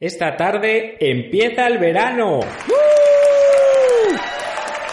Esta 0.00 0.34
tarde 0.34 0.96
empieza 0.98 1.66
el 1.66 1.76
verano. 1.78 2.40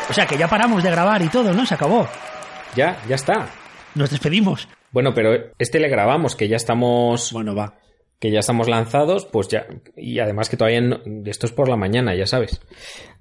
O 0.09 0.13
sea 0.13 0.25
que 0.25 0.37
ya 0.37 0.49
paramos 0.49 0.83
de 0.83 0.91
grabar 0.91 1.21
y 1.21 1.29
todo, 1.29 1.53
¿no? 1.53 1.65
Se 1.65 1.75
acabó. 1.75 2.05
Ya, 2.75 3.01
ya 3.08 3.16
está. 3.16 3.50
Nos 3.96 4.09
despedimos. 4.09 4.67
Bueno, 4.92 5.14
pero 5.14 5.51
este 5.58 5.80
le 5.80 5.88
grabamos, 5.88 6.35
que 6.35 6.50
ya 6.50 6.58
estamos, 6.58 7.32
Bueno, 7.32 7.56
va. 7.56 7.75
que 8.20 8.32
ya 8.32 8.39
estamos 8.39 8.68
lanzados, 8.68 9.25
pues 9.25 9.48
ya, 9.48 9.66
y 9.96 10.20
además 10.20 10.50
que 10.50 10.57
todavía 10.57 10.82
no- 10.82 11.00
esto 11.26 11.46
es 11.46 11.54
por 11.54 11.70
la 11.70 11.78
mañana, 11.78 12.14
ya 12.14 12.26
sabes. 12.26 12.60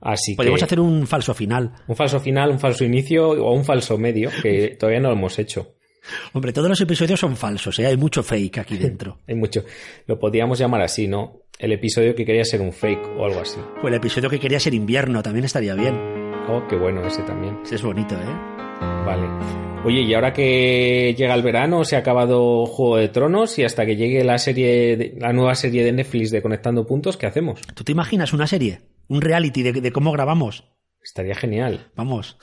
Así 0.01 0.35
Podemos 0.35 0.59
que 0.59 0.65
hacer 0.65 0.81
un 0.81 1.07
falso 1.07 1.35
final. 1.35 1.73
un 1.87 1.95
falso 1.97 2.19
final, 2.19 2.51
un 2.51 2.59
falso 2.59 2.85
inicio 2.85 3.29
o 3.31 3.53
un 3.53 3.65
falso 3.65 3.97
medio, 3.97 4.31
que 4.43 4.77
todavía 4.81 5.01
no 5.01 5.09
lo 5.11 5.15
hemos 5.15 5.39
hecho. 5.39 5.75
Hombre, 6.35 6.53
todos 6.53 6.69
los 6.69 6.81
episodios 6.81 7.19
son 7.19 7.37
falsos, 7.37 7.81
¿eh? 7.81 7.87
Hay 7.87 7.97
mucho 7.97 8.23
fake 8.23 8.59
aquí 8.59 8.77
dentro. 8.79 9.19
Hay 9.27 9.35
mucho. 9.35 9.65
Lo 10.07 10.19
podríamos 10.21 10.57
llamar 10.59 10.83
así, 10.83 11.09
¿no? 11.09 11.41
El 11.59 11.73
episodio 11.73 12.15
que 12.15 12.25
quería 12.25 12.45
ser 12.45 12.61
un 12.61 12.73
fake 12.73 13.07
o 13.19 13.25
algo 13.25 13.41
así. 13.41 13.59
O 13.83 13.89
el 13.89 13.95
episodio 13.95 14.29
que 14.29 14.39
quería 14.39 14.61
ser 14.61 14.75
invierno 14.75 15.23
también 15.23 15.45
estaría 15.45 15.75
bien. 15.75 15.95
Oh, 16.49 16.63
qué 16.69 16.77
bueno 16.77 17.05
ese 17.07 17.23
también. 17.23 17.59
Ese 17.65 17.77
es 17.77 17.83
bonito, 17.83 18.15
¿eh? 18.15 18.27
Vale. 19.07 19.27
Oye, 19.85 20.03
y 20.03 20.15
ahora 20.15 20.33
que 20.33 21.15
llega 21.17 21.35
el 21.35 21.43
verano, 21.43 21.85
se 21.85 21.97
ha 21.97 22.01
acabado 22.01 22.67
Juego 22.67 22.97
de 22.99 23.09
Tronos 23.09 23.59
y 23.59 23.65
hasta 23.65 23.87
que 23.87 23.97
llegue 23.97 24.23
la 24.25 24.37
serie, 24.39 24.97
de- 24.97 25.15
la 25.19 25.33
nueva 25.33 25.55
serie 25.55 25.85
de 25.85 25.93
Netflix 25.93 26.31
de 26.31 26.43
Conectando 26.43 26.87
Puntos, 26.87 27.17
¿qué 27.17 27.27
hacemos? 27.27 27.61
¿Tú 27.75 27.85
te 27.85 27.93
imaginas 27.93 28.33
una 28.33 28.47
serie? 28.47 28.81
Un 29.09 29.21
reality 29.23 29.63
de, 29.63 29.73
de 29.73 29.93
cómo 29.93 30.13
grabamos. 30.13 30.65
Estaría 31.03 31.35
genial. 31.37 31.91
Vamos. 31.95 32.37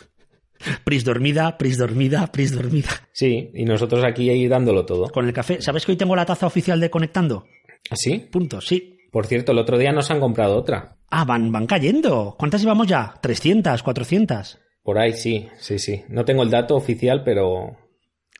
Pris 0.85 1.03
dormida, 1.03 1.57
pris 1.57 1.77
dormida, 1.77 2.27
pris 2.31 2.53
dormida. 2.55 2.89
Sí, 3.11 3.51
y 3.53 3.65
nosotros 3.65 4.03
aquí 4.05 4.29
ahí 4.29 4.47
dándolo 4.47 4.85
todo. 4.85 5.09
Con 5.09 5.27
el 5.27 5.33
café. 5.33 5.61
¿Sabes 5.61 5.85
que 5.85 5.91
hoy 5.91 5.97
tengo 5.97 6.15
la 6.15 6.25
taza 6.25 6.47
oficial 6.47 6.79
de 6.79 6.89
Conectando? 6.89 7.45
¿Así? 7.89 8.19
Puntos, 8.31 8.65
sí. 8.65 8.92
Por 9.13 9.27
cierto, 9.27 9.51
el 9.51 9.59
otro 9.59 9.77
día 9.77 9.91
nos 9.91 10.09
han 10.09 10.19
comprado 10.19 10.57
otra. 10.57 10.97
Ah, 11.11 11.23
van, 11.23 11.51
van 11.51 11.67
cayendo. 11.67 12.35
¿Cuántas 12.37 12.61
llevamos 12.61 12.87
ya? 12.87 13.13
¿300? 13.21 13.83
¿400? 13.83 14.57
Por 14.81 14.97
ahí 14.97 15.13
sí, 15.13 15.47
sí, 15.59 15.77
sí. 15.77 16.03
No 16.09 16.25
tengo 16.25 16.41
el 16.41 16.49
dato 16.49 16.75
oficial, 16.75 17.23
pero 17.23 17.77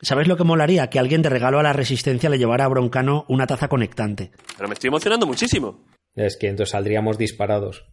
¿Sabes 0.01 0.27
lo 0.27 0.35
que 0.35 0.43
molaría? 0.43 0.89
Que 0.89 0.97
alguien 0.97 1.21
de 1.21 1.29
regalo 1.29 1.59
a 1.59 1.63
la 1.63 1.73
resistencia 1.73 2.27
le 2.27 2.39
llevara 2.39 2.65
a 2.65 2.69
Broncano 2.69 3.23
una 3.29 3.45
taza 3.45 3.67
conectante. 3.67 4.31
Pero 4.57 4.67
me 4.67 4.73
estoy 4.73 4.87
emocionando 4.87 5.27
muchísimo. 5.27 5.85
es 6.15 6.37
que 6.37 6.47
entonces 6.47 6.71
saldríamos 6.71 7.19
disparados. 7.19 7.85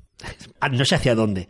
Ah, 0.58 0.70
no 0.70 0.86
sé 0.86 0.94
hacia 0.94 1.14
dónde. 1.14 1.48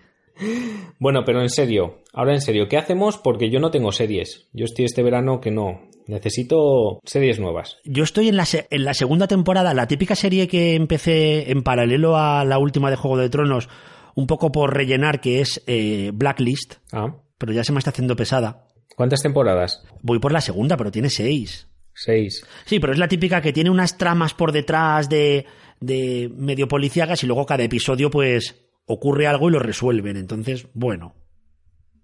Bueno, 0.98 1.24
pero 1.24 1.42
en 1.42 1.48
serio, 1.48 2.02
ahora 2.12 2.34
en 2.34 2.40
serio, 2.40 2.68
¿qué 2.68 2.76
hacemos? 2.76 3.18
Porque 3.18 3.50
yo 3.50 3.60
no 3.60 3.70
tengo 3.70 3.92
series. 3.92 4.48
Yo 4.52 4.64
estoy 4.64 4.84
este 4.84 5.04
verano 5.04 5.40
que 5.40 5.52
no. 5.52 5.89
Necesito 6.10 7.00
series 7.04 7.38
nuevas. 7.38 7.78
Yo 7.84 8.02
estoy 8.04 8.28
en 8.28 8.36
la, 8.36 8.44
se- 8.44 8.66
en 8.70 8.84
la 8.84 8.94
segunda 8.94 9.28
temporada, 9.28 9.72
la 9.74 9.86
típica 9.86 10.16
serie 10.16 10.48
que 10.48 10.74
empecé 10.74 11.50
en 11.52 11.62
paralelo 11.62 12.16
a 12.16 12.44
la 12.44 12.58
última 12.58 12.90
de 12.90 12.96
Juego 12.96 13.16
de 13.16 13.30
Tronos, 13.30 13.68
un 14.16 14.26
poco 14.26 14.50
por 14.50 14.74
rellenar, 14.74 15.20
que 15.20 15.40
es 15.40 15.62
eh, 15.66 16.10
Blacklist, 16.12 16.74
Ah, 16.92 17.14
pero 17.38 17.52
ya 17.52 17.62
se 17.64 17.72
me 17.72 17.78
está 17.78 17.90
haciendo 17.90 18.16
pesada. 18.16 18.66
¿cuántas 18.96 19.22
temporadas? 19.22 19.82
Voy 20.02 20.18
por 20.18 20.32
la 20.32 20.40
segunda, 20.40 20.76
pero 20.76 20.90
tiene 20.90 21.08
seis. 21.10 21.68
Seis. 21.94 22.44
Sí, 22.66 22.80
pero 22.80 22.92
es 22.92 22.98
la 22.98 23.08
típica 23.08 23.40
que 23.40 23.52
tiene 23.52 23.70
unas 23.70 23.96
tramas 23.96 24.34
por 24.34 24.52
detrás 24.52 25.08
de, 25.08 25.46
de 25.80 26.30
medio 26.36 26.66
policíacas 26.68 27.22
y 27.22 27.26
luego 27.26 27.46
cada 27.46 27.62
episodio 27.62 28.10
pues 28.10 28.56
ocurre 28.84 29.26
algo 29.26 29.48
y 29.48 29.52
lo 29.52 29.58
resuelven. 29.60 30.16
Entonces, 30.16 30.66
bueno, 30.74 31.14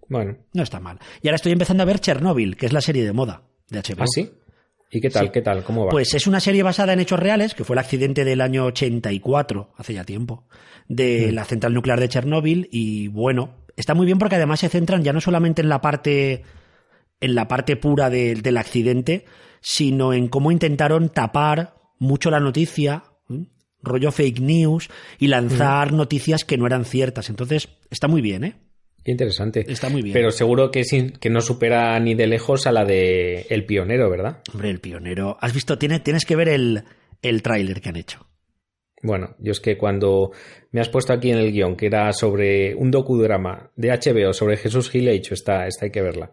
Bueno, 0.08 0.36
no 0.52 0.62
está 0.62 0.78
mal. 0.80 0.98
Y 1.22 1.28
ahora 1.28 1.36
estoy 1.36 1.52
empezando 1.52 1.82
a 1.82 1.86
ver 1.86 1.98
Chernobyl, 2.00 2.56
que 2.56 2.66
es 2.66 2.72
la 2.72 2.80
serie 2.80 3.04
de 3.04 3.12
moda 3.12 3.42
de 3.70 3.80
HBO. 3.80 4.02
¿ah, 4.02 4.06
sí? 4.06 4.30
¿Y 4.90 5.00
qué 5.00 5.10
tal? 5.10 5.26
Sí. 5.26 5.32
¿Qué 5.32 5.42
tal? 5.42 5.64
¿Cómo 5.64 5.84
va? 5.84 5.90
Pues 5.90 6.14
es 6.14 6.26
una 6.26 6.40
serie 6.40 6.62
basada 6.62 6.92
en 6.92 7.00
hechos 7.00 7.18
reales, 7.18 7.54
que 7.54 7.64
fue 7.64 7.74
el 7.74 7.78
accidente 7.80 8.24
del 8.24 8.40
año 8.40 8.66
84, 8.66 9.72
hace 9.76 9.94
ya 9.94 10.04
tiempo, 10.04 10.44
de 10.88 11.32
la 11.32 11.44
central 11.44 11.74
nuclear 11.74 11.98
de 12.00 12.08
Chernóbil 12.08 12.68
y 12.70 13.08
bueno, 13.08 13.56
está 13.76 13.94
muy 13.94 14.06
bien 14.06 14.18
porque 14.18 14.36
además 14.36 14.60
se 14.60 14.68
centran 14.68 15.02
ya 15.02 15.12
no 15.12 15.20
solamente 15.20 15.60
en 15.62 15.68
la 15.68 15.80
parte 15.80 16.44
en 17.20 17.34
la 17.34 17.48
parte 17.48 17.76
pura 17.76 18.10
de- 18.10 18.34
del 18.36 18.58
accidente, 18.58 19.24
sino 19.60 20.12
en 20.12 20.28
cómo 20.28 20.52
intentaron 20.52 21.08
tapar 21.08 21.74
mucho 21.98 22.30
la 22.30 22.40
noticia, 22.40 23.04
rollo 23.82 24.12
fake 24.12 24.40
news 24.40 24.88
y 25.18 25.28
lanzar 25.28 25.92
noticias 25.92 26.44
que 26.44 26.58
no 26.58 26.66
eran 26.66 26.84
ciertas. 26.84 27.30
Entonces, 27.30 27.68
está 27.90 28.06
muy 28.06 28.20
bien, 28.20 28.44
¿eh? 28.44 28.54
Interesante. 29.06 29.64
Está 29.70 29.88
muy 29.88 30.02
bien. 30.02 30.12
Pero 30.12 30.30
seguro 30.30 30.70
que, 30.70 30.84
sin- 30.84 31.12
que 31.12 31.30
no 31.30 31.40
supera 31.40 31.98
ni 32.00 32.14
de 32.14 32.26
lejos 32.26 32.66
a 32.66 32.72
la 32.72 32.84
de 32.84 33.46
El 33.50 33.64
Pionero, 33.64 34.10
¿verdad? 34.10 34.42
Hombre, 34.52 34.70
el 34.70 34.80
pionero. 34.80 35.38
¿Has 35.40 35.54
visto? 35.54 35.78
Tiene- 35.78 36.00
tienes 36.00 36.24
que 36.24 36.36
ver 36.36 36.48
el, 36.48 36.82
el 37.22 37.42
tráiler 37.42 37.80
que 37.80 37.88
han 37.88 37.96
hecho. 37.96 38.26
Bueno, 39.02 39.36
yo 39.38 39.52
es 39.52 39.60
que 39.60 39.76
cuando 39.78 40.32
me 40.72 40.80
has 40.80 40.88
puesto 40.88 41.12
aquí 41.12 41.30
en 41.30 41.38
el 41.38 41.52
guion 41.52 41.76
que 41.76 41.86
era 41.86 42.12
sobre 42.12 42.74
un 42.74 42.90
docudrama 42.90 43.70
de 43.76 43.90
HBO 43.90 44.32
sobre 44.32 44.56
Jesús 44.56 44.90
Gil, 44.90 45.06
he 45.08 45.12
dicho, 45.12 45.34
esta, 45.34 45.66
esta 45.66 45.84
hay 45.84 45.92
que 45.92 46.02
verla. 46.02 46.32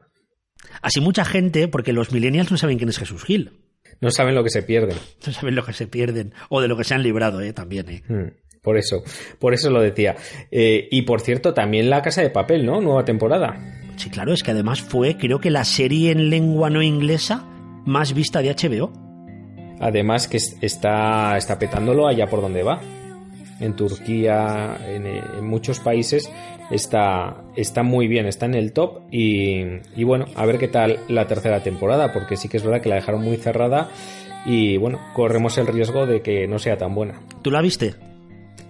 Así 0.81 0.99
mucha 1.01 1.25
gente, 1.25 1.67
porque 1.67 1.93
los 1.93 2.11
millennials 2.11 2.49
no 2.51 2.57
saben 2.57 2.77
quién 2.77 2.89
es 2.89 2.97
Jesús 2.97 3.23
Gil. 3.25 3.59
No 4.01 4.09
saben 4.11 4.33
lo 4.33 4.43
que 4.43 4.49
se 4.49 4.63
pierden. 4.63 4.97
No 5.27 5.31
saben 5.33 5.55
lo 5.55 5.63
que 5.63 5.73
se 5.73 5.87
pierden. 5.87 6.33
O 6.49 6.61
de 6.61 6.67
lo 6.67 6.75
que 6.75 6.83
se 6.83 6.93
han 6.95 7.03
librado, 7.03 7.41
¿eh? 7.41 7.53
También, 7.53 7.89
¿eh? 7.89 8.03
Mm, 8.07 8.31
Por 8.63 8.77
eso, 8.77 9.03
por 9.39 9.53
eso 9.53 9.69
lo 9.69 9.81
decía. 9.81 10.15
Eh, 10.49 10.87
y 10.89 11.01
por 11.03 11.21
cierto, 11.21 11.53
también 11.53 11.89
La 11.89 12.01
Casa 12.01 12.21
de 12.21 12.29
Papel, 12.31 12.65
¿no? 12.65 12.81
Nueva 12.81 13.05
temporada. 13.05 13.55
Sí, 13.97 14.09
claro, 14.09 14.33
es 14.33 14.41
que 14.41 14.51
además 14.51 14.81
fue, 14.81 15.17
creo 15.17 15.39
que 15.39 15.51
la 15.51 15.65
serie 15.65 16.11
en 16.11 16.29
lengua 16.29 16.69
no 16.69 16.81
inglesa 16.81 17.45
más 17.85 18.13
vista 18.13 18.41
de 18.41 18.49
HBO. 18.55 18.91
Además 19.79 20.27
que 20.27 20.37
es- 20.37 20.55
está, 20.61 21.37
está 21.37 21.59
petándolo 21.59 22.07
allá 22.07 22.27
por 22.27 22.41
donde 22.41 22.63
va. 22.63 22.79
En 23.59 23.75
Turquía, 23.75 24.77
en, 24.87 25.05
en 25.07 25.45
muchos 25.45 25.79
países, 25.79 26.29
está, 26.71 27.43
está 27.55 27.83
muy 27.83 28.07
bien, 28.07 28.25
está 28.25 28.45
en 28.45 28.55
el 28.55 28.71
top. 28.73 29.01
Y, 29.11 29.61
y 29.95 30.03
bueno, 30.05 30.25
a 30.35 30.45
ver 30.45 30.57
qué 30.57 30.67
tal 30.69 30.99
la 31.09 31.27
tercera 31.27 31.61
temporada, 31.61 32.11
porque 32.13 32.35
sí 32.37 32.47
que 32.49 32.57
es 32.57 32.63
verdad 32.63 32.81
que 32.81 32.89
la 32.89 32.95
dejaron 32.95 33.21
muy 33.21 33.37
cerrada. 33.37 33.89
Y 34.45 34.77
bueno, 34.77 34.99
corremos 35.13 35.57
el 35.57 35.67
riesgo 35.67 36.05
de 36.05 36.21
que 36.21 36.47
no 36.47 36.59
sea 36.59 36.77
tan 36.77 36.95
buena. 36.95 37.21
¿Tú 37.41 37.51
la 37.51 37.61
viste? 37.61 37.93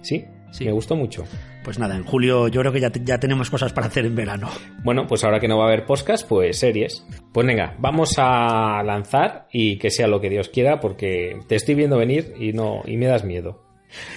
Sí, 0.04 0.24
Sí. 0.52 0.64
me 0.66 0.72
gustó 0.72 0.94
mucho. 0.94 1.24
Pues 1.64 1.78
nada, 1.80 1.96
en 1.96 2.04
julio 2.04 2.46
yo 2.48 2.60
creo 2.60 2.72
que 2.72 2.80
ya, 2.80 2.90
te- 2.90 3.00
ya 3.04 3.18
tenemos 3.18 3.50
cosas 3.50 3.72
para 3.72 3.88
hacer 3.88 4.04
en 4.06 4.14
verano. 4.14 4.48
Bueno, 4.84 5.06
pues 5.08 5.24
ahora 5.24 5.40
que 5.40 5.48
no 5.48 5.58
va 5.58 5.64
a 5.64 5.68
haber 5.68 5.84
podcast, 5.86 6.28
pues 6.28 6.58
series. 6.60 7.04
Pues 7.32 7.44
venga, 7.46 7.74
vamos 7.80 8.14
a 8.18 8.82
lanzar 8.84 9.48
y 9.50 9.78
que 9.78 9.90
sea 9.90 10.06
lo 10.06 10.20
que 10.20 10.28
Dios 10.30 10.48
quiera, 10.50 10.78
porque 10.78 11.38
te 11.48 11.56
estoy 11.56 11.74
viendo 11.74 11.96
venir 11.98 12.34
y 12.38 12.52
no 12.52 12.82
y 12.86 12.96
me 12.96 13.06
das 13.06 13.24
miedo. 13.24 13.62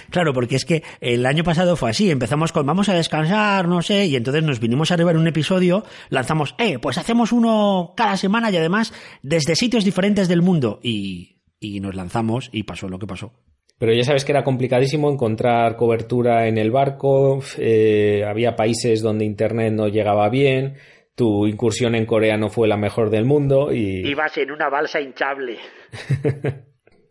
Claro, 0.10 0.34
porque 0.34 0.56
es 0.56 0.66
que 0.66 0.84
el 1.02 1.26
año 1.26 1.44
pasado 1.44 1.76
fue 1.76 1.92
así, 1.92 2.10
empezamos 2.12 2.52
con 2.52 2.66
vamos 2.66 2.90
a 2.90 2.94
descansar, 2.96 3.68
no 3.68 3.82
sé, 3.82 4.08
y 4.08 4.16
entonces 4.16 4.44
nos 4.44 4.60
vinimos 4.60 4.92
arriba 4.92 5.12
en 5.12 5.18
un 5.18 5.28
episodio, 5.28 5.84
lanzamos, 6.10 6.56
eh, 6.58 6.80
pues 6.80 6.98
hacemos 6.98 7.32
uno 7.32 7.94
cada 7.96 8.18
semana 8.18 8.50
y 8.52 8.58
además 8.58 8.92
desde 9.22 9.56
sitios 9.56 9.86
diferentes 9.86 10.28
del 10.28 10.42
mundo. 10.42 10.80
Y, 10.84 11.38
y 11.60 11.80
nos 11.80 11.96
lanzamos 11.96 12.50
y 12.52 12.64
pasó 12.64 12.90
lo 12.90 13.00
que 13.00 13.08
pasó. 13.08 13.34
Pero 13.80 13.94
ya 13.94 14.04
sabes 14.04 14.26
que 14.26 14.32
era 14.32 14.44
complicadísimo 14.44 15.12
encontrar 15.12 15.76
cobertura 15.76 16.48
en 16.48 16.58
el 16.58 16.72
barco, 16.72 17.42
eh, 17.58 18.24
había 18.28 18.56
países 18.56 19.02
donde 19.02 19.26
internet 19.26 19.74
no 19.74 19.88
llegaba 19.88 20.30
bien, 20.30 20.78
tu 21.14 21.46
incursión 21.46 21.94
en 21.96 22.06
Corea 22.06 22.38
no 22.38 22.50
fue 22.50 22.68
la 22.68 22.78
mejor 22.78 23.10
del 23.10 23.26
mundo 23.26 23.72
y 23.72 24.08
Ibas 24.10 24.38
en 24.38 24.52
una 24.52 24.70
balsa 24.70 25.00
hinchable. 25.00 25.58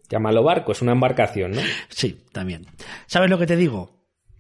llámalo 0.09 0.43
barco, 0.43 0.73
es 0.73 0.83
una 0.83 0.93
embarcación, 0.93 1.53
¿no? 1.53 1.61
Sí, 1.89 2.25
también. 2.33 2.67
¿Sabes 3.07 3.31
lo 3.31 3.39
que 3.39 3.47
te 3.47 3.57
digo? 3.57 3.91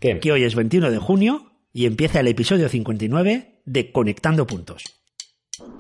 ¿Qué? 0.00 0.19
Que 0.20 0.32
hoy 0.32 0.44
es 0.44 0.54
21 0.54 0.91
de 0.91 0.98
junio 0.98 1.53
y 1.72 1.87
empieza 1.87 2.20
el 2.20 2.28
episodio 2.28 2.69
59 2.69 3.60
de 3.64 3.93
Conectando 3.93 4.47
Puntos. 4.47 4.82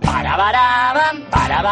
Para 0.00 0.36
barabam, 0.36 1.28
para 1.30 1.62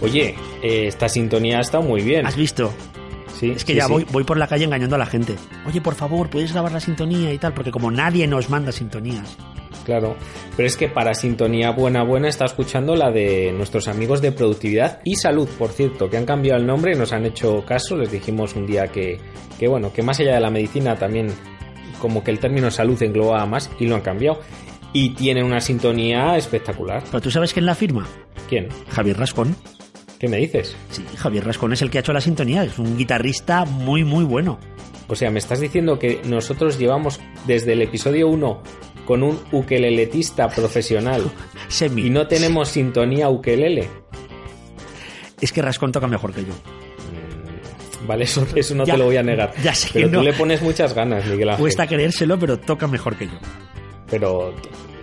Oye, 0.00 0.34
eh, 0.62 0.86
esta 0.86 1.08
sintonía 1.08 1.58
ha 1.58 1.60
estado 1.60 1.82
muy 1.82 2.02
bien. 2.02 2.26
¿Has 2.26 2.36
visto? 2.36 2.72
Sí, 3.38 3.50
Es 3.50 3.64
que 3.64 3.72
sí, 3.72 3.78
ya 3.78 3.86
sí. 3.86 3.92
voy, 3.92 4.06
voy 4.10 4.24
por 4.24 4.36
la 4.36 4.46
calle 4.46 4.64
engañando 4.64 4.96
a 4.96 4.98
la 4.98 5.06
gente. 5.06 5.34
Oye, 5.66 5.80
por 5.80 5.94
favor, 5.94 6.28
¿puedes 6.28 6.52
grabar 6.52 6.72
la 6.72 6.80
sintonía 6.80 7.32
y 7.32 7.38
tal? 7.38 7.54
Porque 7.54 7.70
como 7.70 7.90
nadie 7.90 8.26
nos 8.26 8.50
manda 8.50 8.72
sintonías. 8.72 9.36
Claro, 9.84 10.14
pero 10.56 10.66
es 10.66 10.76
que 10.76 10.88
para 10.88 11.14
sintonía 11.14 11.70
buena 11.70 12.04
buena 12.04 12.28
está 12.28 12.44
escuchando 12.44 12.94
la 12.94 13.10
de 13.10 13.50
nuestros 13.52 13.88
amigos 13.88 14.20
de 14.20 14.30
productividad 14.30 15.00
y 15.04 15.16
salud, 15.16 15.48
por 15.58 15.70
cierto, 15.70 16.10
que 16.10 16.18
han 16.18 16.26
cambiado 16.26 16.60
el 16.60 16.66
nombre 16.66 16.94
nos 16.94 17.12
han 17.12 17.24
hecho 17.24 17.64
caso. 17.64 17.96
Les 17.96 18.12
dijimos 18.12 18.54
un 18.56 18.66
día 18.66 18.88
que, 18.88 19.18
que 19.58 19.68
bueno, 19.68 19.90
que 19.92 20.02
más 20.02 20.20
allá 20.20 20.34
de 20.34 20.40
la 20.40 20.50
medicina 20.50 20.96
también 20.96 21.28
como 21.98 22.22
que 22.22 22.30
el 22.30 22.38
término 22.38 22.70
salud 22.70 23.02
engloba 23.02 23.44
más 23.46 23.70
y 23.78 23.86
lo 23.86 23.94
han 23.96 24.02
cambiado. 24.02 24.40
Y 24.92 25.10
tienen 25.10 25.44
una 25.44 25.60
sintonía 25.60 26.36
espectacular. 26.36 27.02
Pero 27.10 27.20
tú 27.20 27.30
sabes 27.30 27.52
quién 27.52 27.64
la 27.64 27.74
firma? 27.74 28.06
¿Quién? 28.48 28.68
Javier 28.90 29.16
Rascón. 29.18 29.56
¿Qué 30.20 30.28
me 30.28 30.36
dices? 30.36 30.76
Sí, 30.90 31.02
Javier 31.16 31.46
Rascón 31.46 31.72
es 31.72 31.80
el 31.80 31.90
que 31.90 31.96
ha 31.98 32.02
hecho 32.02 32.12
la 32.12 32.20
sintonía, 32.20 32.62
es 32.62 32.78
un 32.78 32.96
guitarrista 32.98 33.64
muy, 33.64 34.04
muy 34.04 34.22
bueno. 34.22 34.58
O 35.08 35.16
sea, 35.16 35.30
me 35.30 35.38
estás 35.38 35.60
diciendo 35.60 35.98
que 35.98 36.20
nosotros 36.26 36.78
llevamos 36.78 37.18
desde 37.46 37.72
el 37.72 37.80
episodio 37.82 38.28
1 38.28 38.62
con 39.06 39.22
un 39.22 39.40
ukeleletista 39.50 40.48
profesional 40.48 41.22
Semi. 41.68 42.02
y 42.06 42.10
no 42.10 42.26
tenemos 42.28 42.68
sintonía 42.68 43.30
ukelele. 43.30 43.88
Es 45.40 45.52
que 45.52 45.62
Rascón 45.62 45.90
toca 45.90 46.06
mejor 46.06 46.34
que 46.34 46.42
yo. 46.44 46.52
Vale, 48.06 48.24
eso, 48.24 48.46
eso 48.54 48.74
no 48.74 48.84
Ya, 48.84 48.92
te 48.94 48.98
lo 48.98 49.06
voy 49.06 49.16
a 49.16 49.22
negar. 49.22 49.52
ya 49.62 49.74
sé 49.74 49.88
pero 49.92 50.10
que 50.10 50.16
tú 50.18 50.22
le 50.22 50.32
pones 50.34 50.60
muchas 50.60 50.94
ganas, 50.94 51.24
Miguel 51.26 51.48
Ángel. 51.48 51.62
Cuesta 51.62 51.86
creérselo, 51.86 52.38
pero 52.38 52.58
toca 52.58 52.86
mejor 52.86 53.16
que 53.16 53.24
yo. 53.26 53.38
Pero 54.10 54.54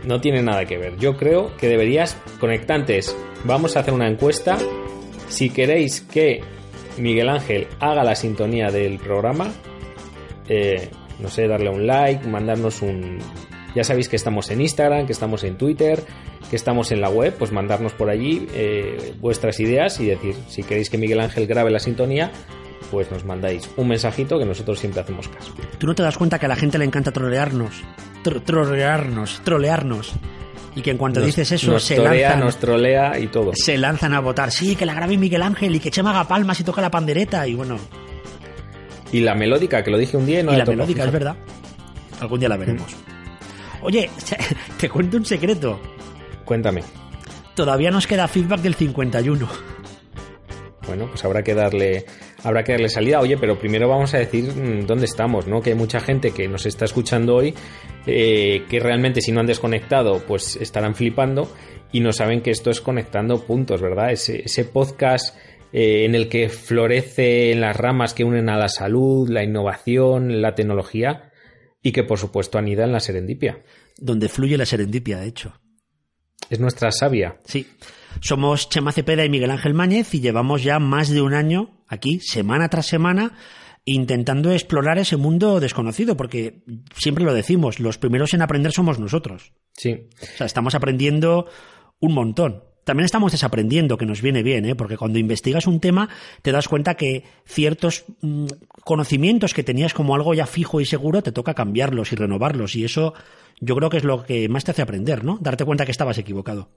no 0.05 0.21
tiene 0.21 0.43
nada 0.43 0.65
que 0.65 0.77
ver. 0.77 0.95
Yo 0.97 1.17
creo 1.17 1.55
que 1.57 1.67
deberías, 1.67 2.17
conectantes, 2.39 3.15
vamos 3.45 3.75
a 3.75 3.79
hacer 3.79 3.93
una 3.95 4.07
encuesta. 4.07 4.57
Si 5.27 5.49
queréis 5.49 6.01
que 6.01 6.41
Miguel 6.97 7.29
Ángel 7.29 7.67
haga 7.79 8.03
la 8.03 8.15
sintonía 8.15 8.71
del 8.71 8.97
programa, 8.99 9.51
eh, 10.49 10.89
no 11.19 11.29
sé, 11.29 11.47
darle 11.47 11.69
un 11.69 11.85
like, 11.87 12.27
mandarnos 12.27 12.81
un... 12.81 13.19
Ya 13.75 13.83
sabéis 13.83 14.09
que 14.09 14.15
estamos 14.15 14.49
en 14.49 14.61
Instagram, 14.61 15.05
que 15.05 15.11
estamos 15.13 15.43
en 15.43 15.57
Twitter, 15.57 16.01
que 16.49 16.55
estamos 16.55 16.91
en 16.91 17.01
la 17.01 17.09
web, 17.09 17.35
pues 17.37 17.51
mandarnos 17.51 17.93
por 17.93 18.09
allí 18.09 18.47
eh, 18.53 19.13
vuestras 19.19 19.59
ideas 19.59 19.99
y 19.99 20.07
decir, 20.07 20.35
si 20.47 20.63
queréis 20.63 20.89
que 20.89 20.97
Miguel 20.97 21.19
Ángel 21.19 21.45
grabe 21.45 21.69
la 21.69 21.79
sintonía, 21.79 22.31
pues 22.89 23.11
nos 23.11 23.25
mandáis 23.25 23.69
un 23.75 23.89
mensajito 23.89 24.39
que 24.39 24.45
nosotros 24.45 24.79
siempre 24.79 25.01
hacemos 25.01 25.27
caso. 25.27 25.53
¿Tú 25.77 25.85
no 25.85 25.93
te 25.93 26.01
das 26.01 26.17
cuenta 26.17 26.39
que 26.39 26.45
a 26.45 26.49
la 26.49 26.55
gente 26.55 26.77
le 26.79 26.85
encanta 26.85 27.11
trolearnos? 27.11 27.83
Tro- 28.23 28.41
trolearnos, 28.43 29.41
trolearnos. 29.43 30.13
Y 30.77 30.81
que 30.83 30.91
en 30.91 30.97
cuanto 30.97 31.19
Nos- 31.21 31.25
dices 31.27 31.51
eso, 31.53 31.79
se 31.79 31.95
torea, 31.95 32.29
lanzan, 32.29 32.39
nos 32.45 32.57
trolea 32.57 33.17
y 33.19 33.27
todo. 33.27 33.51
se 33.55 33.77
lanzan 33.79 34.13
a 34.13 34.19
votar. 34.19 34.51
Sí, 34.51 34.75
que 34.75 34.85
la 34.85 34.93
grabe 34.93 35.17
Miguel 35.17 35.41
Ángel 35.41 35.75
y 35.75 35.79
que 35.79 35.89
Chema 35.89 36.11
haga 36.11 36.27
palmas 36.27 36.59
y 36.59 36.63
toca 36.63 36.81
la 36.81 36.91
pandereta. 36.91 37.47
Y 37.47 37.55
bueno, 37.55 37.79
Y 39.11 39.21
la 39.21 39.33
melódica, 39.33 39.83
que 39.83 39.89
lo 39.89 39.97
dije 39.97 40.17
un 40.17 40.25
día 40.27 40.41
y 40.41 40.43
no 40.43 40.53
y 40.53 40.57
la 40.57 40.65
melódica, 40.65 41.03
es 41.05 41.11
verdad. 41.11 41.35
Algún 42.21 42.39
día 42.39 42.49
la 42.49 42.57
veremos. 42.57 42.95
Oye, 43.81 44.09
te 44.79 44.87
cuento 44.89 45.17
un 45.17 45.25
secreto. 45.25 45.79
Cuéntame. 46.45 46.83
Todavía 47.55 47.89
nos 47.89 48.05
queda 48.05 48.27
feedback 48.27 48.59
del 48.61 48.75
51. 48.75 49.49
Bueno, 50.87 51.07
pues 51.07 51.23
habrá 51.25 51.43
que 51.43 51.53
darle 51.53 52.05
habrá 52.43 52.63
que 52.63 52.71
darle 52.71 52.89
salida. 52.89 53.19
Oye, 53.19 53.37
pero 53.37 53.59
primero 53.59 53.87
vamos 53.87 54.13
a 54.13 54.19
decir 54.19 54.45
mm, 54.45 54.85
dónde 54.85 55.05
estamos, 55.05 55.47
¿no? 55.47 55.61
Que 55.61 55.71
hay 55.71 55.75
mucha 55.75 55.99
gente 55.99 56.31
que 56.31 56.47
nos 56.47 56.65
está 56.65 56.85
escuchando 56.85 57.35
hoy 57.35 57.53
eh, 58.05 58.63
que 58.69 58.79
realmente 58.79 59.21
si 59.21 59.31
no 59.31 59.41
han 59.41 59.47
desconectado, 59.47 60.23
pues 60.25 60.55
estarán 60.55 60.95
flipando 60.95 61.51
y 61.91 61.99
no 61.99 62.11
saben 62.11 62.41
que 62.41 62.51
esto 62.51 62.69
es 62.69 62.81
conectando 62.81 63.43
puntos, 63.45 63.81
¿verdad? 63.81 64.11
Ese, 64.11 64.43
ese 64.45 64.65
podcast 64.65 65.35
eh, 65.73 66.05
en 66.05 66.15
el 66.15 66.29
que 66.29 66.49
florecen 66.49 67.59
las 67.59 67.75
ramas 67.75 68.13
que 68.13 68.23
unen 68.23 68.49
a 68.49 68.57
la 68.57 68.69
salud, 68.69 69.29
la 69.29 69.43
innovación, 69.43 70.41
la 70.41 70.55
tecnología 70.55 71.31
y 71.81 71.91
que 71.91 72.03
por 72.03 72.17
supuesto 72.17 72.57
anida 72.57 72.85
en 72.85 72.93
la 72.93 72.99
serendipia. 72.99 73.61
Donde 73.97 74.29
fluye 74.29 74.57
la 74.57 74.65
serendipia, 74.65 75.19
de 75.19 75.27
hecho. 75.27 75.53
Es 76.49 76.59
nuestra 76.59 76.91
savia. 76.91 77.39
Sí. 77.45 77.67
Somos 78.21 78.69
Chema 78.69 78.91
Cepeda 78.91 79.25
y 79.25 79.29
Miguel 79.29 79.51
Ángel 79.51 79.73
Máñez 79.73 80.13
y 80.13 80.19
llevamos 80.19 80.63
ya 80.63 80.79
más 80.79 81.09
de 81.09 81.21
un 81.21 81.33
año 81.33 81.83
aquí, 81.87 82.19
semana 82.19 82.69
tras 82.69 82.87
semana, 82.87 83.33
intentando 83.85 84.51
explorar 84.51 84.97
ese 84.97 85.17
mundo 85.17 85.59
desconocido, 85.59 86.17
porque 86.17 86.63
siempre 86.95 87.23
lo 87.23 87.33
decimos, 87.33 87.79
los 87.79 87.97
primeros 87.97 88.33
en 88.33 88.41
aprender 88.41 88.71
somos 88.73 88.99
nosotros. 88.99 89.53
Sí. 89.73 90.07
O 90.21 90.37
sea, 90.37 90.45
estamos 90.45 90.75
aprendiendo 90.75 91.47
un 91.99 92.13
montón. 92.13 92.63
También 92.83 93.05
estamos 93.05 93.33
desaprendiendo, 93.33 93.97
que 93.97 94.05
nos 94.05 94.21
viene 94.21 94.43
bien, 94.43 94.65
¿eh? 94.65 94.73
porque 94.73 94.95
cuando 94.95 95.19
investigas 95.19 95.67
un 95.67 95.81
tema 95.81 96.07
te 96.41 96.53
das 96.53 96.69
cuenta 96.69 96.95
que 96.95 97.23
ciertos 97.45 98.05
mm, 98.21 98.45
conocimientos 98.85 99.53
que 99.53 99.63
tenías 99.63 99.93
como 99.93 100.15
algo 100.15 100.33
ya 100.33 100.47
fijo 100.47 100.79
y 100.79 100.85
seguro 100.85 101.21
te 101.21 101.33
toca 101.33 101.53
cambiarlos 101.53 102.13
y 102.13 102.15
renovarlos. 102.15 102.75
Y 102.75 102.85
eso 102.85 103.13
yo 103.59 103.75
creo 103.75 103.89
que 103.89 103.97
es 103.97 104.05
lo 104.05 104.23
que 104.23 104.47
más 104.47 104.63
te 104.63 104.71
hace 104.71 104.81
aprender, 104.81 105.25
¿no? 105.25 105.37
Darte 105.41 105.65
cuenta 105.65 105.85
que 105.85 105.91
estabas 105.91 106.17
equivocado. 106.17 106.69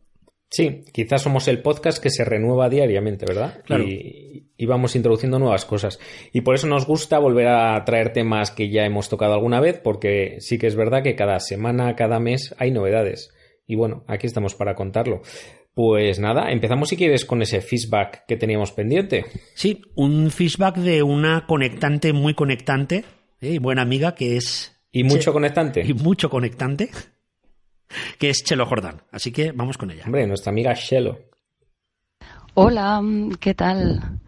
Sí, 0.50 0.82
quizás 0.92 1.22
somos 1.22 1.46
el 1.46 1.62
podcast 1.62 2.02
que 2.02 2.10
se 2.10 2.24
renueva 2.24 2.68
diariamente, 2.68 3.24
¿verdad? 3.24 3.62
Claro. 3.64 3.84
Y, 3.84 4.48
y 4.56 4.66
vamos 4.66 4.96
introduciendo 4.96 5.38
nuevas 5.38 5.64
cosas. 5.64 6.00
Y 6.32 6.40
por 6.40 6.56
eso 6.56 6.66
nos 6.66 6.86
gusta 6.86 7.20
volver 7.20 7.46
a 7.46 7.84
traer 7.84 8.12
temas 8.12 8.50
que 8.50 8.68
ya 8.68 8.84
hemos 8.84 9.08
tocado 9.08 9.34
alguna 9.34 9.60
vez, 9.60 9.78
porque 9.78 10.38
sí 10.40 10.58
que 10.58 10.66
es 10.66 10.74
verdad 10.74 11.04
que 11.04 11.14
cada 11.14 11.38
semana, 11.38 11.94
cada 11.94 12.18
mes 12.18 12.52
hay 12.58 12.72
novedades. 12.72 13.30
Y 13.66 13.76
bueno, 13.76 14.02
aquí 14.08 14.26
estamos 14.26 14.56
para 14.56 14.74
contarlo. 14.74 15.22
Pues 15.72 16.18
nada, 16.18 16.50
empezamos 16.50 16.88
si 16.88 16.96
quieres 16.96 17.24
con 17.24 17.42
ese 17.42 17.60
feedback 17.60 18.24
que 18.26 18.36
teníamos 18.36 18.72
pendiente. 18.72 19.24
Sí, 19.54 19.82
un 19.94 20.32
feedback 20.32 20.78
de 20.78 21.04
una 21.04 21.46
conectante 21.46 22.12
muy 22.12 22.34
conectante, 22.34 23.04
¿eh? 23.40 23.50
y 23.52 23.58
buena 23.58 23.82
amiga 23.82 24.16
que 24.16 24.36
es... 24.36 24.76
Y 24.90 25.04
mucho 25.04 25.30
Che- 25.30 25.32
conectante. 25.32 25.82
Y 25.86 25.94
mucho 25.94 26.28
conectante, 26.28 26.90
que 28.18 28.30
es 28.30 28.42
Chelo 28.44 28.66
Jordán. 28.66 29.02
Así 29.12 29.32
que 29.32 29.52
vamos 29.52 29.78
con 29.78 29.90
ella. 29.90 30.04
Hombre, 30.04 30.26
nuestra 30.26 30.50
amiga 30.50 30.74
Shelo. 30.74 31.18
Hola, 32.54 33.02
¿qué 33.38 33.54
tal? 33.54 34.20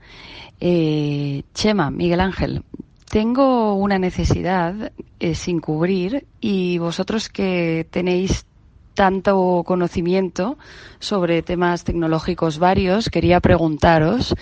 Eh, 0.61 1.43
Chema, 1.55 1.91
Miguel 1.91 2.21
Ángel, 2.21 2.63
tengo 3.11 3.75
una 3.75 3.99
necesidad 3.99 4.93
eh, 5.19 5.35
sin 5.35 5.61
cubrir 5.61 6.27
y 6.41 6.79
vosotros 6.79 7.29
que 7.29 7.87
tenéis 7.91 8.47
tanto 8.95 9.65
conocimiento 9.67 10.57
sobre 10.99 11.43
temas 11.43 11.85
tecnológicos 11.85 12.59
varios, 12.59 13.09
quería 13.09 13.41
preguntaros, 13.41 14.35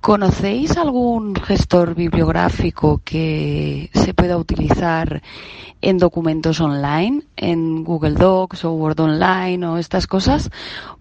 ¿conocéis 0.00 0.76
algún 0.76 1.34
gestor 1.34 1.94
bibliográfico 1.94 3.00
que 3.04 3.90
se 3.92 4.14
pueda 4.14 4.38
utilizar 4.38 5.22
en 5.82 5.98
documentos 5.98 6.60
online, 6.60 7.22
en 7.36 7.84
Google 7.84 8.12
Docs 8.12 8.64
o 8.64 8.72
Word 8.72 9.00
Online 9.00 9.66
o 9.66 9.76
estas 9.78 10.06
cosas? 10.06 10.50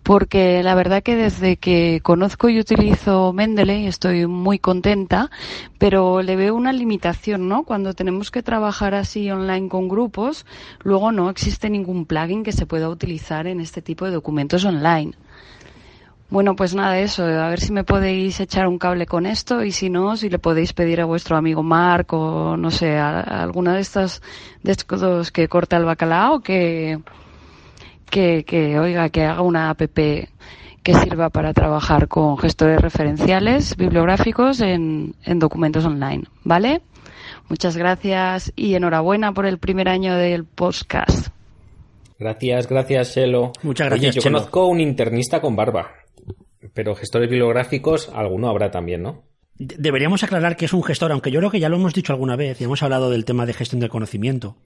Porque 0.04 0.64
la 0.64 0.76
verdad 0.76 1.02
que 1.04 1.16
desde 1.16 1.58
que 1.58 2.02
conozco 2.04 2.50
y 2.50 2.60
utilizo 2.60 3.32
Mendeley 3.32 3.88
estoy 3.88 4.28
muy 4.28 4.60
contenta, 4.60 5.30
pero 5.78 6.22
le 6.22 6.36
veo 6.36 6.56
una 6.56 6.74
limitación, 6.74 7.48
¿no? 7.48 7.64
Cuando 7.64 7.94
tenemos 7.94 8.32
que 8.32 8.44
trabajar 8.44 8.96
así 8.96 9.32
online 9.32 9.70
con 9.70 9.88
grupos, 9.88 10.46
luego 10.84 11.12
no 11.12 11.30
existe 11.30 11.70
ningún 11.70 12.06
plugin 12.06 12.44
que 12.44 12.52
se 12.52 12.66
pueda 12.66 12.90
utilizar 12.90 13.48
en 13.48 13.62
este 13.62 13.82
tipo 13.82 14.06
de 14.06 14.12
documentos 14.12 14.66
online. 14.66 15.14
Bueno, 16.30 16.56
pues 16.56 16.76
nada, 16.76 17.00
eso, 17.00 17.24
a 17.26 17.50
ver 17.50 17.60
si 17.60 17.72
me 17.74 17.84
podéis 17.84 18.40
echar 18.40 18.68
un 18.68 18.78
cable 18.78 19.08
con 19.08 19.26
esto 19.26 19.64
y 19.64 19.72
si 19.72 19.90
no, 19.90 20.16
si 20.16 20.30
le 20.30 20.38
podéis 20.38 20.74
pedir 20.74 21.02
a 21.02 21.06
vuestro 21.06 21.36
amigo 21.38 21.64
Mark 21.64 22.14
o 22.14 22.56
no 22.56 22.70
sé, 22.70 22.98
a, 22.98 23.20
a 23.20 23.42
alguna 23.42 23.74
de 23.74 23.82
estas 23.82 24.22
de 24.62 24.72
estos 24.72 25.32
que 25.32 25.48
corta 25.48 25.78
el 25.78 25.86
bacalao 25.86 26.42
que, 26.42 27.00
que, 28.12 28.44
que, 28.46 28.78
oiga, 28.78 29.10
que 29.10 29.24
haga 29.26 29.42
una 29.42 29.72
app 29.72 29.82
que 29.82 30.30
sirva 31.04 31.30
para 31.30 31.54
trabajar 31.54 32.08
con 32.08 32.38
gestores 32.38 32.80
referenciales 32.82 33.76
bibliográficos 33.76 34.62
en, 34.62 35.16
en 35.24 35.40
documentos 35.40 35.86
online, 35.86 36.24
¿vale? 36.44 36.82
Muchas 37.48 37.76
gracias 37.76 38.54
y 38.56 38.76
enhorabuena 38.76 39.32
por 39.34 39.46
el 39.48 39.58
primer 39.58 39.90
año 39.90 40.16
del 40.16 40.46
podcast. 40.46 41.30
Gracias, 42.20 42.68
gracias, 42.68 43.16
Shelo. 43.16 43.52
Muchas 43.64 43.88
gracias, 43.88 44.10
Oye, 44.10 44.16
yo 44.16 44.22
Chelo. 44.22 44.38
conozco 44.38 44.66
un 44.68 44.82
internista 44.82 45.40
con 45.40 45.56
barba. 45.56 45.92
Pero 46.74 46.96
gestores 46.96 47.30
bibliográficos, 47.30 48.10
alguno 48.14 48.50
habrá 48.50 48.70
también, 48.72 49.02
¿no? 49.04 49.24
De- 49.56 49.76
Deberíamos 49.78 50.24
aclarar 50.24 50.56
que 50.58 50.66
es 50.66 50.74
un 50.74 50.84
gestor, 50.84 51.12
aunque 51.12 51.32
yo 51.32 51.40
creo 51.40 51.52
que 51.52 51.60
ya 51.60 51.70
lo 51.70 51.78
hemos 51.78 51.94
dicho 51.94 52.14
alguna 52.14 52.36
vez 52.36 52.60
y 52.60 52.66
hemos 52.66 52.84
hablado 52.84 53.10
del 53.10 53.26
tema 53.26 53.46
de 53.46 53.54
gestión 53.54 53.80
del 53.80 53.90
conocimiento. 53.90 54.58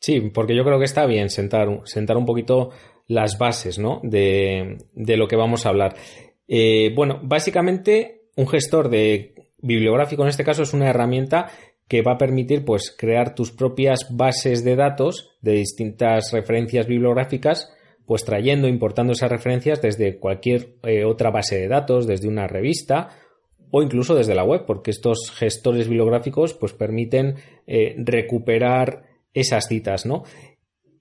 Sí, 0.00 0.20
porque 0.32 0.54
yo 0.54 0.64
creo 0.64 0.78
que 0.78 0.84
está 0.84 1.06
bien 1.06 1.28
sentar, 1.28 1.68
un- 1.68 1.86
sentar 1.86 2.16
un 2.16 2.24
poquito 2.26 2.70
las 3.08 3.38
bases, 3.38 3.78
¿no? 3.78 4.00
De, 4.04 4.78
de 4.94 5.16
lo 5.16 5.26
que 5.28 5.36
vamos 5.36 5.66
a 5.66 5.70
hablar. 5.70 5.96
Eh, 6.46 6.92
bueno, 6.94 7.20
básicamente, 7.22 8.28
un 8.36 8.46
gestor 8.46 8.88
de 8.90 9.34
bibliográfico 9.60 10.22
en 10.22 10.28
este 10.28 10.44
caso 10.44 10.62
es 10.62 10.72
una 10.72 10.88
herramienta 10.88 11.50
que 11.88 12.02
va 12.02 12.12
a 12.12 12.18
permitir, 12.18 12.64
pues, 12.64 12.94
crear 12.96 13.34
tus 13.34 13.50
propias 13.50 14.14
bases 14.14 14.62
de 14.62 14.76
datos 14.76 15.36
de 15.40 15.52
distintas 15.52 16.32
referencias 16.32 16.86
bibliográficas, 16.86 17.72
pues 18.08 18.24
trayendo, 18.24 18.68
importando 18.68 19.12
esas 19.12 19.30
referencias 19.30 19.82
desde 19.82 20.16
cualquier 20.18 20.76
eh, 20.82 21.04
otra 21.04 21.30
base 21.30 21.58
de 21.58 21.68
datos, 21.68 22.06
desde 22.06 22.26
una 22.26 22.46
revista 22.46 23.10
o 23.70 23.82
incluso 23.82 24.14
desde 24.14 24.34
la 24.34 24.44
web, 24.44 24.64
porque 24.66 24.90
estos 24.90 25.30
gestores 25.30 25.88
bibliográficos 25.88 26.54
pues 26.54 26.72
permiten 26.72 27.34
eh, 27.66 27.94
recuperar 27.98 29.02
esas 29.34 29.68
citas, 29.68 30.06
¿no? 30.06 30.24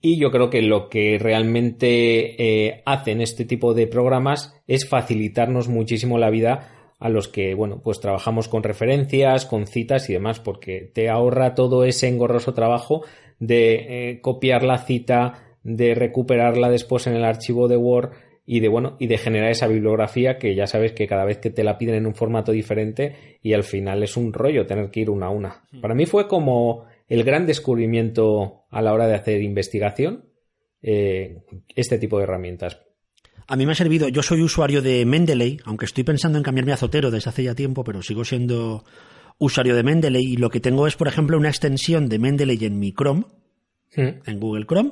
Y 0.01 0.19
yo 0.19 0.31
creo 0.31 0.49
que 0.49 0.61
lo 0.61 0.89
que 0.89 1.17
realmente 1.17 2.67
eh, 2.67 2.83
hacen 2.85 3.21
este 3.21 3.45
tipo 3.45 3.73
de 3.73 3.87
programas 3.87 4.61
es 4.67 4.85
facilitarnos 4.85 5.69
muchísimo 5.69 6.17
la 6.17 6.29
vida 6.29 6.93
a 6.99 7.07
los 7.07 7.29
que, 7.29 7.53
bueno, 7.53 7.79
pues 7.81 8.01
trabajamos 8.01 8.49
con 8.49 8.63
referencias, 8.63 9.45
con 9.45 9.65
citas 9.65 10.09
y 10.09 10.13
demás, 10.13 10.41
porque 10.41 10.91
te 10.93 11.07
ahorra 11.07 11.55
todo 11.55 11.85
ese 11.85 12.09
engorroso 12.09 12.53
trabajo 12.53 13.05
de 13.39 14.19
copiar 14.21 14.63
la 14.63 14.79
cita, 14.79 15.47
de 15.67 15.93
recuperarla 15.95 16.69
después 16.69 17.07
en 17.07 17.15
el 17.15 17.25
archivo 17.25 17.67
de 17.67 17.75
Word 17.75 18.12
y 18.45 18.62
de 18.62 18.69
bueno 18.69 18.95
y 19.00 19.07
de 19.07 19.17
generar 19.17 19.51
esa 19.51 19.67
bibliografía 19.67 20.38
que 20.38 20.55
ya 20.55 20.65
sabes 20.65 20.93
que 20.93 21.07
cada 21.07 21.25
vez 21.25 21.39
que 21.39 21.50
te 21.50 21.65
la 21.65 21.77
piden 21.77 21.95
en 21.95 22.07
un 22.07 22.15
formato 22.15 22.53
diferente 22.53 23.38
y 23.43 23.51
al 23.51 23.65
final 23.65 24.01
es 24.01 24.15
un 24.15 24.31
rollo 24.31 24.65
tener 24.65 24.89
que 24.89 25.01
ir 25.01 25.09
una 25.09 25.25
a 25.25 25.29
una. 25.29 25.65
Para 25.81 25.93
mí 25.93 26.05
fue 26.05 26.29
como 26.29 26.86
el 27.09 27.25
gran 27.25 27.45
descubrimiento 27.45 28.63
a 28.69 28.81
la 28.81 28.93
hora 28.93 29.07
de 29.07 29.15
hacer 29.15 29.41
investigación 29.41 30.24
eh, 30.81 31.43
este 31.75 32.00
tipo 32.00 32.17
de 32.17 32.24
herramientas. 32.24 32.81
A 33.45 33.57
mí 33.57 33.65
me 33.65 33.74
ha 33.74 33.75
servido, 33.75 34.07
yo 34.07 34.24
soy 34.24 34.41
usuario 34.41 34.81
de 34.81 35.05
Mendeley, 35.05 35.59
aunque 35.65 35.86
estoy 35.86 36.05
pensando 36.05 36.38
en 36.38 36.45
cambiarme 36.45 36.71
a 36.71 36.77
Zotero 36.77 37.12
desde 37.12 37.29
hace 37.29 37.43
ya 37.43 37.55
tiempo, 37.55 37.83
pero 37.83 38.01
sigo 38.01 38.24
siendo 38.24 38.86
usuario 39.38 39.75
de 39.75 39.83
Mendeley 39.83 40.24
y 40.24 40.38
lo 40.38 40.50
que 40.50 40.62
tengo 40.62 40.88
es, 40.88 40.95
por 40.95 41.09
ejemplo, 41.09 41.38
una 41.38 41.50
extensión 41.50 42.07
de 42.07 42.19
Mendeley 42.19 42.63
en 42.63 42.79
mi 42.79 42.93
Chrome, 42.93 43.25
en 43.95 44.39
Google 44.39 44.65
Chrome, 44.65 44.91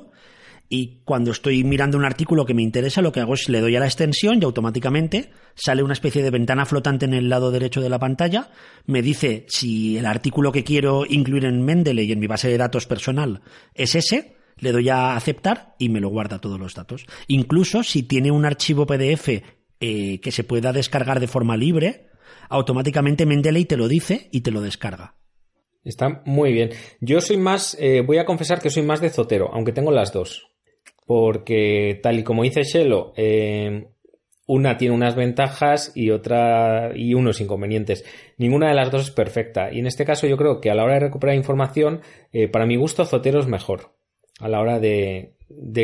y 0.68 1.02
cuando 1.04 1.30
estoy 1.30 1.62
mirando 1.64 1.96
un 1.96 2.04
artículo 2.04 2.44
que 2.44 2.54
me 2.54 2.62
interesa, 2.62 3.02
lo 3.02 3.12
que 3.12 3.20
hago 3.20 3.34
es 3.34 3.48
le 3.48 3.60
doy 3.60 3.76
a 3.76 3.80
la 3.80 3.86
extensión 3.86 4.40
y 4.40 4.44
automáticamente 4.44 5.30
sale 5.54 5.82
una 5.82 5.92
especie 5.92 6.22
de 6.22 6.30
ventana 6.30 6.66
flotante 6.66 7.04
en 7.04 7.14
el 7.14 7.28
lado 7.28 7.50
derecho 7.50 7.80
de 7.80 7.88
la 7.88 7.98
pantalla, 7.98 8.50
me 8.86 9.02
dice 9.02 9.46
si 9.48 9.96
el 9.96 10.06
artículo 10.06 10.52
que 10.52 10.64
quiero 10.64 11.04
incluir 11.06 11.44
en 11.44 11.64
Mendeley 11.64 12.10
en 12.10 12.18
mi 12.18 12.26
base 12.26 12.48
de 12.48 12.58
datos 12.58 12.86
personal 12.86 13.42
es 13.74 13.94
ese, 13.94 14.36
le 14.58 14.72
doy 14.72 14.88
a 14.88 15.14
aceptar 15.16 15.74
y 15.78 15.88
me 15.88 16.00
lo 16.00 16.08
guarda 16.08 16.40
todos 16.40 16.58
los 16.58 16.74
datos. 16.74 17.06
Incluso 17.28 17.82
si 17.82 18.02
tiene 18.02 18.30
un 18.30 18.44
archivo 18.44 18.86
PDF 18.86 19.28
eh, 19.80 20.20
que 20.20 20.32
se 20.32 20.44
pueda 20.44 20.72
descargar 20.72 21.20
de 21.20 21.28
forma 21.28 21.56
libre, 21.56 22.08
automáticamente 22.48 23.26
Mendeley 23.26 23.66
te 23.66 23.76
lo 23.76 23.88
dice 23.88 24.28
y 24.32 24.40
te 24.40 24.50
lo 24.50 24.60
descarga. 24.60 25.14
Está 25.84 26.22
muy 26.24 26.52
bien. 26.52 26.70
Yo 27.00 27.20
soy 27.20 27.36
más, 27.36 27.76
eh, 27.78 28.02
voy 28.04 28.18
a 28.18 28.24
confesar 28.24 28.60
que 28.60 28.70
soy 28.70 28.82
más 28.82 29.00
de 29.00 29.10
Zotero, 29.10 29.50
aunque 29.52 29.70
tengo 29.72 29.92
las 29.92 30.12
dos. 30.12 30.55
Porque 31.06 32.00
tal 32.02 32.18
y 32.18 32.24
como 32.24 32.42
dice 32.42 32.64
Shelo, 32.64 33.14
eh, 33.16 33.86
una 34.46 34.76
tiene 34.76 34.94
unas 34.94 35.14
ventajas 35.14 35.92
y 35.94 36.10
otra 36.10 36.90
y 36.94 37.14
unos 37.14 37.40
inconvenientes. 37.40 38.04
Ninguna 38.36 38.68
de 38.68 38.74
las 38.74 38.90
dos 38.90 39.02
es 39.02 39.10
perfecta. 39.10 39.72
Y 39.72 39.78
en 39.78 39.86
este 39.86 40.04
caso 40.04 40.26
yo 40.26 40.36
creo 40.36 40.60
que 40.60 40.70
a 40.70 40.74
la 40.74 40.84
hora 40.84 40.94
de 40.94 41.00
recuperar 41.00 41.36
información, 41.36 42.00
para 42.52 42.66
mi 42.66 42.76
gusto 42.76 43.04
Zotero 43.04 43.40
es 43.40 43.46
mejor 43.46 43.96
a 44.40 44.48
la 44.48 44.60
hora 44.60 44.78
de, 44.78 45.34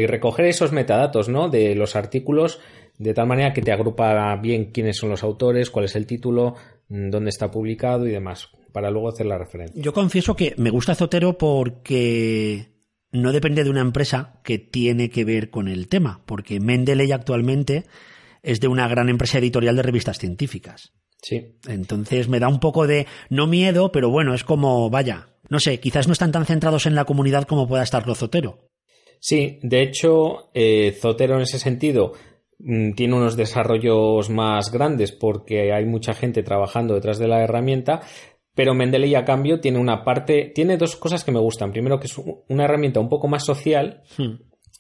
recoger 0.07 0.47
esos 0.47 0.73
metadatos, 0.73 1.29
¿no? 1.29 1.49
De 1.49 1.75
los 1.75 1.97
artículos, 1.97 2.61
de 2.99 3.15
tal 3.15 3.27
manera 3.27 3.53
que 3.53 3.63
te 3.63 3.73
agrupa 3.73 4.37
bien 4.37 4.67
quiénes 4.67 4.97
son 4.97 5.11
los 5.11 5.23
autores, 5.23 5.71
cuál 5.71 5.87
es 5.87 5.97
el 5.97 6.07
título, 6.07 6.55
mm, 6.89 7.11
dónde 7.11 7.31
está 7.31 7.51
publicado 7.51 8.07
y 8.07 8.11
demás, 8.11 8.51
para 8.73 8.91
luego 8.91 9.09
hacer 9.09 9.27
la 9.27 9.39
referencia. 9.39 9.81
Yo 9.81 9.93
confieso 9.93 10.37
que 10.37 10.55
me 10.59 10.71
gusta 10.71 10.95
Zotero 10.95 11.39
porque 11.39 12.67
no 13.13 13.33
depende 13.33 13.63
de 13.63 13.71
una 13.71 13.83
empresa 13.83 14.41
que 14.43 14.59
tiene 14.59 15.11
que 15.11 15.25
ver 15.25 15.51
con 15.51 15.69
el 15.69 15.89
tema, 15.89 16.23
porque 16.27 16.61
Mendeley 16.61 17.13
actualmente 17.13 17.85
es 18.43 18.61
de 18.61 18.69
una 18.69 18.89
gran 18.89 19.09
empresa 19.09 19.39
editorial 19.39 19.77
de 19.77 19.83
revistas 19.83 20.19
científicas. 20.19 20.93
Sí. 21.23 21.57
Entonces 21.69 22.29
me 22.29 22.41
da 22.41 22.49
un 22.49 22.59
poco 22.59 22.87
de, 22.87 23.07
no 23.31 23.47
miedo, 23.47 23.93
pero 23.93 24.11
bueno, 24.11 24.35
es 24.35 24.43
como, 24.43 24.91
vaya, 24.91 25.29
no 25.49 25.61
sé, 25.61 25.79
quizás 25.79 26.09
no 26.09 26.13
están 26.13 26.33
tan 26.33 26.47
centrados 26.47 26.87
en 26.87 26.95
la 26.95 27.05
comunidad 27.05 27.45
como 27.45 27.69
pueda 27.69 27.85
estarlo 27.85 28.15
Zotero. 28.15 28.71
Sí, 29.21 29.61
de 29.63 29.83
hecho, 29.83 30.51
eh, 30.53 30.97
Zotero 31.01 31.37
en 31.37 31.43
ese 31.43 31.61
sentido 31.61 32.15
mm, 32.59 32.95
tiene 32.95 33.15
unos 33.15 33.37
desarrollos 33.37 34.31
más 34.31 34.73
grandes 34.73 35.13
porque 35.13 35.73
hay 35.73 35.85
mucha 35.85 36.13
gente 36.13 36.43
trabajando 36.43 36.95
detrás 36.95 37.19
de 37.19 37.29
la 37.29 37.45
herramienta, 37.45 38.01
pero 38.55 38.75
Mendeley 38.75 39.15
a 39.15 39.25
cambio 39.25 39.61
tiene 39.61 39.79
una 39.79 40.05
parte, 40.05 40.53
tiene 40.55 40.77
dos 40.77 40.97
cosas 40.97 41.25
que 41.25 41.33
me 41.33 41.41
gustan. 41.41 41.73
Primero 41.73 41.99
que 41.99 42.07
es 42.07 42.19
una 42.49 42.65
herramienta 42.65 43.01
un 43.01 43.09
poco 43.09 43.29
más 43.29 43.45
social, 43.45 44.03
hmm. 44.19 44.35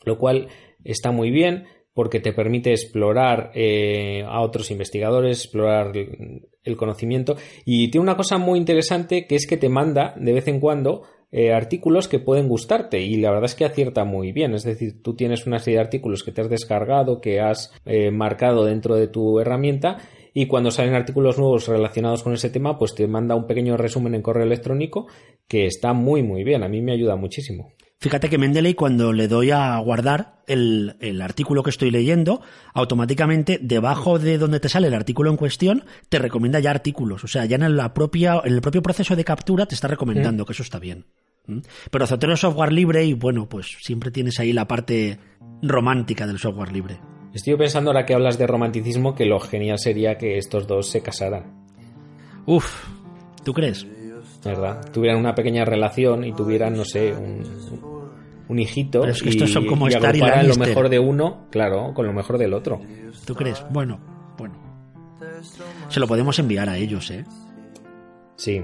lo 0.05 0.19
cual 0.19 0.49
está 0.85 1.11
muy 1.11 1.31
bien 1.31 1.65
porque 1.95 2.21
te 2.21 2.33
permite 2.33 2.71
explorar 2.71 3.51
eh, 3.55 4.25
a 4.27 4.41
otros 4.41 4.71
investigadores, 4.71 5.45
explorar 5.45 5.93
el 5.95 6.77
conocimiento 6.77 7.37
y 7.65 7.91
tiene 7.91 8.03
una 8.03 8.17
cosa 8.17 8.39
muy 8.39 8.59
interesante 8.59 9.27
que 9.27 9.35
es 9.35 9.47
que 9.47 9.57
te 9.57 9.69
manda 9.69 10.15
de 10.17 10.33
vez 10.33 10.49
en 10.49 10.61
cuando 10.61 11.03
eh, 11.31 11.53
artículos 11.53 12.09
que 12.09 12.19
pueden 12.19 12.49
gustarte 12.49 13.01
y 13.01 13.17
la 13.17 13.31
verdad 13.31 13.47
es 13.47 13.55
que 13.55 13.65
acierta 13.65 14.05
muy 14.05 14.33
bien, 14.33 14.55
es 14.55 14.65
decir, 14.65 15.03
tú 15.03 15.15
tienes 15.15 15.47
una 15.47 15.59
serie 15.59 15.79
de 15.79 15.85
artículos 15.85 16.23
que 16.23 16.31
te 16.31 16.43
has 16.43 16.51
descargado, 16.51 17.21
que 17.21 17.41
has 17.41 17.73
eh, 17.85 18.11
marcado 18.11 18.65
dentro 18.65 18.97
de 18.97 19.09
tu 19.09 19.41
herramienta 19.41 19.99
y 20.35 20.47
cuando 20.47 20.71
salen 20.71 20.95
artículos 20.95 21.39
nuevos 21.39 21.69
relacionados 21.69 22.23
con 22.23 22.33
ese 22.33 22.51
tema, 22.51 22.79
pues 22.79 22.95
te 22.95 23.07
manda 23.07 23.35
un 23.35 23.47
pequeño 23.47 23.77
resumen 23.77 24.15
en 24.15 24.23
correo 24.23 24.45
electrónico 24.45 25.07
que 25.47 25.67
está 25.67 25.93
muy 25.93 26.23
muy 26.23 26.45
bien, 26.45 26.63
a 26.63 26.69
mí 26.69 26.81
me 26.81 26.93
ayuda 26.93 27.17
muchísimo. 27.17 27.73
Fíjate 28.03 28.29
que 28.29 28.37
Mendeley 28.37 28.75
cuando 28.75 29.13
le 29.13 29.29
doy 29.29 29.53
a 29.53 29.79
guardar 29.79 30.43
el, 30.49 31.21
artículo 31.23 31.63
que 31.63 31.71
estoy 31.71 31.93
leyendo, 31.93 32.41
automáticamente 32.75 33.61
debajo 33.63 34.19
de 34.19 34.39
donde 34.39 34.59
te 34.59 34.69
sale 34.69 34.89
el 34.89 34.95
artículo 34.95 35.31
en 35.31 35.37
cuestión, 35.37 35.85
te 36.09 36.19
recomienda 36.19 36.59
ya 36.59 36.73
artículos. 36.73 37.23
O 37.23 37.29
sea, 37.29 37.45
ya 37.45 37.55
en, 37.55 37.77
la 37.77 37.95
propia, 37.95 38.41
en 38.45 38.55
el 38.55 38.61
propio 38.61 38.83
proceso 38.83 39.15
de 39.15 39.25
captura 39.25 39.67
te 39.67 39.77
está 39.77 39.87
recomendando 39.87 40.45
que 40.45 40.53
eso 40.53 40.65
está 40.65 40.81
bien. 40.81 41.07
Pero 41.93 42.07
Zotero 42.09 42.35
es 42.35 42.41
software 42.41 42.73
libre 42.73 43.05
y 43.05 43.15
bueno, 43.15 43.49
pues 43.49 43.77
siempre 43.81 44.11
tienes 44.11 44.41
ahí 44.41 44.53
la 44.53 44.67
parte 44.67 45.21
romántica 45.63 46.27
del 46.27 46.41
software 46.41 46.73
libre. 46.73 46.99
Estoy 47.35 47.57
pensando 47.57 47.91
ahora 47.91 48.05
que 48.05 48.15
hablas 48.15 48.39
de 48.39 48.47
romanticismo 48.47 49.15
que 49.15 49.25
lo 49.25 49.41
genial 49.41 49.79
sería 49.79 50.19
que 50.19 50.39
estos 50.39 50.67
dos 50.67 50.89
se 50.89 51.01
casaran. 51.01 51.45
Uf, 52.47 52.87
¿tú 53.45 53.53
crees? 53.53 53.87
¿verdad? 54.45 54.91
Tuvieran 54.93 55.19
una 55.19 55.35
pequeña 55.35 55.65
relación 55.65 56.25
y 56.25 56.33
tuvieran, 56.33 56.77
no 56.77 56.85
sé, 56.85 57.13
un, 57.15 57.43
un 58.49 58.59
hijito. 58.59 59.01
Pero 59.01 59.13
es 59.13 59.23
que 59.23 59.31
estos 59.31 59.51
son 59.51 59.67
como 59.67 59.89
Star 59.89 60.17
y 60.17 60.21
lo 60.47 60.57
mejor 60.57 60.89
de 60.89 60.99
uno, 60.99 61.47
claro, 61.51 61.93
con 61.95 62.07
lo 62.07 62.13
mejor 62.13 62.39
del 62.39 62.55
otro. 62.55 62.81
¿Tú 63.25 63.35
crees? 63.35 63.65
Bueno, 63.71 64.01
bueno. 64.37 64.55
Se 65.89 66.01
lo 66.01 66.07
podemos 66.07 66.39
enviar 66.39 66.69
a 66.69 66.77
ellos, 66.77 67.11
¿eh? 67.11 67.25
Sí. 68.37 68.63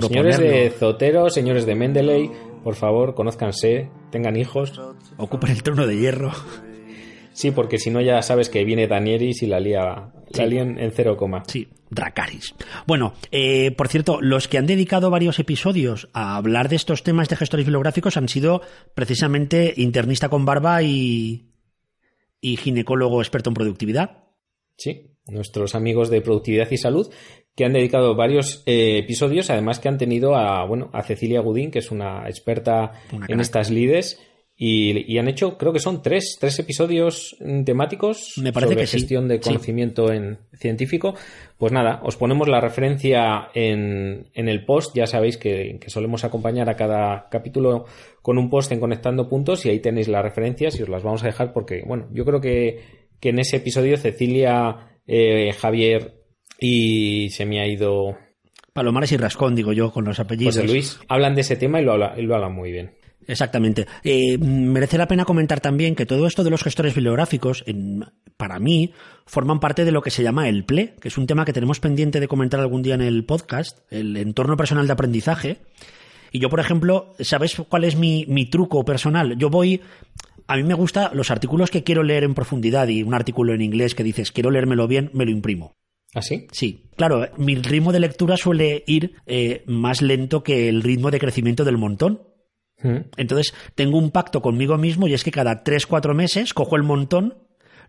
señores 0.00 0.38
de 0.38 0.70
Zotero, 0.70 1.30
señores 1.30 1.66
de 1.66 1.74
Mendeley, 1.74 2.30
por 2.62 2.74
favor, 2.74 3.14
conózcanse, 3.14 3.90
tengan 4.10 4.36
hijos. 4.36 4.80
Ocupen 5.16 5.50
el 5.50 5.62
trono 5.62 5.86
de 5.86 5.96
hierro. 5.96 6.32
Sí, 7.34 7.50
porque 7.50 7.78
si 7.78 7.90
no 7.90 8.00
ya 8.00 8.22
sabes 8.22 8.48
que 8.48 8.64
viene 8.64 8.86
Danieris 8.86 9.42
y 9.42 9.46
la 9.46 9.58
lía, 9.58 10.12
en, 10.32 10.92
cero 10.92 11.16
coma. 11.16 11.42
Sí, 11.48 11.66
Dracaris. 11.90 12.54
Bueno, 12.86 13.14
eh, 13.32 13.72
por 13.72 13.88
cierto, 13.88 14.20
los 14.20 14.46
que 14.46 14.56
han 14.56 14.66
dedicado 14.66 15.10
varios 15.10 15.40
episodios 15.40 16.08
a 16.12 16.36
hablar 16.36 16.68
de 16.68 16.76
estos 16.76 17.02
temas 17.02 17.28
de 17.28 17.36
gestores 17.36 17.66
bibliográficos 17.66 18.16
han 18.16 18.28
sido 18.28 18.62
precisamente 18.94 19.74
internista 19.76 20.28
con 20.28 20.44
barba 20.44 20.84
y, 20.84 21.50
y 22.40 22.56
ginecólogo 22.56 23.20
experto 23.20 23.50
en 23.50 23.54
productividad. 23.54 24.24
Sí, 24.76 25.16
nuestros 25.26 25.74
amigos 25.74 26.10
de 26.10 26.20
productividad 26.20 26.70
y 26.70 26.78
salud 26.78 27.12
que 27.56 27.64
han 27.64 27.72
dedicado 27.72 28.14
varios 28.14 28.62
eh, 28.66 28.98
episodios, 28.98 29.50
además 29.50 29.80
que 29.80 29.88
han 29.88 29.98
tenido 29.98 30.36
a, 30.36 30.64
bueno, 30.66 30.90
a 30.92 31.02
Cecilia 31.02 31.40
Gudín, 31.40 31.72
que 31.72 31.80
es 31.80 31.90
una 31.90 32.28
experta 32.28 32.92
en 33.28 33.40
estas 33.40 33.70
lides 33.70 34.20
y, 34.56 35.18
han 35.18 35.26
hecho, 35.26 35.58
creo 35.58 35.72
que 35.72 35.80
son 35.80 36.00
tres, 36.00 36.36
tres 36.38 36.56
episodios 36.60 37.36
temáticos 37.64 38.34
Me 38.36 38.52
parece 38.52 38.74
sobre 38.74 38.84
que 38.84 38.90
gestión 38.90 39.26
de 39.26 39.40
conocimiento 39.40 40.12
en 40.12 40.38
científico. 40.52 41.14
Pues 41.58 41.72
nada, 41.72 42.00
os 42.04 42.16
ponemos 42.16 42.46
la 42.46 42.60
referencia 42.60 43.48
en, 43.52 44.28
en 44.32 44.48
el 44.48 44.64
post. 44.64 44.94
Ya 44.94 45.08
sabéis 45.08 45.38
que, 45.38 45.80
solemos 45.88 46.22
acompañar 46.22 46.70
a 46.70 46.76
cada 46.76 47.28
capítulo 47.30 47.86
con 48.22 48.38
un 48.38 48.48
post 48.48 48.70
en 48.70 48.78
Conectando 48.78 49.28
Puntos 49.28 49.66
y 49.66 49.70
ahí 49.70 49.80
tenéis 49.80 50.06
las 50.06 50.22
referencias 50.22 50.78
y 50.78 50.84
os 50.84 50.88
las 50.88 51.02
vamos 51.02 51.24
a 51.24 51.26
dejar 51.26 51.52
porque, 51.52 51.82
bueno, 51.84 52.06
yo 52.12 52.24
creo 52.24 52.40
que, 52.40 53.08
que 53.18 53.30
en 53.30 53.40
ese 53.40 53.56
episodio 53.56 53.96
Cecilia, 53.96 54.98
eh, 55.06 55.52
Javier 55.58 56.22
y 56.60 57.28
se 57.30 57.44
me 57.44 57.60
ha 57.60 57.66
ido... 57.66 58.16
Palomares 58.72 59.10
y 59.10 59.16
Rascón, 59.16 59.56
digo 59.56 59.72
yo, 59.72 59.90
con 59.90 60.04
los 60.04 60.20
apellidos. 60.20 60.56
José 60.56 60.68
Luis, 60.68 61.00
hablan 61.08 61.34
de 61.34 61.40
ese 61.40 61.56
tema 61.56 61.80
y 61.80 61.84
lo, 61.84 61.96
y 62.16 62.22
lo 62.22 62.34
hablan 62.36 62.54
muy 62.54 62.70
bien. 62.70 62.92
Exactamente. 63.26 63.86
Eh, 64.02 64.38
merece 64.38 64.98
la 64.98 65.08
pena 65.08 65.24
comentar 65.24 65.60
también 65.60 65.94
que 65.94 66.06
todo 66.06 66.26
esto 66.26 66.44
de 66.44 66.50
los 66.50 66.62
gestores 66.62 66.94
bibliográficos, 66.94 67.64
para 68.36 68.58
mí, 68.58 68.92
forman 69.26 69.60
parte 69.60 69.84
de 69.84 69.92
lo 69.92 70.02
que 70.02 70.10
se 70.10 70.22
llama 70.22 70.48
el 70.48 70.64
PLE, 70.64 70.94
que 71.00 71.08
es 71.08 71.18
un 71.18 71.26
tema 71.26 71.44
que 71.44 71.52
tenemos 71.52 71.80
pendiente 71.80 72.20
de 72.20 72.28
comentar 72.28 72.60
algún 72.60 72.82
día 72.82 72.94
en 72.94 73.02
el 73.02 73.24
podcast, 73.24 73.80
el 73.90 74.16
entorno 74.16 74.56
personal 74.56 74.86
de 74.86 74.92
aprendizaje. 74.92 75.58
Y 76.32 76.40
yo, 76.40 76.50
por 76.50 76.60
ejemplo, 76.60 77.14
¿sabes 77.20 77.56
cuál 77.68 77.84
es 77.84 77.96
mi, 77.96 78.26
mi 78.28 78.46
truco 78.46 78.84
personal? 78.84 79.36
Yo 79.38 79.50
voy 79.50 79.80
a 80.46 80.56
mí 80.56 80.62
me 80.62 80.74
gustan 80.74 81.10
los 81.14 81.30
artículos 81.30 81.70
que 81.70 81.84
quiero 81.84 82.02
leer 82.02 82.24
en 82.24 82.34
profundidad 82.34 82.88
y 82.88 83.02
un 83.02 83.14
artículo 83.14 83.54
en 83.54 83.62
inglés 83.62 83.94
que 83.94 84.04
dices 84.04 84.32
quiero 84.32 84.50
leérmelo 84.50 84.86
bien, 84.86 85.10
me 85.14 85.24
lo 85.24 85.30
imprimo. 85.30 85.74
¿Ah, 86.14 86.22
sí? 86.22 86.46
Sí. 86.52 86.90
Claro, 86.96 87.28
mi 87.36 87.56
ritmo 87.56 87.92
de 87.92 88.00
lectura 88.00 88.36
suele 88.36 88.84
ir 88.86 89.16
eh, 89.26 89.64
más 89.66 90.00
lento 90.00 90.44
que 90.44 90.68
el 90.68 90.82
ritmo 90.82 91.10
de 91.10 91.18
crecimiento 91.18 91.64
del 91.64 91.76
montón. 91.76 92.22
Entonces, 93.16 93.54
tengo 93.74 93.98
un 93.98 94.10
pacto 94.10 94.42
conmigo 94.42 94.76
mismo 94.76 95.08
y 95.08 95.14
es 95.14 95.24
que 95.24 95.30
cada 95.30 95.64
3-4 95.64 96.14
meses 96.14 96.52
cojo 96.52 96.76
el 96.76 96.82
montón, 96.82 97.38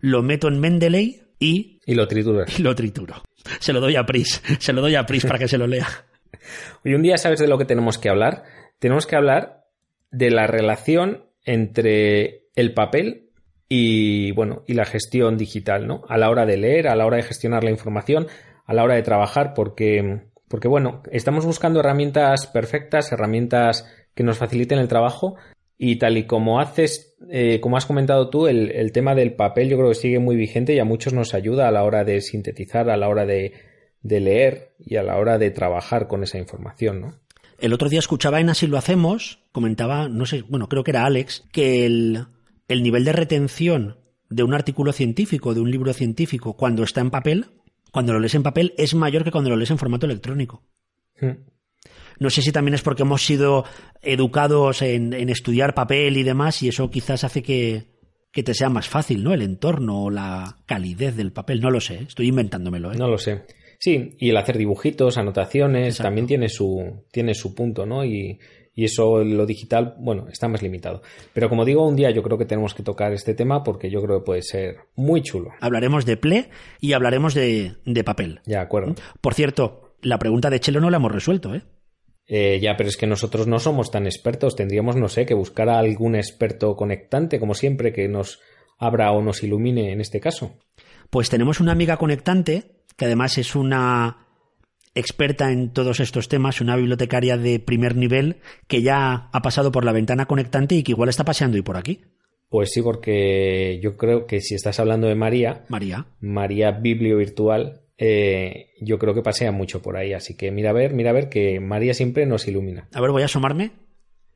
lo 0.00 0.22
meto 0.22 0.48
en 0.48 0.58
Mendeley 0.58 1.22
y... 1.38 1.80
Y 1.84 1.94
lo 1.94 2.08
trituro. 2.08 2.44
Y 2.56 2.62
lo 2.62 2.74
trituro. 2.74 3.22
Se 3.60 3.72
lo 3.72 3.80
doy 3.80 3.96
a 3.96 4.06
Pris. 4.06 4.42
Se 4.58 4.72
lo 4.72 4.80
doy 4.80 4.94
a 4.94 5.04
Pris 5.04 5.24
para 5.24 5.38
que 5.38 5.48
se 5.48 5.58
lo 5.58 5.66
lea. 5.66 5.86
Hoy 6.84 6.94
un 6.94 7.02
día 7.02 7.18
sabes 7.18 7.40
de 7.40 7.48
lo 7.48 7.58
que 7.58 7.64
tenemos 7.64 7.98
que 7.98 8.08
hablar. 8.08 8.44
Tenemos 8.78 9.06
que 9.06 9.16
hablar 9.16 9.66
de 10.10 10.30
la 10.30 10.46
relación 10.46 11.24
entre 11.44 12.48
el 12.54 12.72
papel 12.74 13.30
y 13.68 14.32
bueno, 14.32 14.62
y 14.66 14.74
la 14.74 14.84
gestión 14.84 15.36
digital, 15.36 15.86
¿no? 15.86 16.02
A 16.08 16.18
la 16.18 16.30
hora 16.30 16.46
de 16.46 16.56
leer, 16.56 16.88
a 16.88 16.96
la 16.96 17.06
hora 17.06 17.16
de 17.16 17.24
gestionar 17.24 17.64
la 17.64 17.70
información, 17.70 18.28
a 18.64 18.74
la 18.74 18.84
hora 18.84 18.94
de 18.94 19.02
trabajar, 19.02 19.54
porque, 19.54 20.28
porque 20.48 20.68
bueno, 20.68 21.02
estamos 21.10 21.44
buscando 21.44 21.80
herramientas 21.80 22.46
perfectas, 22.46 23.10
herramientas 23.12 23.86
que 24.16 24.24
nos 24.24 24.38
faciliten 24.38 24.80
el 24.80 24.88
trabajo, 24.88 25.36
y 25.78 25.96
tal 25.96 26.16
y 26.16 26.26
como 26.26 26.58
haces, 26.58 27.16
eh, 27.30 27.60
como 27.60 27.76
has 27.76 27.86
comentado 27.86 28.30
tú, 28.30 28.46
el, 28.46 28.70
el, 28.72 28.92
tema 28.92 29.14
del 29.14 29.34
papel 29.34 29.68
yo 29.68 29.76
creo 29.76 29.90
que 29.90 29.94
sigue 29.94 30.18
muy 30.18 30.34
vigente 30.34 30.74
y 30.74 30.78
a 30.78 30.84
muchos 30.84 31.12
nos 31.12 31.34
ayuda 31.34 31.68
a 31.68 31.70
la 31.70 31.84
hora 31.84 32.02
de 32.02 32.20
sintetizar, 32.22 32.88
a 32.88 32.96
la 32.96 33.08
hora 33.08 33.26
de, 33.26 33.52
de 34.02 34.20
leer 34.20 34.72
y 34.78 34.96
a 34.96 35.02
la 35.02 35.18
hora 35.18 35.38
de 35.38 35.50
trabajar 35.50 36.08
con 36.08 36.22
esa 36.22 36.38
información, 36.38 37.00
¿no? 37.00 37.14
El 37.58 37.72
otro 37.72 37.88
día 37.88 37.98
escuchaba 37.98 38.40
en 38.40 38.50
Así 38.50 38.66
lo 38.66 38.76
hacemos, 38.76 39.38
comentaba, 39.52 40.08
no 40.08 40.26
sé, 40.26 40.42
bueno, 40.42 40.68
creo 40.68 40.84
que 40.84 40.90
era 40.90 41.06
Alex, 41.06 41.44
que 41.52 41.86
el, 41.86 42.26
el 42.68 42.82
nivel 42.82 43.04
de 43.04 43.12
retención 43.12 43.96
de 44.28 44.42
un 44.42 44.54
artículo 44.54 44.92
científico, 44.92 45.54
de 45.54 45.60
un 45.60 45.70
libro 45.70 45.92
científico, 45.92 46.54
cuando 46.54 46.82
está 46.82 47.00
en 47.00 47.10
papel, 47.10 47.46
cuando 47.92 48.12
lo 48.12 48.20
lees 48.20 48.34
en 48.34 48.42
papel, 48.42 48.74
es 48.76 48.94
mayor 48.94 49.24
que 49.24 49.30
cuando 49.30 49.50
lo 49.50 49.56
lees 49.56 49.70
en 49.70 49.78
formato 49.78 50.04
electrónico. 50.06 50.62
Hmm. 51.20 51.48
No 52.18 52.30
sé 52.30 52.42
si 52.42 52.52
también 52.52 52.74
es 52.74 52.82
porque 52.82 53.02
hemos 53.02 53.24
sido 53.24 53.64
educados 54.02 54.82
en, 54.82 55.12
en 55.12 55.28
estudiar 55.28 55.74
papel 55.74 56.16
y 56.16 56.22
demás, 56.22 56.62
y 56.62 56.68
eso 56.68 56.90
quizás 56.90 57.24
hace 57.24 57.42
que, 57.42 57.84
que, 58.32 58.42
te 58.42 58.54
sea 58.54 58.68
más 58.68 58.88
fácil, 58.88 59.22
¿no? 59.22 59.34
El 59.34 59.42
entorno 59.42 60.04
o 60.04 60.10
la 60.10 60.56
calidez 60.66 61.16
del 61.16 61.32
papel. 61.32 61.60
No 61.60 61.70
lo 61.70 61.80
sé, 61.80 62.02
estoy 62.02 62.28
inventándomelo. 62.28 62.92
¿eh? 62.92 62.96
No 62.96 63.08
lo 63.08 63.18
sé. 63.18 63.42
Sí, 63.78 64.16
y 64.18 64.30
el 64.30 64.36
hacer 64.36 64.56
dibujitos, 64.56 65.18
anotaciones, 65.18 65.88
Exacto. 65.88 66.08
también 66.08 66.26
tiene 66.26 66.48
su, 66.48 67.04
tiene 67.10 67.34
su 67.34 67.54
punto, 67.54 67.84
¿no? 67.84 68.04
Y, 68.04 68.38
y 68.74 68.84
eso 68.84 69.24
lo 69.24 69.46
digital, 69.46 69.94
bueno, 69.98 70.28
está 70.30 70.48
más 70.48 70.62
limitado. 70.62 71.02
Pero 71.32 71.48
como 71.48 71.64
digo, 71.64 71.86
un 71.86 71.96
día 71.96 72.10
yo 72.10 72.22
creo 72.22 72.38
que 72.38 72.44
tenemos 72.44 72.74
que 72.74 72.82
tocar 72.82 73.12
este 73.12 73.34
tema 73.34 73.64
porque 73.64 73.90
yo 73.90 74.02
creo 74.02 74.20
que 74.20 74.24
puede 74.24 74.42
ser 74.42 74.76
muy 74.94 75.22
chulo. 75.22 75.50
Hablaremos 75.60 76.04
de 76.04 76.16
ple 76.18 76.50
y 76.80 76.92
hablaremos 76.92 77.34
de, 77.34 77.72
de 77.84 78.04
papel. 78.04 78.40
Ya, 78.46 78.60
acuerdo. 78.60 78.94
Por 79.20 79.32
cierto, 79.32 79.94
la 80.02 80.18
pregunta 80.18 80.50
de 80.50 80.60
Chelo 80.60 80.80
no 80.80 80.90
la 80.90 80.98
hemos 80.98 81.10
resuelto, 81.10 81.54
¿eh? 81.54 81.62
Eh, 82.28 82.58
ya, 82.60 82.76
pero 82.76 82.88
es 82.88 82.96
que 82.96 83.06
nosotros 83.06 83.46
no 83.46 83.58
somos 83.58 83.90
tan 83.90 84.06
expertos. 84.06 84.56
Tendríamos, 84.56 84.96
no 84.96 85.08
sé, 85.08 85.26
que 85.26 85.34
buscar 85.34 85.68
a 85.68 85.78
algún 85.78 86.16
experto 86.16 86.74
conectante, 86.74 87.38
como 87.38 87.54
siempre, 87.54 87.92
que 87.92 88.08
nos 88.08 88.40
abra 88.78 89.12
o 89.12 89.22
nos 89.22 89.42
ilumine 89.42 89.92
en 89.92 90.00
este 90.00 90.20
caso. 90.20 90.58
Pues 91.10 91.30
tenemos 91.30 91.60
una 91.60 91.72
amiga 91.72 91.96
conectante, 91.96 92.82
que 92.96 93.04
además 93.04 93.38
es 93.38 93.54
una 93.54 94.26
experta 94.94 95.52
en 95.52 95.72
todos 95.72 96.00
estos 96.00 96.28
temas, 96.28 96.60
una 96.60 96.74
bibliotecaria 96.74 97.36
de 97.36 97.60
primer 97.60 97.96
nivel, 97.96 98.36
que 98.66 98.82
ya 98.82 99.28
ha 99.32 99.42
pasado 99.42 99.70
por 99.70 99.84
la 99.84 99.92
ventana 99.92 100.26
conectante 100.26 100.74
y 100.74 100.82
que 100.82 100.92
igual 100.92 101.10
está 101.10 101.24
paseando 101.24 101.58
y 101.58 101.62
por 101.62 101.76
aquí. 101.76 102.00
Pues 102.48 102.70
sí, 102.72 102.80
porque 102.80 103.78
yo 103.82 103.96
creo 103.96 104.26
que 104.26 104.40
si 104.40 104.54
estás 104.54 104.80
hablando 104.80 105.06
de 105.06 105.14
María, 105.14 105.64
María, 105.68 106.06
María 106.20 106.70
Biblio 106.70 107.18
Virtual, 107.18 107.82
eh, 107.98 108.70
yo 108.80 108.98
creo 108.98 109.14
que 109.14 109.22
pasea 109.22 109.52
mucho 109.52 109.82
por 109.82 109.96
ahí. 109.96 110.12
Así 110.12 110.36
que 110.36 110.50
mira 110.50 110.70
a 110.70 110.74
ver, 110.74 110.92
mira 110.92 111.10
a 111.10 111.14
ver 111.14 111.28
que 111.28 111.60
María 111.60 111.94
siempre 111.94 112.26
nos 112.26 112.46
ilumina. 112.48 112.88
A 112.92 113.00
ver, 113.00 113.10
voy 113.10 113.22
a 113.22 113.26
asomarme. 113.26 113.72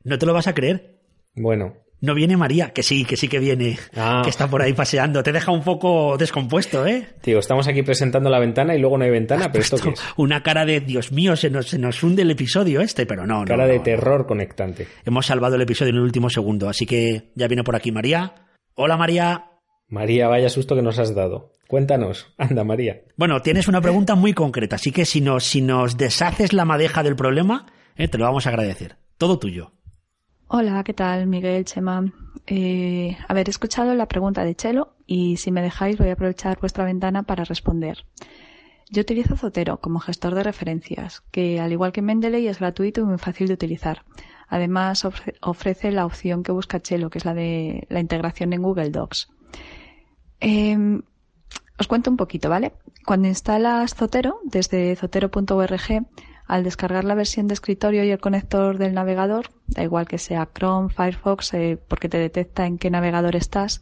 No 0.03 0.17
te 0.17 0.25
lo 0.25 0.33
vas 0.33 0.47
a 0.47 0.53
creer. 0.53 0.99
Bueno. 1.35 1.75
No 2.03 2.15
viene 2.15 2.35
María, 2.35 2.71
que 2.73 2.81
sí, 2.81 3.05
que 3.05 3.15
sí 3.15 3.27
que 3.27 3.37
viene, 3.37 3.77
ah. 3.95 4.21
que 4.23 4.31
está 4.31 4.49
por 4.49 4.63
ahí 4.63 4.73
paseando. 4.73 5.21
Te 5.21 5.31
deja 5.31 5.51
un 5.51 5.61
poco 5.61 6.17
descompuesto, 6.17 6.87
¿eh? 6.87 7.09
Tío, 7.21 7.37
estamos 7.37 7.67
aquí 7.67 7.83
presentando 7.83 8.27
la 8.31 8.39
ventana 8.39 8.75
y 8.75 8.79
luego 8.79 8.97
no 8.97 9.03
hay 9.03 9.11
ventana, 9.11 9.51
pero 9.51 9.61
esto 9.61 9.77
qué 9.77 9.89
es? 9.89 10.01
Una 10.17 10.41
cara 10.41 10.65
de, 10.65 10.79
Dios 10.79 11.11
mío, 11.11 11.35
se 11.35 11.51
nos, 11.51 11.67
se 11.67 11.77
nos 11.77 12.01
hunde 12.01 12.23
el 12.23 12.31
episodio 12.31 12.81
este, 12.81 13.05
pero 13.05 13.27
no. 13.27 13.45
Cara 13.45 13.65
no, 13.65 13.71
de 13.71 13.77
no, 13.77 13.83
terror 13.83 14.25
conectante. 14.25 14.87
Hemos 15.05 15.27
salvado 15.27 15.57
el 15.57 15.61
episodio 15.61 15.91
en 15.91 15.97
el 15.97 16.01
último 16.01 16.31
segundo, 16.31 16.67
así 16.67 16.87
que 16.87 17.29
ya 17.35 17.47
viene 17.47 17.63
por 17.63 17.75
aquí 17.75 17.91
María. 17.91 18.33
Hola 18.73 18.97
María. 18.97 19.50
María, 19.91 20.29
vaya 20.29 20.47
susto 20.47 20.73
que 20.73 20.81
nos 20.81 20.97
has 20.99 21.13
dado. 21.13 21.51
Cuéntanos, 21.67 22.33
anda 22.37 22.63
María. 22.63 23.01
Bueno, 23.17 23.41
tienes 23.41 23.67
una 23.67 23.81
pregunta 23.81 24.15
muy 24.15 24.33
concreta, 24.33 24.77
así 24.77 24.93
que 24.93 25.03
si 25.03 25.19
nos, 25.19 25.43
si 25.43 25.61
nos 25.61 25.97
deshaces 25.97 26.53
la 26.53 26.63
madeja 26.63 27.03
del 27.03 27.17
problema, 27.17 27.65
eh, 27.97 28.07
te 28.07 28.17
lo 28.17 28.23
vamos 28.23 28.47
a 28.47 28.49
agradecer. 28.51 28.95
Todo 29.17 29.37
tuyo. 29.37 29.73
Hola, 30.47 30.81
¿qué 30.85 30.93
tal? 30.93 31.27
Miguel, 31.27 31.65
Chema. 31.65 32.05
Eh, 32.47 33.17
haber 33.27 33.49
escuchado 33.49 33.93
la 33.93 34.07
pregunta 34.07 34.45
de 34.45 34.55
Chelo 34.55 34.95
y 35.05 35.35
si 35.35 35.51
me 35.51 35.61
dejáis 35.61 35.97
voy 35.97 36.07
a 36.07 36.13
aprovechar 36.13 36.57
vuestra 36.61 36.85
ventana 36.85 37.23
para 37.23 37.43
responder. 37.43 38.05
Yo 38.89 39.01
utilizo 39.01 39.35
Zotero 39.35 39.81
como 39.81 39.99
gestor 39.99 40.35
de 40.35 40.43
referencias, 40.43 41.21
que 41.31 41.59
al 41.59 41.73
igual 41.73 41.91
que 41.91 42.01
Mendeley 42.01 42.47
es 42.47 42.59
gratuito 42.59 43.01
y 43.01 43.03
muy 43.03 43.17
fácil 43.17 43.47
de 43.47 43.55
utilizar. 43.55 44.03
Además 44.47 45.05
ofrece 45.41 45.91
la 45.91 46.05
opción 46.05 46.43
que 46.43 46.53
busca 46.53 46.79
Chelo, 46.79 47.09
que 47.09 47.17
es 47.17 47.25
la 47.25 47.33
de 47.33 47.87
la 47.89 47.99
integración 47.99 48.53
en 48.53 48.61
Google 48.61 48.89
Docs. 48.89 49.29
Eh, 50.41 51.01
os 51.79 51.87
cuento 51.87 52.11
un 52.11 52.17
poquito, 52.17 52.49
¿vale? 52.49 52.73
Cuando 53.05 53.27
instalas 53.27 53.95
Zotero 53.95 54.39
desde 54.43 54.95
zotero.org, 54.95 56.05
al 56.47 56.63
descargar 56.63 57.05
la 57.05 57.15
versión 57.15 57.47
de 57.47 57.53
escritorio 57.53 58.03
y 58.03 58.11
el 58.11 58.19
conector 58.19 58.77
del 58.77 58.93
navegador, 58.93 59.51
da 59.67 59.83
igual 59.83 60.07
que 60.07 60.17
sea 60.17 60.49
Chrome, 60.53 60.89
Firefox, 60.89 61.53
eh, 61.53 61.79
porque 61.87 62.09
te 62.09 62.17
detecta 62.17 62.65
en 62.65 62.77
qué 62.77 62.91
navegador 62.91 63.35
estás, 63.35 63.81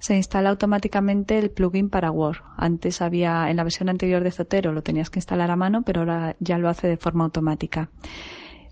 se 0.00 0.16
instala 0.16 0.50
automáticamente 0.50 1.38
el 1.38 1.50
plugin 1.50 1.90
para 1.90 2.10
Word. 2.10 2.38
Antes 2.56 3.02
había, 3.02 3.50
en 3.50 3.56
la 3.56 3.64
versión 3.64 3.88
anterior 3.88 4.22
de 4.22 4.30
Zotero 4.30 4.72
lo 4.72 4.82
tenías 4.82 5.10
que 5.10 5.18
instalar 5.18 5.50
a 5.50 5.56
mano, 5.56 5.82
pero 5.82 6.00
ahora 6.00 6.36
ya 6.40 6.58
lo 6.58 6.68
hace 6.68 6.88
de 6.88 6.96
forma 6.96 7.24
automática. 7.24 7.90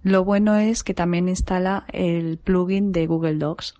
Lo 0.02 0.24
bueno 0.24 0.56
es 0.56 0.84
que 0.84 0.94
también 0.94 1.28
instala 1.28 1.84
el 1.92 2.38
plugin 2.38 2.92
de 2.92 3.06
Google 3.06 3.36
Docs. 3.36 3.74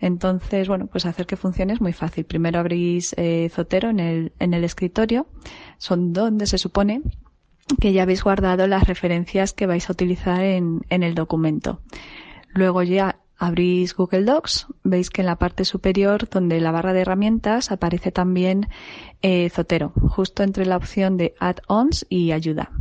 Entonces, 0.00 0.68
bueno, 0.68 0.86
pues 0.86 1.06
hacer 1.06 1.26
que 1.26 1.36
funcione 1.36 1.72
es 1.72 1.80
muy 1.80 1.92
fácil. 1.92 2.24
Primero 2.24 2.60
abrís 2.60 3.14
eh, 3.16 3.48
Zotero 3.52 3.90
en 3.90 4.00
el, 4.00 4.64
escritorio, 4.64 5.26
son 5.78 6.12
donde 6.12 6.46
se 6.46 6.58
supone 6.58 7.02
que 7.80 7.92
ya 7.92 8.02
habéis 8.02 8.22
guardado 8.22 8.66
las 8.66 8.86
referencias 8.86 9.52
que 9.52 9.66
vais 9.66 9.88
a 9.88 9.92
utilizar 9.92 10.42
en, 10.42 10.82
en 10.88 11.02
el 11.02 11.14
documento. 11.14 11.80
Luego 12.54 12.82
ya 12.82 13.20
abrís 13.38 13.94
Google 13.94 14.24
Docs, 14.24 14.66
veis 14.82 15.10
que 15.10 15.22
en 15.22 15.26
la 15.26 15.36
parte 15.36 15.64
superior, 15.64 16.28
donde 16.28 16.60
la 16.60 16.72
barra 16.72 16.92
de 16.92 17.02
herramientas, 17.02 17.70
aparece 17.70 18.10
también 18.10 18.68
eh, 19.22 19.48
Zotero, 19.50 19.92
justo 19.94 20.42
entre 20.42 20.66
la 20.66 20.76
opción 20.76 21.16
de 21.16 21.34
Add-ons 21.38 22.04
y 22.08 22.32
Ayuda. 22.32 22.72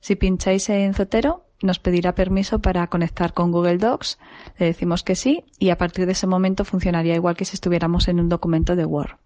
Si 0.00 0.14
pincháis 0.16 0.68
en 0.70 0.94
Zotero, 0.94 1.44
nos 1.62 1.78
pedirá 1.78 2.14
permiso 2.14 2.60
para 2.60 2.86
conectar 2.86 3.32
con 3.32 3.52
Google 3.52 3.78
Docs, 3.78 4.18
le 4.58 4.66
decimos 4.66 5.02
que 5.02 5.14
sí 5.14 5.44
y 5.58 5.70
a 5.70 5.78
partir 5.78 6.06
de 6.06 6.12
ese 6.12 6.26
momento 6.26 6.64
funcionaría 6.64 7.14
igual 7.14 7.36
que 7.36 7.44
si 7.44 7.54
estuviéramos 7.54 8.08
en 8.08 8.20
un 8.20 8.28
documento 8.28 8.76
de 8.76 8.84
Word. 8.84 9.16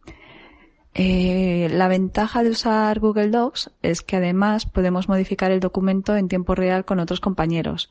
Eh, 0.94 1.68
la 1.72 1.88
ventaja 1.88 2.44
de 2.44 2.50
usar 2.50 3.00
Google 3.00 3.30
Docs 3.30 3.70
es 3.82 4.02
que 4.02 4.16
además 4.16 4.64
podemos 4.64 5.08
modificar 5.08 5.50
el 5.50 5.58
documento 5.58 6.16
en 6.16 6.28
tiempo 6.28 6.54
real 6.54 6.84
con 6.84 7.00
otros 7.00 7.20
compañeros. 7.20 7.90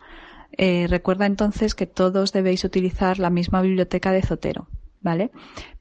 Eh, 0.57 0.87
recuerda 0.89 1.25
entonces 1.25 1.75
que 1.75 1.87
todos 1.87 2.31
debéis 2.31 2.63
utilizar 2.63 3.19
la 3.19 3.29
misma 3.29 3.61
biblioteca 3.61 4.11
de 4.11 4.21
Zotero, 4.21 4.67
¿vale? 5.01 5.31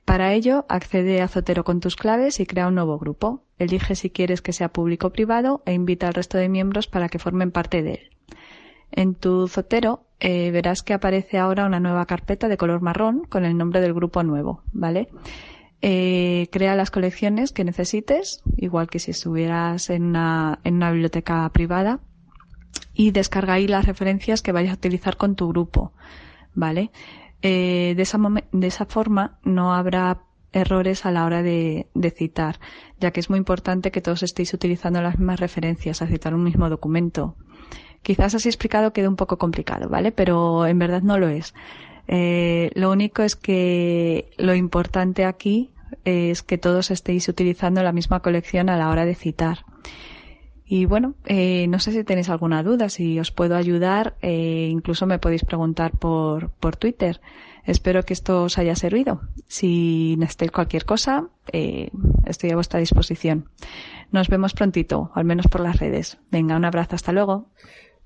Para 0.04 0.32
ello, 0.32 0.66
accede 0.68 1.20
a 1.20 1.28
Zotero 1.28 1.62
con 1.62 1.78
tus 1.78 1.94
claves 1.94 2.40
y 2.40 2.46
crea 2.46 2.66
un 2.66 2.74
nuevo 2.74 2.98
grupo. 2.98 3.44
Elige 3.58 3.94
si 3.94 4.10
quieres 4.10 4.42
que 4.42 4.52
sea 4.52 4.72
público 4.72 5.08
o 5.08 5.12
privado 5.12 5.62
e 5.64 5.74
invita 5.74 6.08
al 6.08 6.14
resto 6.14 6.38
de 6.38 6.48
miembros 6.48 6.88
para 6.88 7.08
que 7.08 7.20
formen 7.20 7.52
parte 7.52 7.82
de 7.82 7.92
él. 7.92 8.10
En 8.92 9.14
tu 9.14 9.48
Zotero 9.48 10.04
eh, 10.20 10.50
verás 10.52 10.82
que 10.82 10.94
aparece 10.94 11.38
ahora 11.38 11.66
una 11.66 11.80
nueva 11.80 12.06
carpeta 12.06 12.46
de 12.46 12.56
color 12.56 12.80
marrón 12.80 13.24
con 13.28 13.44
el 13.44 13.56
nombre 13.56 13.80
del 13.80 13.94
grupo 13.94 14.22
nuevo, 14.22 14.62
¿vale? 14.72 15.08
Eh, 15.84 16.48
crea 16.52 16.76
las 16.76 16.92
colecciones 16.92 17.50
que 17.50 17.64
necesites, 17.64 18.40
igual 18.56 18.88
que 18.88 19.00
si 19.00 19.10
estuvieras 19.10 19.90
en 19.90 20.04
una, 20.04 20.60
biblioteca 20.62 21.48
privada, 21.48 21.98
y 22.94 23.10
descarga 23.10 23.54
ahí 23.54 23.66
las 23.66 23.86
referencias 23.86 24.42
que 24.42 24.52
vayas 24.52 24.70
a 24.72 24.76
utilizar 24.76 25.16
con 25.16 25.34
tu 25.34 25.48
grupo, 25.48 25.92
¿vale? 26.54 26.92
Eh, 27.42 27.94
de, 27.96 28.66
esa 28.66 28.86
forma 28.86 29.38
no 29.42 29.74
habrá 29.74 30.22
errores 30.52 31.04
a 31.04 31.10
la 31.10 31.24
hora 31.24 31.42
de, 31.42 31.88
citar, 32.16 32.60
ya 33.00 33.10
que 33.10 33.18
es 33.18 33.28
muy 33.28 33.38
importante 33.38 33.90
que 33.90 34.00
todos 34.00 34.22
estéis 34.22 34.54
utilizando 34.54 35.02
las 35.02 35.18
mismas 35.18 35.40
referencias 35.40 36.00
a 36.00 36.06
citar 36.06 36.32
un 36.32 36.44
mismo 36.44 36.68
documento. 36.68 37.34
Quizás 38.02 38.34
así 38.34 38.48
explicado 38.48 38.92
quede 38.92 39.08
un 39.08 39.16
poco 39.16 39.38
complicado, 39.38 39.88
¿vale? 39.88 40.12
Pero 40.12 40.66
en 40.66 40.78
verdad 40.78 41.02
no 41.02 41.18
lo 41.18 41.28
es. 41.28 41.54
Eh, 42.08 42.70
lo 42.74 42.90
único 42.90 43.22
es 43.22 43.36
que 43.36 44.30
lo 44.36 44.54
importante 44.54 45.24
aquí 45.24 45.70
es 46.04 46.42
que 46.42 46.58
todos 46.58 46.90
estéis 46.90 47.28
utilizando 47.28 47.82
la 47.82 47.92
misma 47.92 48.20
colección 48.20 48.68
a 48.68 48.76
la 48.76 48.88
hora 48.88 49.04
de 49.04 49.14
citar. 49.14 49.64
Y 50.64 50.86
bueno, 50.86 51.14
eh, 51.26 51.66
no 51.68 51.78
sé 51.78 51.92
si 51.92 52.02
tenéis 52.02 52.30
alguna 52.30 52.62
duda, 52.62 52.88
si 52.88 53.20
os 53.20 53.30
puedo 53.30 53.56
ayudar, 53.56 54.16
eh, 54.22 54.68
incluso 54.70 55.06
me 55.06 55.18
podéis 55.18 55.44
preguntar 55.44 55.92
por, 55.92 56.50
por 56.50 56.76
Twitter. 56.76 57.20
Espero 57.64 58.02
que 58.04 58.14
esto 58.14 58.44
os 58.44 58.58
haya 58.58 58.74
servido. 58.74 59.20
Si 59.46 60.16
necesitáis 60.18 60.50
cualquier 60.50 60.84
cosa, 60.84 61.28
estoy 62.24 62.50
a 62.50 62.56
vuestra 62.56 62.80
disposición. 62.80 63.50
Nos 64.10 64.28
vemos 64.28 64.52
prontito, 64.54 65.12
al 65.14 65.24
menos 65.24 65.46
por 65.46 65.60
las 65.60 65.78
redes. 65.78 66.18
Venga, 66.32 66.56
un 66.56 66.64
abrazo, 66.64 66.96
hasta 66.96 67.12
luego. 67.12 67.46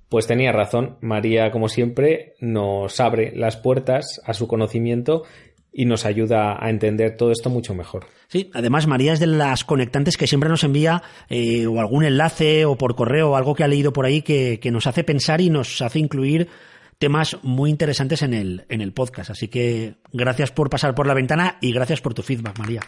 Pues 0.08 0.26
tenía 0.26 0.52
razón, 0.52 0.98
María, 1.00 1.50
como 1.50 1.68
siempre, 1.68 2.34
nos 2.40 3.00
abre 3.00 3.32
las 3.34 3.56
puertas 3.56 4.20
a 4.24 4.34
su 4.34 4.46
conocimiento 4.46 5.24
y 5.72 5.84
nos 5.84 6.06
ayuda 6.06 6.56
a 6.58 6.70
entender 6.70 7.16
todo 7.16 7.32
esto 7.32 7.50
mucho 7.50 7.74
mejor. 7.74 8.06
Sí, 8.28 8.50
además 8.54 8.86
María 8.86 9.12
es 9.12 9.20
de 9.20 9.26
las 9.26 9.64
conectantes 9.64 10.16
que 10.16 10.26
siempre 10.26 10.48
nos 10.48 10.64
envía 10.64 11.02
eh, 11.28 11.66
o 11.66 11.80
algún 11.80 12.04
enlace 12.04 12.64
o 12.64 12.78
por 12.78 12.96
correo 12.96 13.32
o 13.32 13.36
algo 13.36 13.54
que 13.54 13.62
ha 13.62 13.68
leído 13.68 13.92
por 13.92 14.06
ahí 14.06 14.22
que, 14.22 14.58
que 14.58 14.70
nos 14.70 14.86
hace 14.86 15.04
pensar 15.04 15.42
y 15.42 15.50
nos 15.50 15.82
hace 15.82 15.98
incluir 15.98 16.48
temas 16.98 17.36
muy 17.42 17.68
interesantes 17.68 18.22
en 18.22 18.32
el, 18.32 18.64
en 18.68 18.80
el 18.80 18.92
podcast. 18.92 19.30
Así 19.30 19.48
que 19.48 19.96
gracias 20.12 20.50
por 20.50 20.70
pasar 20.70 20.94
por 20.94 21.06
la 21.06 21.14
ventana 21.14 21.58
y 21.60 21.72
gracias 21.72 22.00
por 22.00 22.14
tu 22.14 22.22
feedback, 22.22 22.58
María. 22.58 22.80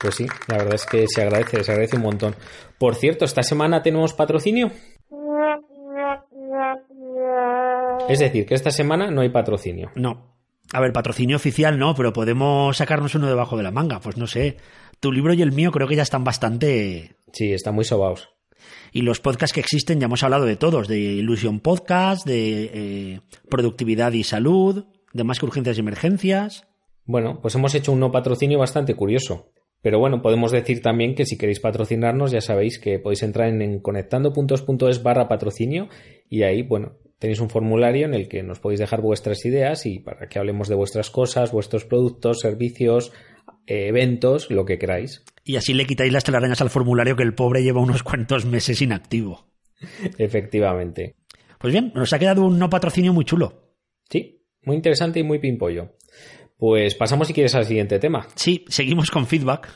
Pues 0.00 0.14
sí, 0.16 0.26
la 0.48 0.58
verdad 0.58 0.74
es 0.74 0.84
que 0.84 1.06
se 1.08 1.22
agradece, 1.22 1.64
se 1.64 1.70
agradece 1.70 1.96
un 1.96 2.02
montón. 2.02 2.34
Por 2.78 2.94
cierto, 2.96 3.24
esta 3.24 3.42
semana 3.42 3.82
tenemos 3.82 4.12
patrocinio. 4.12 4.70
Es 8.08 8.18
decir, 8.18 8.46
que 8.46 8.54
esta 8.54 8.70
semana 8.70 9.10
no 9.10 9.20
hay 9.20 9.30
patrocinio. 9.30 9.90
No. 9.94 10.36
A 10.72 10.80
ver, 10.80 10.92
patrocinio 10.92 11.36
oficial 11.36 11.78
no, 11.78 11.94
pero 11.94 12.12
podemos 12.12 12.76
sacarnos 12.76 13.14
uno 13.14 13.28
debajo 13.28 13.56
de 13.56 13.62
la 13.62 13.70
manga. 13.70 14.00
Pues 14.00 14.16
no 14.16 14.26
sé. 14.26 14.56
Tu 15.00 15.12
libro 15.12 15.32
y 15.34 15.42
el 15.42 15.52
mío 15.52 15.70
creo 15.70 15.88
que 15.88 15.96
ya 15.96 16.02
están 16.02 16.24
bastante. 16.24 17.16
Sí, 17.32 17.52
están 17.52 17.74
muy 17.74 17.84
sobaos. 17.84 18.30
Y 18.92 19.02
los 19.02 19.20
podcasts 19.20 19.52
que 19.52 19.60
existen, 19.60 20.00
ya 20.00 20.06
hemos 20.06 20.22
hablado 20.22 20.44
de 20.44 20.56
todos: 20.56 20.88
de 20.88 20.98
Ilusión 20.98 21.60
Podcast, 21.60 22.26
de 22.26 22.70
eh, 22.72 23.20
Productividad 23.48 24.12
y 24.12 24.24
Salud, 24.24 24.86
de 25.12 25.24
Más 25.24 25.38
que 25.38 25.46
Urgencias 25.46 25.76
y 25.76 25.80
Emergencias. 25.80 26.66
Bueno, 27.04 27.40
pues 27.40 27.54
hemos 27.54 27.74
hecho 27.74 27.92
un 27.92 28.00
no 28.00 28.10
patrocinio 28.10 28.58
bastante 28.58 28.94
curioso. 28.94 29.50
Pero 29.82 30.00
bueno, 30.00 30.22
podemos 30.22 30.50
decir 30.50 30.82
también 30.82 31.14
que 31.14 31.26
si 31.26 31.38
queréis 31.38 31.60
patrocinarnos, 31.60 32.32
ya 32.32 32.40
sabéis 32.40 32.80
que 32.80 32.98
podéis 32.98 33.22
entrar 33.22 33.48
en, 33.48 33.62
en 33.62 33.78
conectando.es 33.78 35.02
barra 35.02 35.28
patrocinio 35.28 35.88
y 36.28 36.42
ahí, 36.42 36.62
bueno, 36.62 36.94
tenéis 37.18 37.40
un 37.40 37.50
formulario 37.50 38.06
en 38.06 38.14
el 38.14 38.28
que 38.28 38.42
nos 38.42 38.60
podéis 38.60 38.80
dejar 38.80 39.00
vuestras 39.00 39.44
ideas 39.44 39.86
y 39.86 40.00
para 40.00 40.28
que 40.28 40.38
hablemos 40.38 40.68
de 40.68 40.74
vuestras 40.74 41.10
cosas, 41.10 41.52
vuestros 41.52 41.84
productos, 41.84 42.40
servicios, 42.40 43.12
eh, 43.66 43.88
eventos, 43.88 44.50
lo 44.50 44.64
que 44.64 44.78
queráis. 44.78 45.24
Y 45.44 45.56
así 45.56 45.74
le 45.74 45.86
quitáis 45.86 46.12
las 46.12 46.24
telarañas 46.24 46.60
al 46.60 46.70
formulario 46.70 47.16
que 47.16 47.22
el 47.22 47.34
pobre 47.34 47.62
lleva 47.62 47.80
unos 47.80 48.02
cuantos 48.02 48.44
meses 48.44 48.82
inactivo. 48.82 49.46
Efectivamente. 50.18 51.14
Pues 51.58 51.72
bien, 51.72 51.92
nos 51.94 52.12
ha 52.12 52.18
quedado 52.18 52.44
un 52.44 52.58
no 52.58 52.68
patrocinio 52.68 53.12
muy 53.12 53.24
chulo. 53.24 53.72
Sí, 54.08 54.42
muy 54.62 54.76
interesante 54.76 55.20
y 55.20 55.22
muy 55.22 55.38
pimpollo. 55.38 55.96
Pues 56.56 56.94
pasamos 56.94 57.28
si 57.28 57.34
quieres 57.34 57.54
al 57.54 57.66
siguiente 57.66 57.98
tema. 57.98 58.26
Sí, 58.34 58.64
seguimos 58.68 59.10
con 59.10 59.26
feedback. 59.26 59.68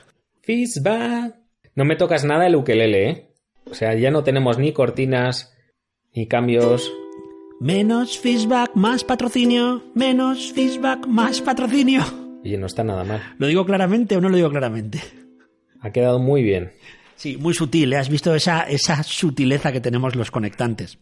Feedback. 0.42 1.37
No 1.74 1.85
me 1.85 1.96
tocas 1.96 2.24
nada 2.24 2.46
el 2.46 2.57
ukelele, 2.57 3.09
¿eh? 3.09 3.35
O 3.66 3.74
sea, 3.74 3.94
ya 3.94 4.11
no 4.11 4.24
tenemos 4.24 4.59
ni 4.59 4.72
cortinas, 4.72 5.55
ni 6.14 6.26
cambios. 6.26 6.90
Menos 7.60 8.18
feedback, 8.18 8.70
más 8.74 9.04
patrocinio. 9.04 9.82
Menos 9.94 10.50
feedback, 10.54 11.06
más 11.06 11.42
patrocinio. 11.42 12.02
Oye, 12.42 12.56
no 12.56 12.64
está 12.66 12.82
nada 12.82 13.04
mal. 13.04 13.20
¿Lo 13.38 13.46
digo 13.48 13.66
claramente 13.66 14.16
o 14.16 14.20
no 14.22 14.30
lo 14.30 14.36
digo 14.36 14.48
claramente? 14.48 15.00
Ha 15.82 15.90
quedado 15.92 16.18
muy 16.18 16.42
bien. 16.42 16.72
Sí, 17.16 17.36
muy 17.36 17.52
sutil. 17.52 17.92
¿eh? 17.92 17.98
Has 17.98 18.08
visto 18.08 18.34
esa, 18.34 18.62
esa 18.62 19.02
sutileza 19.02 19.72
que 19.72 19.80
tenemos 19.82 20.16
los 20.16 20.30
conectantes. 20.30 20.98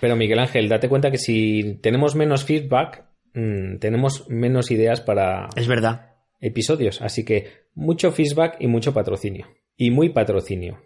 Pero 0.00 0.16
Miguel 0.16 0.38
Ángel, 0.38 0.68
date 0.70 0.88
cuenta 0.88 1.10
que 1.10 1.18
si 1.18 1.78
tenemos 1.82 2.14
menos 2.14 2.42
feedback, 2.44 3.04
mmm, 3.34 3.76
tenemos 3.78 4.28
menos 4.30 4.70
ideas 4.70 5.02
para 5.02 5.50
Es 5.56 5.66
verdad. 5.68 6.14
episodios. 6.40 7.02
Así 7.02 7.22
que 7.24 7.66
mucho 7.74 8.12
feedback 8.12 8.56
y 8.60 8.66
mucho 8.66 8.94
patrocinio. 8.94 9.46
Y 9.76 9.90
muy 9.90 10.08
patrocinio. 10.08 10.78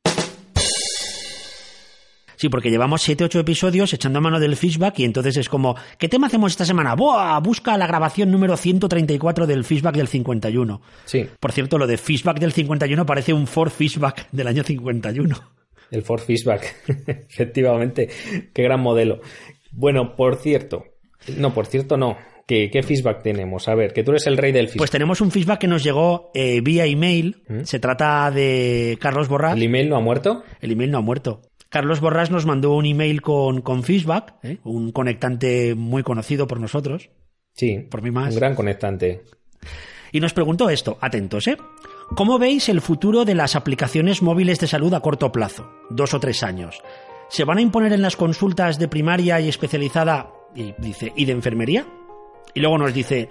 Sí, 2.42 2.48
porque 2.48 2.70
llevamos 2.70 3.02
7 3.02 3.22
8 3.22 3.38
episodios 3.38 3.92
echando 3.92 4.18
a 4.18 4.20
mano 4.20 4.40
del 4.40 4.56
feedback 4.56 4.98
y 4.98 5.04
entonces 5.04 5.36
es 5.36 5.48
como, 5.48 5.76
¿qué 5.96 6.08
tema 6.08 6.26
hacemos 6.26 6.50
esta 6.50 6.64
semana? 6.64 6.96
¡Buah! 6.96 7.38
Busca 7.38 7.78
la 7.78 7.86
grabación 7.86 8.32
número 8.32 8.56
134 8.56 9.46
del 9.46 9.62
feedback 9.62 9.94
del 9.94 10.08
51. 10.08 10.82
Sí, 11.04 11.24
Por 11.38 11.52
cierto, 11.52 11.78
lo 11.78 11.86
de 11.86 11.98
feedback 11.98 12.40
del 12.40 12.50
51 12.50 13.06
parece 13.06 13.32
un 13.32 13.46
for 13.46 13.70
feedback 13.70 14.26
del 14.32 14.48
año 14.48 14.64
51. 14.64 15.36
el 15.92 16.02
for 16.02 16.18
feedback. 16.18 16.74
Efectivamente. 17.30 18.08
Qué 18.52 18.62
gran 18.64 18.80
modelo. 18.80 19.20
Bueno, 19.70 20.16
por 20.16 20.34
cierto. 20.34 20.82
No, 21.38 21.54
por 21.54 21.66
cierto, 21.66 21.96
no. 21.96 22.16
¿Qué, 22.44 22.70
¿Qué 22.72 22.82
feedback 22.82 23.22
tenemos? 23.22 23.68
A 23.68 23.76
ver, 23.76 23.92
que 23.92 24.02
tú 24.02 24.10
eres 24.10 24.26
el 24.26 24.36
rey 24.36 24.50
del 24.50 24.66
feedback. 24.66 24.78
Pues 24.78 24.90
tenemos 24.90 25.20
un 25.20 25.30
feedback 25.30 25.60
que 25.60 25.68
nos 25.68 25.84
llegó 25.84 26.32
eh, 26.34 26.60
vía 26.60 26.86
email. 26.86 27.44
Se 27.62 27.78
trata 27.78 28.32
de 28.32 28.98
Carlos 29.00 29.28
Borrás. 29.28 29.54
¿El 29.54 29.62
email 29.62 29.88
no 29.88 29.96
ha 29.96 30.00
muerto? 30.00 30.42
El 30.60 30.72
email 30.72 30.90
no 30.90 30.98
ha 30.98 31.02
muerto. 31.02 31.40
Carlos 31.72 32.00
Borrás 32.00 32.30
nos 32.30 32.44
mandó 32.44 32.74
un 32.74 32.84
email 32.84 33.22
con, 33.22 33.62
con 33.62 33.82
feedback, 33.82 34.34
¿eh? 34.42 34.58
un 34.62 34.92
conectante 34.92 35.74
muy 35.74 36.02
conocido 36.02 36.46
por 36.46 36.60
nosotros, 36.60 37.08
Sí. 37.54 37.78
por 37.90 38.02
mí 38.02 38.10
más. 38.10 38.34
Un 38.34 38.40
gran 38.40 38.54
conectante. 38.54 39.22
Y 40.12 40.20
nos 40.20 40.34
preguntó 40.34 40.68
esto, 40.68 40.98
atentos, 41.00 41.48
¿eh? 41.48 41.56
¿Cómo 42.14 42.38
veis 42.38 42.68
el 42.68 42.82
futuro 42.82 43.24
de 43.24 43.34
las 43.34 43.56
aplicaciones 43.56 44.20
móviles 44.20 44.60
de 44.60 44.66
salud 44.66 44.92
a 44.92 45.00
corto 45.00 45.32
plazo? 45.32 45.66
Dos 45.88 46.12
o 46.12 46.20
tres 46.20 46.42
años. 46.42 46.82
¿Se 47.30 47.44
van 47.44 47.56
a 47.56 47.62
imponer 47.62 47.94
en 47.94 48.02
las 48.02 48.16
consultas 48.16 48.78
de 48.78 48.88
primaria 48.88 49.40
y 49.40 49.48
especializada, 49.48 50.30
y 50.54 50.74
dice, 50.76 51.14
y 51.16 51.24
de 51.24 51.32
enfermería? 51.32 51.86
Y 52.52 52.60
luego 52.60 52.76
nos 52.76 52.92
dice, 52.92 53.30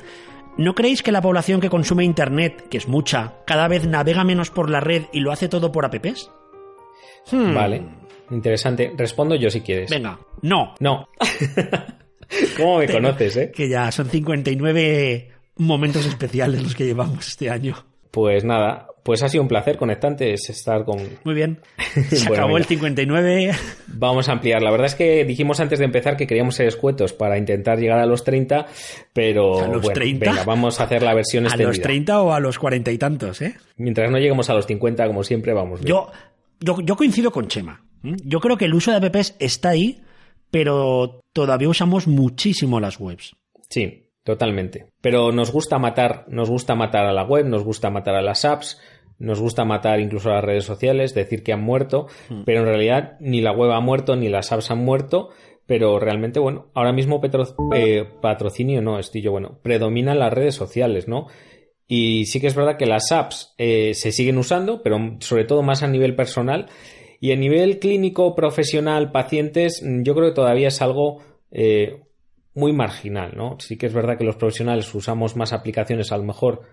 ¿no 0.57 0.73
creéis 0.73 1.03
que 1.03 1.11
la 1.11 1.21
población 1.21 1.61
que 1.61 1.69
consume 1.69 2.03
Internet, 2.05 2.67
que 2.69 2.77
es 2.79 2.87
mucha, 2.87 3.35
cada 3.45 3.67
vez 3.67 3.85
navega 3.85 4.23
menos 4.23 4.49
por 4.49 4.71
la 4.71 4.79
red 4.79 5.03
y 5.13 5.19
lo 5.19 5.31
hace 5.31 5.47
todo 5.47 5.71
por 5.71 5.85
apps? 5.85 6.31
Hmm, 7.31 7.53
Vale. 7.53 8.00
Interesante. 8.31 8.91
Respondo 8.97 9.35
yo 9.35 9.49
si 9.49 9.61
quieres. 9.61 9.89
Venga, 9.89 10.19
no, 10.41 10.73
No. 10.79 11.07
¿Cómo 12.57 12.77
me 12.77 12.87
conoces, 12.87 13.35
eh? 13.37 13.51
que 13.53 13.67
ya 13.67 13.91
son 13.91 14.07
59 14.09 15.29
momentos 15.57 16.05
especiales 16.05 16.63
los 16.63 16.75
que 16.75 16.85
llevamos 16.85 17.27
este 17.27 17.49
año. 17.49 17.75
Pues 18.09 18.45
nada, 18.45 18.87
pues 19.03 19.21
ha 19.23 19.27
sido 19.29 19.41
un 19.43 19.49
placer, 19.49 19.77
conectantes, 19.77 20.49
estar 20.49 20.85
con... 20.85 20.97
Muy 21.25 21.33
bien. 21.33 21.59
Se 22.09 22.27
Bueno, 22.29 22.43
acabó 22.43 22.57
el 22.57 22.63
59. 22.65 23.51
Vamos 23.87 24.29
a 24.29 24.33
ampliar. 24.33 24.61
La 24.61 24.71
verdad 24.71 24.87
es 24.87 24.95
que 24.95 25.25
dijimos 25.25 25.59
antes 25.59 25.79
de 25.79 25.85
empezar 25.85 26.15
que 26.15 26.25
queríamos 26.25 26.55
ser 26.55 26.67
escuetos 26.67 27.11
para 27.11 27.37
intentar 27.37 27.79
llegar 27.79 27.99
a 27.99 28.05
los 28.05 28.23
30, 28.23 28.65
pero 29.13 29.59
¿A 29.61 29.67
los 29.67 29.81
bueno, 29.81 29.93
30? 29.99 30.29
venga, 30.29 30.43
vamos 30.45 30.79
a 30.79 30.85
hacer 30.85 31.03
la 31.03 31.13
versión 31.13 31.43
A 31.45 31.47
extendida. 31.47 31.67
los 31.69 31.81
30 31.81 32.21
o 32.21 32.31
a 32.33 32.39
los 32.39 32.57
40 32.59 32.91
y 32.91 32.97
tantos, 32.97 33.41
¿eh? 33.41 33.55
Mientras 33.75 34.09
no 34.09 34.17
lleguemos 34.17 34.49
a 34.49 34.53
los 34.53 34.65
50, 34.67 35.05
como 35.07 35.23
siempre, 35.23 35.53
vamos 35.53 35.81
bien. 35.81 35.89
Yo, 35.89 36.09
yo, 36.61 36.79
yo 36.81 36.95
coincido 36.95 37.29
con 37.31 37.47
Chema. 37.49 37.81
¿M? 38.03 38.17
Yo 38.23 38.39
creo 38.39 38.57
que 38.57 38.65
el 38.65 38.73
uso 38.73 38.91
de 38.91 39.05
apps 39.05 39.35
está 39.39 39.69
ahí, 39.69 40.01
pero 40.49 41.21
todavía 41.33 41.69
usamos 41.69 42.07
muchísimo 42.07 42.79
las 42.79 42.99
webs. 42.99 43.35
Sí, 43.69 44.09
totalmente. 44.23 44.87
Pero 45.01 45.31
nos 45.31 45.51
gusta 45.51 45.79
matar, 45.79 46.25
nos 46.27 46.49
gusta 46.49 46.75
matar 46.75 47.05
a 47.05 47.13
la 47.13 47.23
web, 47.23 47.45
nos 47.45 47.63
gusta 47.63 47.89
matar 47.89 48.15
a 48.15 48.21
las 48.21 48.43
apps, 48.45 48.79
nos 49.17 49.39
gusta 49.39 49.65
matar 49.65 49.99
incluso 49.99 50.29
a 50.29 50.35
las 50.35 50.43
redes 50.43 50.65
sociales, 50.65 51.13
decir 51.13 51.43
que 51.43 51.53
han 51.53 51.61
muerto, 51.61 52.07
pero 52.45 52.61
en 52.61 52.65
realidad 52.65 53.17
ni 53.19 53.39
la 53.41 53.51
web 53.51 53.71
ha 53.71 53.79
muerto, 53.79 54.15
ni 54.15 54.29
las 54.29 54.51
apps 54.51 54.71
han 54.71 54.79
muerto, 54.83 55.29
pero 55.67 55.99
realmente, 55.99 56.39
bueno, 56.39 56.67
ahora 56.73 56.91
mismo 56.91 57.21
petro- 57.21 57.55
eh, 57.73 58.03
patrocinio 58.21 58.81
no, 58.81 58.97
estoy 58.99 59.21
yo, 59.21 59.31
bueno, 59.31 59.59
predominan 59.61 60.19
las 60.19 60.33
redes 60.33 60.55
sociales, 60.55 61.07
¿no? 61.07 61.27
Y 61.87 62.25
sí 62.25 62.41
que 62.41 62.47
es 62.47 62.55
verdad 62.55 62.77
que 62.77 62.85
las 62.87 63.11
apps 63.11 63.53
eh, 63.57 63.93
se 63.93 64.11
siguen 64.11 64.37
usando, 64.37 64.81
pero 64.81 64.97
sobre 65.19 65.45
todo 65.45 65.61
más 65.61 65.83
a 65.83 65.87
nivel 65.87 66.15
personal. 66.15 66.67
Y 67.21 67.31
a 67.31 67.35
nivel 67.35 67.77
clínico, 67.77 68.33
profesional, 68.33 69.11
pacientes, 69.11 69.83
mm, 69.83 70.01
yo 70.01 70.15
creo 70.15 70.29
que 70.29 70.35
todavía 70.35 70.69
es 70.69 70.81
algo 70.81 71.19
eh, 71.51 72.01
muy 72.55 72.73
marginal, 72.73 73.33
¿no? 73.37 73.57
Sí 73.59 73.77
que 73.77 73.85
es 73.85 73.93
verdad 73.93 74.17
que 74.17 74.23
los 74.23 74.37
profesionales 74.37 74.93
usamos 74.95 75.35
más 75.35 75.53
aplicaciones 75.53 76.11
a 76.11 76.17
lo 76.17 76.23
mejor 76.23 76.63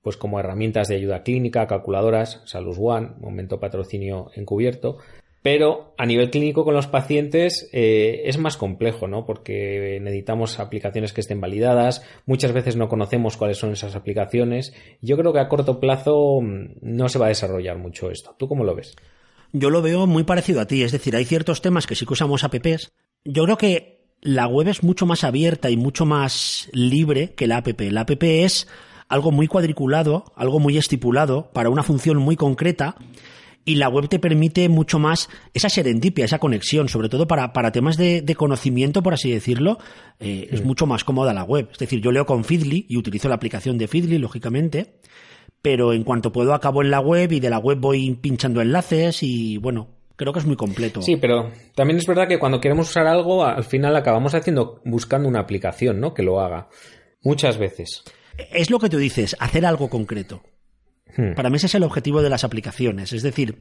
pues 0.00 0.16
como 0.16 0.38
herramientas 0.38 0.86
de 0.86 0.94
ayuda 0.94 1.24
clínica, 1.24 1.66
calculadoras, 1.66 2.42
Salus 2.46 2.78
One, 2.80 3.10
momento 3.18 3.58
patrocinio 3.58 4.30
encubierto, 4.36 4.98
pero 5.42 5.94
a 5.98 6.06
nivel 6.06 6.30
clínico 6.30 6.64
con 6.64 6.74
los 6.74 6.86
pacientes 6.86 7.68
eh, 7.72 8.22
es 8.24 8.38
más 8.38 8.56
complejo, 8.56 9.08
¿no? 9.08 9.26
Porque 9.26 9.98
necesitamos 10.00 10.60
aplicaciones 10.60 11.12
que 11.12 11.22
estén 11.22 11.40
validadas, 11.40 12.04
muchas 12.24 12.52
veces 12.52 12.76
no 12.76 12.88
conocemos 12.88 13.36
cuáles 13.36 13.58
son 13.58 13.72
esas 13.72 13.96
aplicaciones. 13.96 14.72
Yo 15.02 15.16
creo 15.16 15.32
que 15.32 15.40
a 15.40 15.48
corto 15.48 15.80
plazo 15.80 16.40
mm, 16.40 16.76
no 16.82 17.08
se 17.08 17.18
va 17.18 17.26
a 17.26 17.30
desarrollar 17.30 17.78
mucho 17.78 18.12
esto. 18.12 18.36
¿Tú 18.38 18.46
cómo 18.46 18.62
lo 18.62 18.76
ves? 18.76 18.94
Yo 19.58 19.70
lo 19.70 19.82
veo 19.82 20.06
muy 20.06 20.22
parecido 20.22 20.60
a 20.60 20.66
ti, 20.66 20.82
es 20.82 20.92
decir, 20.92 21.16
hay 21.16 21.24
ciertos 21.24 21.62
temas 21.62 21.86
que 21.86 21.94
sí 21.94 22.06
que 22.06 22.12
usamos 22.12 22.44
apps. 22.44 22.92
Yo 23.24 23.44
creo 23.44 23.58
que 23.58 24.14
la 24.20 24.46
web 24.46 24.68
es 24.68 24.82
mucho 24.82 25.04
más 25.04 25.24
abierta 25.24 25.70
y 25.70 25.76
mucho 25.76 26.06
más 26.06 26.68
libre 26.72 27.34
que 27.34 27.46
la 27.46 27.58
app. 27.58 27.80
La 27.80 28.02
app 28.02 28.22
es 28.22 28.68
algo 29.08 29.32
muy 29.32 29.48
cuadriculado, 29.48 30.32
algo 30.36 30.60
muy 30.60 30.78
estipulado 30.78 31.50
para 31.52 31.70
una 31.70 31.82
función 31.82 32.18
muy 32.18 32.36
concreta 32.36 32.96
y 33.64 33.74
la 33.74 33.88
web 33.88 34.08
te 34.08 34.18
permite 34.18 34.68
mucho 34.68 34.98
más 34.98 35.28
esa 35.52 35.68
serendipia, 35.68 36.24
esa 36.24 36.38
conexión, 36.38 36.88
sobre 36.88 37.08
todo 37.08 37.26
para, 37.26 37.52
para 37.52 37.72
temas 37.72 37.96
de, 37.96 38.22
de 38.22 38.34
conocimiento, 38.34 39.02
por 39.02 39.14
así 39.14 39.30
decirlo, 39.30 39.78
eh, 40.20 40.48
es 40.50 40.64
mucho 40.64 40.86
más 40.86 41.04
cómoda 41.04 41.34
la 41.34 41.44
web. 41.44 41.68
Es 41.72 41.78
decir, 41.78 42.00
yo 42.00 42.12
leo 42.12 42.26
con 42.26 42.44
Feedly 42.44 42.86
y 42.88 42.96
utilizo 42.96 43.28
la 43.28 43.34
aplicación 43.34 43.76
de 43.76 43.88
Feedly, 43.88 44.18
lógicamente, 44.18 45.00
pero 45.62 45.92
en 45.92 46.04
cuanto 46.04 46.32
puedo 46.32 46.54
acabo 46.54 46.82
en 46.82 46.90
la 46.90 47.00
web 47.00 47.32
y 47.32 47.40
de 47.40 47.50
la 47.50 47.58
web 47.58 47.78
voy 47.78 48.14
pinchando 48.14 48.60
enlaces 48.60 49.22
y 49.22 49.58
bueno, 49.58 49.88
creo 50.16 50.32
que 50.32 50.40
es 50.40 50.46
muy 50.46 50.56
completo. 50.56 51.02
Sí, 51.02 51.16
pero 51.16 51.50
también 51.74 51.98
es 51.98 52.06
verdad 52.06 52.28
que 52.28 52.38
cuando 52.38 52.60
queremos 52.60 52.90
usar 52.90 53.06
algo, 53.06 53.44
al 53.44 53.64
final 53.64 53.96
acabamos 53.96 54.34
haciendo, 54.34 54.80
buscando 54.84 55.28
una 55.28 55.40
aplicación, 55.40 56.00
¿no? 56.00 56.14
Que 56.14 56.22
lo 56.22 56.40
haga. 56.40 56.68
Muchas 57.22 57.58
veces. 57.58 58.04
Es 58.52 58.70
lo 58.70 58.78
que 58.78 58.88
tú 58.88 58.98
dices, 58.98 59.36
hacer 59.40 59.66
algo 59.66 59.88
concreto. 59.88 60.42
Hmm. 61.16 61.34
Para 61.34 61.50
mí 61.50 61.56
ese 61.56 61.66
es 61.66 61.74
el 61.74 61.82
objetivo 61.82 62.22
de 62.22 62.30
las 62.30 62.44
aplicaciones, 62.44 63.12
es 63.12 63.22
decir, 63.22 63.58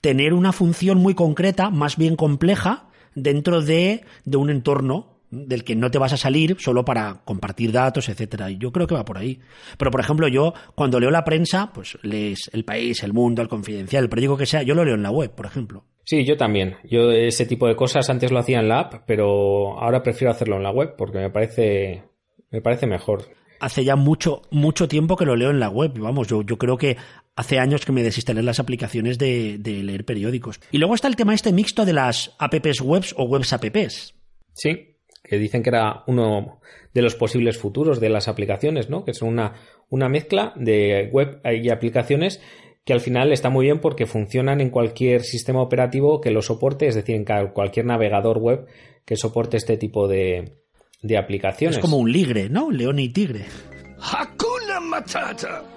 tener 0.00 0.34
una 0.34 0.52
función 0.52 0.98
muy 0.98 1.14
concreta, 1.14 1.70
más 1.70 1.96
bien 1.96 2.16
compleja, 2.16 2.88
dentro 3.14 3.62
de, 3.62 4.04
de 4.24 4.36
un 4.36 4.50
entorno 4.50 5.19
del 5.30 5.64
que 5.64 5.76
no 5.76 5.90
te 5.90 5.98
vas 5.98 6.12
a 6.12 6.16
salir 6.16 6.56
solo 6.58 6.84
para 6.84 7.22
compartir 7.24 7.72
datos, 7.72 8.08
etcétera. 8.08 8.50
Y 8.50 8.58
yo 8.58 8.72
creo 8.72 8.86
que 8.86 8.94
va 8.94 9.04
por 9.04 9.18
ahí. 9.18 9.40
Pero, 9.78 9.90
por 9.90 10.00
ejemplo, 10.00 10.28
yo 10.28 10.54
cuando 10.74 11.00
leo 11.00 11.10
la 11.10 11.24
prensa, 11.24 11.72
pues 11.72 11.98
lees 12.02 12.50
El 12.52 12.64
País, 12.64 13.02
El 13.02 13.12
Mundo, 13.12 13.42
El 13.42 13.48
Confidencial, 13.48 14.04
el 14.04 14.10
periódico 14.10 14.36
que 14.36 14.46
sea, 14.46 14.62
yo 14.62 14.74
lo 14.74 14.84
leo 14.84 14.94
en 14.94 15.02
la 15.02 15.10
web, 15.10 15.34
por 15.34 15.46
ejemplo. 15.46 15.84
Sí, 16.04 16.24
yo 16.24 16.36
también. 16.36 16.76
Yo 16.84 17.12
ese 17.12 17.46
tipo 17.46 17.68
de 17.68 17.76
cosas 17.76 18.10
antes 18.10 18.32
lo 18.32 18.38
hacía 18.40 18.58
en 18.58 18.68
la 18.68 18.80
app, 18.80 19.04
pero 19.06 19.78
ahora 19.78 20.02
prefiero 20.02 20.32
hacerlo 20.32 20.56
en 20.56 20.64
la 20.64 20.72
web 20.72 20.96
porque 20.96 21.18
me 21.18 21.30
parece, 21.30 22.02
me 22.50 22.60
parece 22.60 22.86
mejor. 22.86 23.28
Hace 23.60 23.84
ya 23.84 23.94
mucho, 23.94 24.42
mucho 24.50 24.88
tiempo 24.88 25.16
que 25.16 25.26
lo 25.26 25.36
leo 25.36 25.50
en 25.50 25.60
la 25.60 25.68
web. 25.68 25.92
Vamos, 25.98 26.26
yo, 26.28 26.42
yo 26.42 26.56
creo 26.56 26.78
que 26.78 26.96
hace 27.36 27.58
años 27.58 27.84
que 27.84 27.92
me 27.92 28.02
desinstalé 28.02 28.42
las 28.42 28.58
aplicaciones 28.58 29.18
de, 29.18 29.58
de 29.58 29.82
leer 29.82 30.04
periódicos. 30.04 30.60
Y 30.72 30.78
luego 30.78 30.94
está 30.94 31.08
el 31.08 31.16
tema 31.16 31.34
este 31.34 31.52
mixto 31.52 31.84
de 31.84 31.92
las 31.92 32.34
apps 32.38 32.80
webs 32.80 33.14
o 33.16 33.24
webs 33.24 33.52
apps. 33.52 34.14
Sí, 34.54 34.89
que 35.22 35.38
dicen 35.38 35.62
que 35.62 35.70
era 35.70 36.02
uno 36.06 36.60
de 36.92 37.02
los 37.02 37.14
posibles 37.14 37.58
futuros 37.58 38.00
de 38.00 38.08
las 38.08 38.28
aplicaciones, 38.28 38.90
¿no? 38.90 39.04
Que 39.04 39.14
son 39.14 39.28
una, 39.28 39.54
una 39.88 40.08
mezcla 40.08 40.52
de 40.56 41.08
web 41.12 41.40
y 41.44 41.70
aplicaciones 41.70 42.40
que 42.84 42.92
al 42.92 43.00
final 43.00 43.32
está 43.32 43.50
muy 43.50 43.66
bien 43.66 43.80
porque 43.80 44.06
funcionan 44.06 44.60
en 44.60 44.70
cualquier 44.70 45.22
sistema 45.22 45.60
operativo 45.62 46.20
que 46.20 46.30
lo 46.30 46.42
soporte, 46.42 46.86
es 46.86 46.94
decir, 46.94 47.14
en 47.14 47.24
cualquier 47.52 47.86
navegador 47.86 48.38
web 48.38 48.66
que 49.04 49.16
soporte 49.16 49.56
este 49.56 49.76
tipo 49.76 50.08
de, 50.08 50.56
de 51.02 51.18
aplicaciones. 51.18 51.76
Es 51.76 51.82
como 51.82 51.98
un 51.98 52.10
ligre, 52.10 52.48
¿no? 52.48 52.70
León 52.70 52.98
y 52.98 53.10
tigre. 53.10 53.44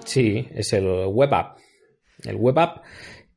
Sí, 0.04 0.48
es 0.54 0.72
el 0.72 0.86
web 1.06 1.32
app. 1.34 1.58
El 2.24 2.36
web 2.36 2.58
app 2.58 2.84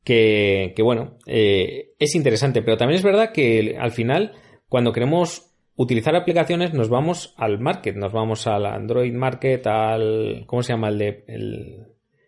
que, 0.02 0.72
que 0.74 0.82
bueno, 0.82 1.18
eh, 1.26 1.90
es 1.98 2.14
interesante, 2.14 2.62
pero 2.62 2.78
también 2.78 2.96
es 2.96 3.04
verdad 3.04 3.32
que 3.32 3.76
al 3.78 3.92
final, 3.92 4.32
cuando 4.68 4.92
queremos 4.92 5.47
utilizar 5.78 6.14
aplicaciones, 6.16 6.74
nos 6.74 6.90
vamos 6.90 7.34
al 7.38 7.58
market, 7.58 7.96
nos 7.96 8.12
vamos 8.12 8.46
al 8.46 8.66
Android 8.66 9.14
Market, 9.14 9.66
al. 9.66 10.44
¿Cómo 10.46 10.62
se 10.62 10.74
llama 10.74 10.88
el 10.88 10.98
de. 10.98 11.24
El 11.26 11.86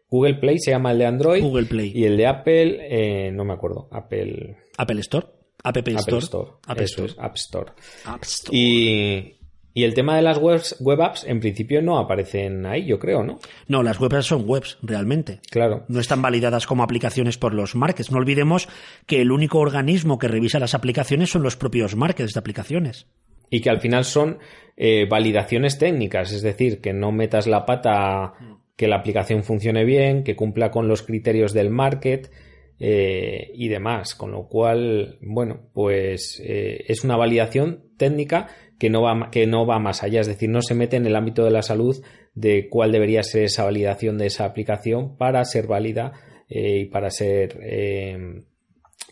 Google 0.09 0.35
Play 0.35 0.59
se 0.59 0.71
llama 0.71 0.93
el 0.93 0.99
de 0.99 1.07
Android. 1.07 1.43
Google 1.43 1.67
Play. 1.67 1.93
Y 1.95 2.05
el 2.05 2.17
de 2.17 2.27
Apple, 2.27 2.79
eh, 2.81 3.31
no 3.31 3.45
me 3.45 3.53
acuerdo. 3.53 3.89
Apple. 3.93 4.57
Apple 4.79 5.01
Store. 5.01 5.27
App 5.63 5.77
Store. 5.77 5.97
Apple 5.99 6.19
Store. 6.19 6.51
Eso 6.67 6.85
Store. 6.85 7.07
es, 7.07 7.19
App 7.19 7.37
Store. 7.37 7.73
App 8.07 8.23
Store. 8.25 8.57
Y, 8.57 9.37
y 9.75 9.85
el 9.85 9.95
tema 9.95 10.17
de 10.17 10.23
las 10.23 10.39
webs, 10.39 10.77
web 10.81 11.01
apps, 11.03 11.25
en 11.25 11.39
principio 11.39 11.83
no 11.83 11.99
aparecen 11.99 12.67
ahí, 12.67 12.87
yo 12.87 12.99
creo, 12.99 13.23
¿no? 13.23 13.39
No, 13.69 13.83
las 13.83 14.01
webs 14.01 14.27
son 14.27 14.45
webs, 14.47 14.79
realmente. 14.83 15.41
Claro. 15.51 15.85
No 15.89 16.01
están 16.01 16.23
validadas 16.23 16.67
como 16.67 16.83
aplicaciones 16.83 17.39
por 17.39 17.55
los 17.55 17.77
markets. 17.77 18.11
No 18.11 18.19
olvidemos 18.19 18.69
que 19.07 19.21
el 19.21 19.31
único 19.31 19.59
organismo 19.59 20.19
que 20.19 20.29
revisa 20.29 20.59
las 20.59 20.75
aplicaciones 20.75 21.31
son 21.31 21.43
los 21.43 21.57
propios 21.57 21.95
markets 21.95 22.33
de 22.33 22.41
aplicaciones. 22.41 23.07
Y 23.51 23.61
que 23.61 23.71
al 23.71 23.81
final 23.81 24.05
son 24.05 24.39
eh, 24.77 25.07
validaciones 25.07 25.79
técnicas, 25.79 26.33
es 26.33 26.43
decir, 26.43 26.81
que 26.81 26.95
no 26.95 27.13
metas 27.13 27.47
la 27.47 27.67
pata, 27.67 28.33
que 28.77 28.89
la 28.89 28.97
aplicación 28.97 29.43
funcione 29.43 29.85
bien, 29.85 30.25
que 30.25 30.37
cumpla 30.37 30.71
con 30.71 30.89
los 30.89 31.03
criterios 31.03 31.53
del 31.53 31.69
market 31.69 32.31
eh, 32.79 33.51
y 33.55 33.69
demás, 33.69 34.15
con 34.15 34.33
lo 34.33 34.49
cual, 34.49 35.19
bueno, 35.21 35.69
pues 35.75 36.41
eh, 36.43 36.85
es 36.89 37.05
una 37.05 37.19
validación 37.19 37.91
técnica 37.99 38.49
que 38.79 38.89
no, 38.89 39.03
va, 39.03 39.31
que 39.31 39.47
no 39.47 39.67
va 39.67 39.79
más 39.79 40.03
allá, 40.03 40.23
es 40.23 40.29
decir, 40.29 40.49
no 40.49 40.63
se 40.63 40.75
mete 40.75 40.97
en 40.97 41.05
el 41.05 41.15
ámbito 41.15 41.45
de 41.45 41.51
la 41.51 41.61
salud 41.61 42.03
de 42.33 42.71
cuál 42.71 42.91
debería 42.91 43.23
ser 43.23 43.45
esa 43.45 43.65
validación 43.65 44.17
de 44.17 44.27
esa 44.27 44.47
aplicación 44.47 45.19
para 45.19 45.45
ser 45.45 45.67
válida 45.67 46.13
eh, 46.49 46.79
y 46.79 46.85
para 46.87 47.11
ser 47.11 47.59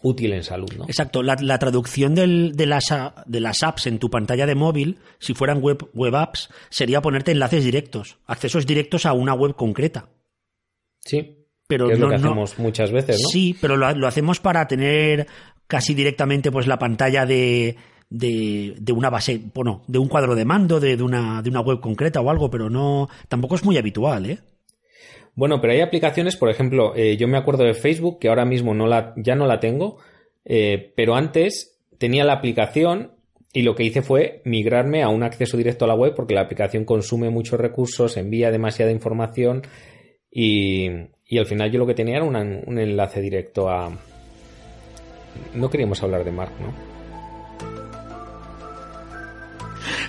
útil 0.02 0.32
en 0.32 0.42
salud, 0.44 0.70
¿no? 0.76 0.84
Exacto, 0.84 1.22
la, 1.22 1.36
la 1.40 1.58
traducción 1.58 2.14
del- 2.14 2.52
de, 2.54 2.66
las, 2.66 2.92
a- 2.92 3.22
de 3.26 3.40
las 3.40 3.62
apps 3.62 3.86
en 3.86 3.98
tu 3.98 4.10
pantalla 4.10 4.46
de 4.46 4.54
móvil, 4.54 4.98
si 5.18 5.34
fueran 5.34 5.60
web, 5.60 5.88
web 5.94 6.14
apps, 6.16 6.48
sería 6.70 7.00
ponerte 7.00 7.32
enlaces 7.32 7.64
directos, 7.64 8.18
accesos 8.26 8.66
directos 8.66 9.06
a 9.06 9.12
una 9.12 9.34
web 9.34 9.54
concreta. 9.56 10.08
Sí, 11.00 11.46
Pero 11.66 11.86
que 11.88 11.94
es 11.94 11.98
no, 11.98 12.06
lo 12.06 12.12
que 12.12 12.18
no- 12.18 12.28
hacemos 12.28 12.58
muchas 12.58 12.90
veces, 12.92 13.20
¿no? 13.22 13.28
Sí, 13.28 13.56
pero 13.60 13.76
lo, 13.76 13.92
lo 13.94 14.06
hacemos 14.06 14.40
para 14.40 14.66
tener 14.68 15.26
casi 15.66 15.94
directamente 15.94 16.50
pues 16.50 16.66
la 16.66 16.78
pantalla 16.78 17.26
de, 17.26 17.76
de, 18.10 18.74
de 18.78 18.92
una 18.92 19.10
base, 19.10 19.40
bueno, 19.54 19.82
de 19.86 19.98
un 19.98 20.08
cuadro 20.08 20.34
de 20.34 20.44
mando, 20.44 20.80
de, 20.80 20.96
de 20.96 21.02
una, 21.02 21.42
de 21.42 21.50
una 21.50 21.60
web 21.60 21.80
concreta 21.80 22.20
o 22.20 22.30
algo, 22.30 22.50
pero 22.50 22.70
no, 22.70 23.08
tampoco 23.28 23.54
es 23.54 23.64
muy 23.64 23.76
habitual, 23.76 24.26
¿eh? 24.30 24.38
Bueno, 25.38 25.60
pero 25.60 25.72
hay 25.72 25.82
aplicaciones, 25.82 26.34
por 26.36 26.50
ejemplo, 26.50 26.96
eh, 26.96 27.16
yo 27.16 27.28
me 27.28 27.38
acuerdo 27.38 27.62
de 27.62 27.74
Facebook, 27.74 28.18
que 28.18 28.28
ahora 28.28 28.44
mismo 28.44 28.74
no 28.74 28.88
la, 28.88 29.12
ya 29.16 29.36
no 29.36 29.46
la 29.46 29.60
tengo, 29.60 29.98
eh, 30.44 30.92
pero 30.96 31.14
antes 31.14 31.78
tenía 31.96 32.24
la 32.24 32.32
aplicación 32.32 33.12
y 33.52 33.62
lo 33.62 33.76
que 33.76 33.84
hice 33.84 34.02
fue 34.02 34.42
migrarme 34.44 35.04
a 35.04 35.08
un 35.10 35.22
acceso 35.22 35.56
directo 35.56 35.84
a 35.84 35.88
la 35.88 35.94
web 35.94 36.12
porque 36.16 36.34
la 36.34 36.40
aplicación 36.40 36.84
consume 36.84 37.30
muchos 37.30 37.60
recursos, 37.60 38.16
envía 38.16 38.50
demasiada 38.50 38.90
información 38.90 39.62
y, 40.28 40.88
y 41.24 41.38
al 41.38 41.46
final 41.46 41.70
yo 41.70 41.78
lo 41.78 41.86
que 41.86 41.94
tenía 41.94 42.16
era 42.16 42.24
una- 42.24 42.42
un 42.66 42.76
enlace 42.80 43.20
directo 43.20 43.68
a... 43.70 43.96
No 45.54 45.70
queríamos 45.70 46.02
hablar 46.02 46.24
de 46.24 46.32
Mark, 46.32 46.50
¿no? 46.60 46.74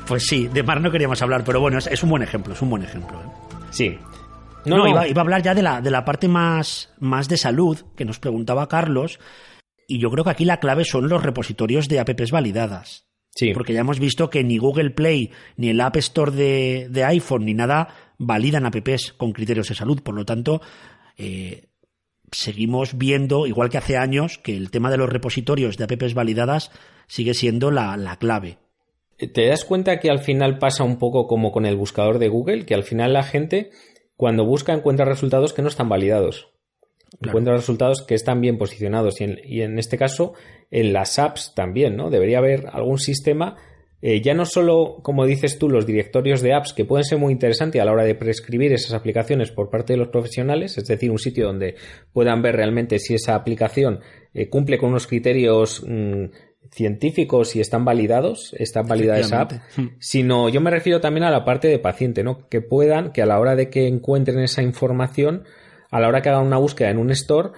Pues 0.08 0.24
sí, 0.26 0.48
de 0.48 0.64
Mar 0.64 0.82
no 0.82 0.90
queríamos 0.90 1.22
hablar, 1.22 1.44
pero 1.46 1.62
bueno, 1.62 1.78
es, 1.78 1.86
es 1.86 2.02
un 2.02 2.10
buen 2.10 2.24
ejemplo, 2.24 2.54
es 2.54 2.62
un 2.64 2.70
buen 2.72 2.82
ejemplo. 2.82 3.20
¿eh? 3.20 3.30
Sí. 3.70 4.00
No, 4.66 4.88
Iba, 4.88 5.08
iba 5.08 5.22
a 5.22 5.24
hablar 5.24 5.42
ya 5.42 5.56
de 5.56 5.62
la, 5.62 5.82
de 5.82 5.92
la 5.92 6.06
parte 6.06 6.28
más, 6.28 6.94
más 7.00 7.28
de 7.28 7.38
salud 7.38 7.78
que 7.96 8.06
nos 8.06 8.20
preguntaba 8.20 8.68
Carlos. 8.68 9.20
Y 9.88 10.00
yo 10.00 10.12
creo 10.12 10.24
que 10.24 10.30
aquí 10.32 10.46
la 10.46 10.60
clave 10.60 10.86
son 10.86 11.10
los 11.10 11.24
repositorios 11.24 11.88
de 11.88 12.00
apps 12.00 12.32
validadas. 12.32 13.08
Sí. 13.32 13.54
Porque 13.54 13.74
ya 13.74 13.82
hemos 13.82 14.00
visto 14.00 14.30
que 14.30 14.44
ni 14.44 14.58
Google 14.58 14.92
Play, 14.92 15.32
ni 15.56 15.70
el 15.70 15.82
App 15.82 15.96
Store 15.98 16.32
de, 16.32 16.88
de 16.90 17.04
iPhone, 17.06 17.46
ni 17.46 17.54
nada 17.54 17.88
validan 18.18 18.66
apps 18.66 19.14
con 19.14 19.32
criterios 19.32 19.70
de 19.70 19.76
salud. 19.76 20.02
Por 20.04 20.16
lo 20.16 20.26
tanto, 20.26 20.62
eh, 21.18 21.70
seguimos 22.32 22.98
viendo, 22.98 23.48
igual 23.48 23.70
que 23.70 23.78
hace 23.78 23.98
años, 23.98 24.38
que 24.38 24.56
el 24.56 24.72
tema 24.72 24.92
de 24.92 24.98
los 24.98 25.10
repositorios 25.10 25.78
de 25.78 25.86
apps 25.86 26.14
validadas 26.14 26.72
sigue 27.08 27.34
siendo 27.34 27.72
la, 27.72 27.98
la 27.98 28.18
clave. 28.18 28.58
¿Te 29.34 29.48
das 29.48 29.66
cuenta 29.66 30.00
que 30.00 30.10
al 30.10 30.20
final 30.20 30.60
pasa 30.60 30.86
un 30.86 30.98
poco 30.98 31.28
como 31.28 31.52
con 31.52 31.66
el 31.66 31.76
buscador 31.76 32.20
de 32.20 32.30
Google? 32.30 32.66
Que 32.66 32.74
al 32.74 32.84
final 32.84 33.12
la 33.12 33.24
gente, 33.24 33.70
cuando 34.20 34.44
busca, 34.44 34.74
encuentra 34.74 35.06
resultados 35.06 35.54
que 35.54 35.62
no 35.62 35.70
están 35.70 35.88
validados. 35.88 36.50
Claro. 37.22 37.30
Encuentra 37.30 37.56
resultados 37.56 38.02
que 38.02 38.16
están 38.16 38.42
bien 38.42 38.58
posicionados. 38.58 39.22
Y 39.22 39.24
en, 39.24 39.40
y 39.46 39.62
en 39.62 39.80
este 39.80 39.98
caso, 39.98 40.34
en 40.72 40.92
las 40.92 41.20
apps 41.20 41.54
también, 41.56 41.96
¿no? 41.96 42.10
Debería 42.10 42.40
haber 42.40 42.68
algún 42.74 43.00
sistema, 43.00 43.56
eh, 44.02 44.20
ya 44.20 44.34
no 44.34 44.46
solo, 44.46 45.00
como 45.04 45.26
dices 45.26 45.58
tú, 45.58 45.70
los 45.70 45.86
directorios 45.86 46.42
de 46.42 46.54
apps, 46.54 46.74
que 46.74 46.84
pueden 46.84 47.06
ser 47.06 47.18
muy 47.18 47.32
interesantes 47.32 47.82
a 47.82 47.86
la 47.86 47.94
hora 47.94 48.04
de 48.04 48.14
prescribir 48.14 48.74
esas 48.74 48.92
aplicaciones 48.92 49.52
por 49.52 49.70
parte 49.70 49.94
de 49.94 50.00
los 50.00 50.10
profesionales, 50.10 50.78
es 50.78 50.86
decir, 50.86 51.12
un 51.12 51.18
sitio 51.18 51.46
donde 51.46 51.76
puedan 52.12 52.42
ver 52.42 52.58
realmente 52.58 53.00
si 53.00 53.14
esa 53.14 53.36
aplicación 53.36 54.02
eh, 54.34 54.50
cumple 54.50 54.78
con 54.78 54.90
unos 54.90 55.08
criterios 55.08 55.82
mm, 55.88 56.26
científicos 56.72 57.56
y 57.56 57.62
están 57.62 57.86
validados, 57.86 58.54
está 58.58 58.82
validada 58.82 59.20
esa 59.20 59.42
app, 59.42 59.52
sino 60.00 60.50
yo 60.50 60.62
me 60.62 60.72
refiero 60.72 61.02
también 61.02 61.24
a 61.24 61.32
la 61.32 61.46
parte 61.46 61.68
de 61.68 61.80
paciente, 61.80 62.24
¿no? 62.24 62.48
Que 62.48 62.62
puedan, 62.62 63.12
que 63.12 63.22
a 63.22 63.26
la 63.26 63.40
hora 63.40 63.56
de 63.56 63.70
que 63.70 63.88
encuentren 63.88 64.40
esa 64.40 64.62
información, 64.62 65.44
a 65.92 66.00
la 66.00 66.08
hora 66.08 66.22
que 66.22 66.30
hagan 66.30 66.46
una 66.46 66.58
búsqueda 66.58 66.90
en 66.90 66.98
un 66.98 67.12
store, 67.12 67.52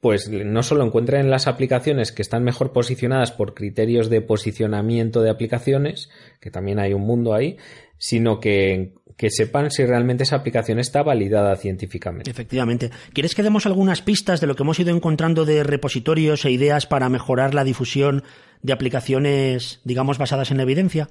pues 0.00 0.30
no 0.30 0.62
solo 0.62 0.84
encuentren 0.84 1.30
las 1.30 1.46
aplicaciones 1.46 2.10
que 2.10 2.22
están 2.22 2.42
mejor 2.42 2.72
posicionadas 2.72 3.32
por 3.32 3.54
criterios 3.54 4.08
de 4.08 4.22
posicionamiento 4.22 5.20
de 5.20 5.30
aplicaciones, 5.30 6.08
que 6.40 6.50
también 6.50 6.78
hay 6.78 6.94
un 6.94 7.02
mundo 7.02 7.34
ahí, 7.34 7.58
sino 7.98 8.40
que, 8.40 8.94
que 9.20 9.30
sepan 9.30 9.70
si 9.70 9.84
realmente 9.84 10.22
esa 10.22 10.36
aplicación 10.36 10.78
está 10.78 11.02
validada 11.02 11.54
científicamente. 11.56 12.30
Efectivamente. 12.30 12.88
¿Quieres 13.12 13.34
que 13.34 13.42
demos 13.42 13.66
algunas 13.66 14.00
pistas 14.00 14.40
de 14.40 14.46
lo 14.46 14.56
que 14.56 14.62
hemos 14.62 14.80
ido 14.80 14.96
encontrando 14.96 15.44
de 15.44 15.62
repositorios 15.62 16.46
e 16.46 16.50
ideas 16.50 16.86
para 16.86 17.10
mejorar 17.10 17.52
la 17.52 17.62
difusión 17.62 18.24
de 18.62 18.72
aplicaciones, 18.72 19.82
digamos, 19.84 20.16
basadas 20.16 20.50
en 20.50 20.56
la 20.56 20.62
evidencia? 20.62 21.10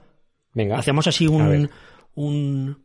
Venga, 0.55 0.79
Hacemos 0.79 1.05
así 1.05 1.27
un, 1.27 1.69
un 2.15 2.77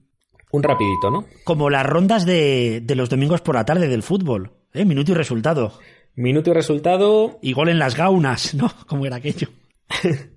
un 0.50 0.62
rapidito, 0.62 1.10
¿no? 1.10 1.24
como 1.44 1.70
las 1.70 1.86
rondas 1.86 2.26
de, 2.26 2.82
de 2.82 2.94
los 2.94 3.08
domingos 3.08 3.40
por 3.40 3.54
la 3.54 3.64
tarde 3.64 3.88
del 3.88 4.02
fútbol, 4.02 4.52
¿eh? 4.74 4.84
Minuto 4.84 5.12
y 5.12 5.14
resultado. 5.14 5.80
Minuto 6.16 6.50
y 6.50 6.52
resultado. 6.52 7.38
Y 7.40 7.54
gol 7.54 7.70
en 7.70 7.78
las 7.78 7.96
gaunas, 7.96 8.54
¿no? 8.54 8.70
¿Cómo 8.86 9.06
era 9.06 9.16
aquello? 9.16 9.48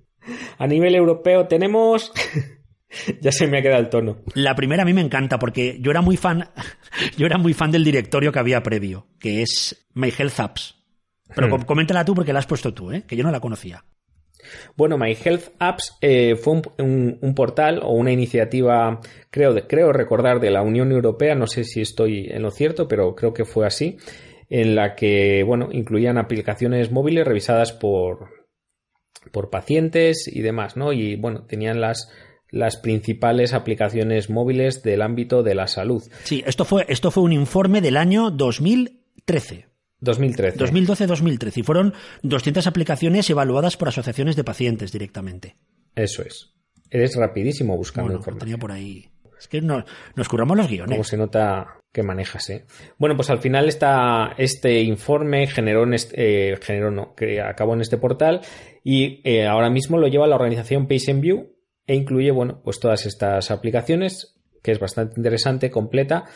A 0.58 0.66
nivel 0.66 0.94
europeo 0.94 1.46
tenemos... 1.46 2.10
ya 3.20 3.32
se 3.32 3.46
me 3.46 3.58
ha 3.58 3.62
quedado 3.62 3.80
el 3.80 3.88
tono. 3.90 4.18
La 4.34 4.54
primera 4.54 4.82
a 4.82 4.86
mí 4.86 4.92
me 4.92 5.00
encanta 5.00 5.38
porque 5.38 5.78
yo 5.80 5.90
era 5.90 6.00
muy 6.02 6.16
fan, 6.16 6.48
yo 7.16 7.26
era 7.26 7.38
muy 7.38 7.54
fan 7.54 7.70
del 7.70 7.84
directorio 7.84 8.32
que 8.32 8.38
había 8.38 8.62
previo, 8.62 9.06
que 9.18 9.42
es 9.42 9.86
My 9.94 10.12
Health 10.16 10.40
Apps. 10.40 10.74
Pero 11.34 11.46
Hmm. 11.48 11.50
com- 11.50 11.64
coméntala 11.64 12.04
tú 12.04 12.14
porque 12.14 12.32
la 12.32 12.38
has 12.38 12.46
puesto 12.46 12.72
tú, 12.72 12.90
¿eh? 12.92 13.02
Que 13.06 13.14
yo 13.16 13.22
no 13.24 13.30
la 13.30 13.40
conocía. 13.40 13.84
Bueno, 14.76 14.96
My 14.96 15.14
Health 15.22 15.48
Apps 15.58 15.96
eh, 16.00 16.36
fue 16.36 16.54
un, 16.54 16.62
un- 16.78 17.18
un 17.20 17.34
portal 17.34 17.80
o 17.82 17.90
una 17.90 18.12
iniciativa, 18.12 19.00
creo, 19.30 19.54
creo 19.66 19.92
recordar, 19.92 20.40
de 20.40 20.50
la 20.50 20.62
Unión 20.62 20.90
Europea, 20.92 21.34
no 21.34 21.46
sé 21.46 21.64
si 21.64 21.80
estoy 21.82 22.28
en 22.30 22.42
lo 22.42 22.50
cierto, 22.50 22.88
pero 22.88 23.14
creo 23.14 23.34
que 23.34 23.44
fue 23.44 23.66
así, 23.66 23.98
en 24.48 24.74
la 24.74 24.94
que, 24.94 25.42
bueno, 25.42 25.68
incluían 25.72 26.16
aplicaciones 26.16 26.90
móviles 26.92 27.26
revisadas 27.26 27.72
por, 27.72 28.30
por 29.32 29.50
pacientes 29.50 30.26
y 30.32 30.40
demás, 30.40 30.76
¿no? 30.76 30.92
Y 30.92 31.16
bueno, 31.16 31.44
tenían 31.44 31.80
las, 31.80 32.10
las 32.50 32.76
principales 32.76 33.52
aplicaciones 33.52 34.30
móviles 34.30 34.82
del 34.82 35.02
ámbito 35.02 35.42
de 35.42 35.54
la 35.54 35.66
salud. 35.66 36.02
Sí, 36.24 36.42
esto 36.46 36.64
fue, 36.64 36.86
esto 36.88 37.10
fue 37.10 37.22
un 37.22 37.32
informe 37.32 37.80
del 37.80 37.96
año 37.96 38.30
2013. 38.30 39.66
2013. 40.00 40.58
2012-2013 40.58 41.56
y 41.58 41.62
fueron 41.62 41.94
200 42.22 42.66
aplicaciones 42.66 43.28
evaluadas 43.30 43.76
por 43.76 43.88
asociaciones 43.88 44.36
de 44.36 44.44
pacientes 44.44 44.92
directamente. 44.92 45.56
Eso 45.94 46.22
es. 46.22 46.54
Eres 46.90 47.16
rapidísimo 47.16 47.76
buscando 47.76 48.06
Bueno, 48.06 48.18
información. 48.20 48.46
tenía 48.46 48.58
por 48.58 48.72
ahí. 48.72 49.08
Es 49.38 49.48
que 49.48 49.60
nos, 49.60 49.84
nos 50.16 50.28
curramos 50.28 50.56
los 50.56 50.68
guiones. 50.68 50.90
Como 50.90 51.04
se 51.04 51.16
nota 51.16 51.80
que 51.92 52.02
manejas, 52.02 52.48
¿eh? 52.50 52.64
Bueno, 52.98 53.16
pues 53.16 53.30
al 53.30 53.38
final 53.38 53.68
esta, 53.68 54.34
este 54.36 54.82
informe 54.82 55.46
generó, 55.46 55.84
en 55.84 55.94
este, 55.94 56.52
eh, 56.52 56.56
generó 56.60 56.90
no, 56.90 57.14
que 57.14 57.40
acabó 57.40 57.74
en 57.74 57.80
este 57.80 57.98
portal 57.98 58.40
y 58.84 59.20
eh, 59.24 59.46
ahora 59.46 59.70
mismo 59.70 59.98
lo 59.98 60.08
lleva 60.08 60.26
la 60.26 60.36
organización 60.36 60.86
PatientView 60.86 61.57
e 61.88 61.96
incluye, 61.96 62.30
bueno, 62.30 62.60
pues 62.62 62.78
todas 62.78 63.06
estas 63.06 63.50
aplicaciones, 63.50 64.38
que 64.62 64.70
es 64.70 64.78
bastante 64.78 65.14
interesante, 65.16 65.70
completa, 65.70 66.26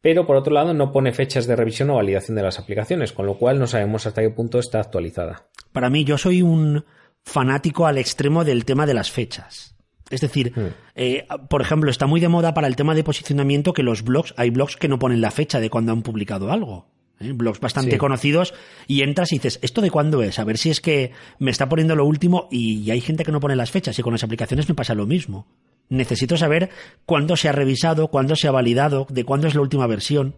pero 0.00 0.26
por 0.26 0.36
otro 0.36 0.54
lado 0.54 0.72
no 0.72 0.92
pone 0.92 1.12
fechas 1.12 1.46
de 1.46 1.56
revisión 1.56 1.90
o 1.90 1.96
validación 1.96 2.36
de 2.36 2.42
las 2.42 2.58
aplicaciones, 2.58 3.12
con 3.12 3.26
lo 3.26 3.36
cual 3.36 3.58
no 3.58 3.66
sabemos 3.66 4.06
hasta 4.06 4.22
qué 4.22 4.30
punto 4.30 4.58
está 4.58 4.80
actualizada. 4.80 5.48
Para 5.72 5.90
mí, 5.90 6.04
yo 6.04 6.16
soy 6.16 6.42
un 6.42 6.84
fanático 7.24 7.86
al 7.86 7.98
extremo 7.98 8.44
del 8.44 8.64
tema 8.64 8.86
de 8.86 8.94
las 8.94 9.10
fechas. 9.10 9.76
Es 10.10 10.20
decir, 10.20 10.52
Hmm. 10.54 10.74
eh, 10.94 11.26
por 11.48 11.60
ejemplo, 11.60 11.90
está 11.90 12.06
muy 12.06 12.20
de 12.20 12.28
moda 12.28 12.54
para 12.54 12.66
el 12.66 12.76
tema 12.76 12.94
de 12.94 13.04
posicionamiento 13.04 13.72
que 13.72 13.82
los 13.82 14.02
blogs, 14.02 14.32
hay 14.36 14.50
blogs 14.50 14.76
que 14.76 14.88
no 14.88 14.98
ponen 14.98 15.20
la 15.20 15.30
fecha 15.30 15.60
de 15.60 15.70
cuando 15.70 15.92
han 15.92 16.02
publicado 16.02 16.50
algo. 16.50 16.88
¿Eh? 17.20 17.32
Blogs 17.32 17.60
bastante 17.60 17.92
Sí. 17.92 17.98
conocidos 17.98 18.54
y 18.86 19.02
entras 19.02 19.32
y 19.32 19.36
dices, 19.36 19.58
¿esto 19.62 19.80
de 19.80 19.90
cuándo 19.90 20.22
es? 20.22 20.38
A 20.38 20.44
ver 20.44 20.58
si 20.58 20.70
es 20.70 20.80
que 20.80 21.12
me 21.38 21.50
está 21.50 21.68
poniendo 21.68 21.94
lo 21.94 22.04
último 22.04 22.48
y 22.50 22.90
hay 22.90 23.00
gente 23.00 23.24
que 23.24 23.32
no 23.32 23.40
pone 23.40 23.56
las 23.56 23.70
fechas 23.70 23.98
y 23.98 24.02
con 24.02 24.12
las 24.12 24.24
aplicaciones 24.24 24.68
me 24.68 24.74
pasa 24.74 24.94
lo 24.94 25.06
mismo. 25.06 25.46
Necesito 25.88 26.36
saber 26.36 26.70
cuándo 27.04 27.36
se 27.36 27.48
ha 27.48 27.52
revisado, 27.52 28.08
cuándo 28.08 28.36
se 28.36 28.46
ha 28.48 28.52
validado, 28.52 29.06
de 29.10 29.24
cuándo 29.24 29.48
es 29.48 29.54
la 29.54 29.60
última 29.60 29.86
versión. 29.86 30.36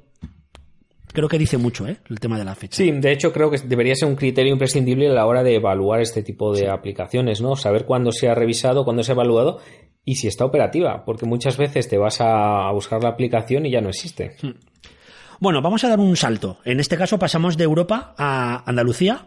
Creo 1.12 1.28
que 1.28 1.38
dice 1.38 1.58
mucho, 1.58 1.86
¿eh? 1.86 1.98
El 2.08 2.20
tema 2.20 2.38
de 2.38 2.44
la 2.46 2.54
fecha. 2.54 2.76
Sí, 2.78 2.90
de 2.90 3.12
hecho 3.12 3.34
creo 3.34 3.50
que 3.50 3.58
debería 3.58 3.94
ser 3.94 4.08
un 4.08 4.16
criterio 4.16 4.50
imprescindible 4.50 5.10
a 5.10 5.12
la 5.12 5.26
hora 5.26 5.42
de 5.42 5.56
evaluar 5.56 6.00
este 6.00 6.22
tipo 6.22 6.54
de 6.54 6.70
aplicaciones, 6.70 7.42
¿no? 7.42 7.54
Saber 7.54 7.84
cuándo 7.84 8.12
se 8.12 8.28
ha 8.30 8.34
revisado, 8.34 8.84
cuándo 8.84 9.02
se 9.02 9.12
ha 9.12 9.14
evaluado 9.14 9.58
y 10.06 10.14
si 10.14 10.26
está 10.26 10.46
operativa, 10.46 11.04
porque 11.04 11.26
muchas 11.26 11.58
veces 11.58 11.86
te 11.86 11.98
vas 11.98 12.22
a 12.22 12.66
a 12.66 12.72
buscar 12.72 13.02
la 13.02 13.10
aplicación 13.10 13.66
y 13.66 13.70
ya 13.70 13.82
no 13.82 13.90
existe. 13.90 14.36
Bueno, 15.40 15.62
vamos 15.62 15.84
a 15.84 15.88
dar 15.88 16.00
un 16.00 16.16
salto. 16.16 16.58
En 16.64 16.80
este 16.80 16.96
caso 16.96 17.18
pasamos 17.18 17.56
de 17.56 17.64
Europa 17.64 18.14
a 18.18 18.62
Andalucía 18.68 19.26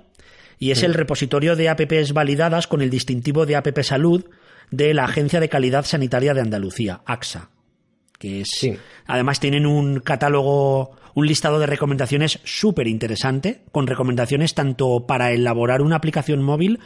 y 0.60 0.72
es 0.72 0.84
el 0.84 0.94
repositorio 0.94 1.56
de 1.56 1.70
apps 1.70 2.14
validadas 2.14 2.68
con 2.68 2.82
el 2.82 2.90
distintivo 2.90 3.46
de 3.46 3.56
App 3.56 3.80
Salud 3.82 4.26
de 4.72 4.94
la 4.94 5.06
Agencia 5.06 5.40
de 5.40 5.50
Calidad 5.50 5.86
Sanitaria 5.86 6.34
de 6.34 6.42
Andalucía, 6.42 7.02
AXA. 7.06 7.50
Que 8.18 8.42
es, 8.42 8.50
Sí. 8.52 8.78
Además 9.06 9.40
tienen 9.40 9.66
un 9.66 10.00
catálogo, 10.00 10.92
un 11.14 11.28
listado 11.28 11.60
de 11.60 11.68
recomendaciones 11.68 12.40
súper 12.44 12.88
interesante, 12.88 13.64
con 13.72 13.88
recomendaciones 13.88 14.54
tanto 14.54 15.06
para 15.06 15.32
elaborar 15.32 15.82
una 15.82 15.98
aplicación 15.98 16.42
móvil 16.42 16.80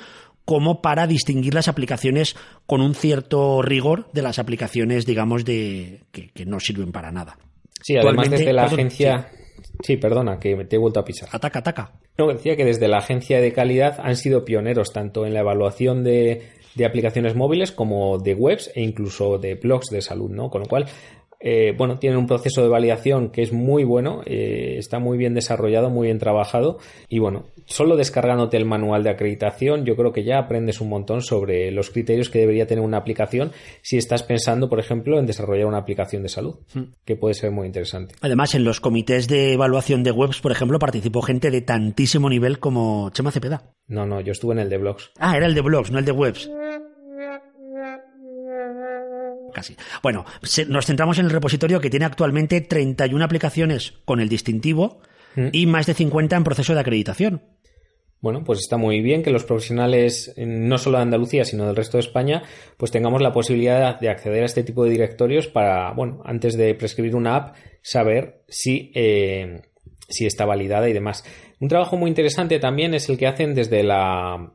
como 0.43 0.81
para 0.81 1.05
distinguir 1.05 1.53
las 1.53 1.67
aplicaciones 1.67 2.35
con 2.65 2.81
un 2.81 2.95
cierto 2.95 3.61
rigor 3.61 4.09
de 4.13 4.23
las 4.23 4.39
aplicaciones, 4.39 5.05
digamos, 5.05 5.45
de 5.45 6.05
que, 6.11 6.29
que 6.29 6.45
no 6.47 6.59
sirven 6.59 6.91
para 6.91 7.11
nada. 7.11 7.37
Sí, 7.81 7.97
además 7.97 8.29
desde 8.29 8.53
la 8.53 8.63
perdón, 8.63 8.79
agencia... 8.79 9.29
Sí, 9.81 9.97
perdona, 9.97 10.39
que 10.39 10.65
te 10.65 10.75
he 10.75 10.79
vuelto 10.79 10.99
a 10.99 11.05
pisar. 11.05 11.29
Ataca, 11.31 11.59
ataca. 11.59 11.91
No, 12.17 12.27
decía 12.27 12.57
que 12.57 12.65
desde 12.65 12.87
la 12.87 12.97
agencia 12.97 13.39
de 13.39 13.53
calidad 13.53 13.97
han 14.03 14.17
sido 14.17 14.43
pioneros 14.43 14.91
tanto 14.91 15.25
en 15.25 15.33
la 15.33 15.39
evaluación 15.39 16.03
de, 16.03 16.49
de 16.75 16.85
aplicaciones 16.85 17.35
móviles 17.35 17.71
como 17.71 18.17
de 18.17 18.33
webs 18.33 18.71
e 18.75 18.81
incluso 18.81 19.37
de 19.37 19.55
blogs 19.55 19.87
de 19.89 20.01
salud, 20.01 20.29
¿no? 20.29 20.49
Con 20.49 20.61
lo 20.61 20.67
cual, 20.67 20.85
eh, 21.39 21.73
bueno, 21.77 21.99
tienen 21.99 22.19
un 22.19 22.27
proceso 22.27 22.61
de 22.61 22.67
validación 22.67 23.29
que 23.29 23.41
es 23.41 23.53
muy 23.53 23.83
bueno, 23.83 24.21
eh, 24.25 24.75
está 24.77 24.99
muy 24.99 25.17
bien 25.17 25.33
desarrollado, 25.33 25.89
muy 25.89 26.07
bien 26.07 26.19
trabajado 26.19 26.79
y 27.07 27.19
bueno, 27.19 27.45
solo 27.65 27.95
descargándote 27.95 28.57
el 28.57 28.65
manual 28.65 29.03
de 29.03 29.11
acreditación 29.11 29.85
yo 29.85 29.95
creo 29.95 30.11
que 30.11 30.23
ya 30.23 30.37
aprendes 30.37 30.81
un 30.81 30.89
montón 30.89 31.21
sobre 31.21 31.71
los 31.71 31.91
criterios 31.91 32.29
que 32.29 32.39
debería 32.39 32.67
tener 32.67 32.83
una 32.83 32.97
aplicación 32.97 33.51
si 33.81 33.97
estás 33.97 34.23
pensando, 34.23 34.69
por 34.69 34.79
ejemplo, 34.79 35.17
en 35.17 35.25
desarrollar 35.25 35.67
una 35.67 35.77
aplicación 35.77 36.23
de 36.23 36.29
salud, 36.29 36.55
que 37.05 37.15
puede 37.15 37.33
ser 37.33 37.51
muy 37.51 37.67
interesante. 37.67 38.15
Además, 38.21 38.55
en 38.55 38.63
los 38.63 38.81
comités 38.81 39.27
de 39.27 39.53
evaluación 39.53 40.03
de 40.03 40.11
webs, 40.11 40.41
por 40.41 40.51
ejemplo, 40.51 40.79
participó 40.79 41.21
gente 41.21 41.51
de 41.51 41.61
tantísimo 41.61 42.29
nivel 42.29 42.59
como 42.59 43.09
Chema 43.11 43.31
Cepeda. 43.31 43.73
No, 43.87 44.05
no, 44.05 44.21
yo 44.21 44.31
estuve 44.31 44.53
en 44.53 44.59
el 44.59 44.69
de 44.69 44.77
blogs. 44.77 45.11
Ah, 45.19 45.37
era 45.37 45.45
el 45.45 45.55
de 45.55 45.61
blogs, 45.61 45.91
no 45.91 45.99
el 45.99 46.05
de 46.05 46.11
webs. 46.11 46.49
Casi. 49.59 49.75
Bueno, 50.01 50.23
se- 50.41 50.65
nos 50.65 50.85
centramos 50.85 51.19
en 51.19 51.25
el 51.25 51.31
repositorio 51.31 51.81
que 51.81 51.89
tiene 51.89 52.05
actualmente 52.05 52.61
31 52.61 53.25
aplicaciones 53.25 53.93
con 54.05 54.21
el 54.21 54.29
distintivo 54.29 55.01
y 55.51 55.65
más 55.65 55.85
de 55.85 55.93
50 55.95 56.37
en 56.37 56.43
proceso 56.45 56.73
de 56.73 56.79
acreditación. 56.79 57.41
Bueno, 58.21 58.43
pues 58.45 58.59
está 58.59 58.77
muy 58.77 59.01
bien 59.01 59.21
que 59.21 59.31
los 59.31 59.43
profesionales, 59.43 60.33
no 60.37 60.77
solo 60.77 60.97
de 60.97 61.03
Andalucía, 61.03 61.43
sino 61.43 61.65
del 61.67 61.75
resto 61.75 61.97
de 61.97 62.01
España, 62.01 62.43
pues 62.77 62.91
tengamos 62.91 63.21
la 63.21 63.33
posibilidad 63.33 63.99
de 63.99 64.09
acceder 64.09 64.43
a 64.43 64.45
este 64.45 64.63
tipo 64.63 64.85
de 64.85 64.91
directorios 64.91 65.47
para, 65.47 65.91
bueno, 65.91 66.21
antes 66.25 66.55
de 66.57 66.73
prescribir 66.73 67.15
una 67.15 67.35
app, 67.35 67.55
saber 67.81 68.43
si, 68.47 68.91
eh, 68.95 69.61
si 70.07 70.25
está 70.25 70.45
validada 70.45 70.87
y 70.89 70.93
demás. 70.93 71.23
Un 71.59 71.67
trabajo 71.67 71.97
muy 71.97 72.09
interesante 72.09 72.59
también 72.59 72.93
es 72.93 73.09
el 73.09 73.17
que 73.17 73.27
hacen 73.27 73.53
desde 73.55 73.83
la, 73.83 74.53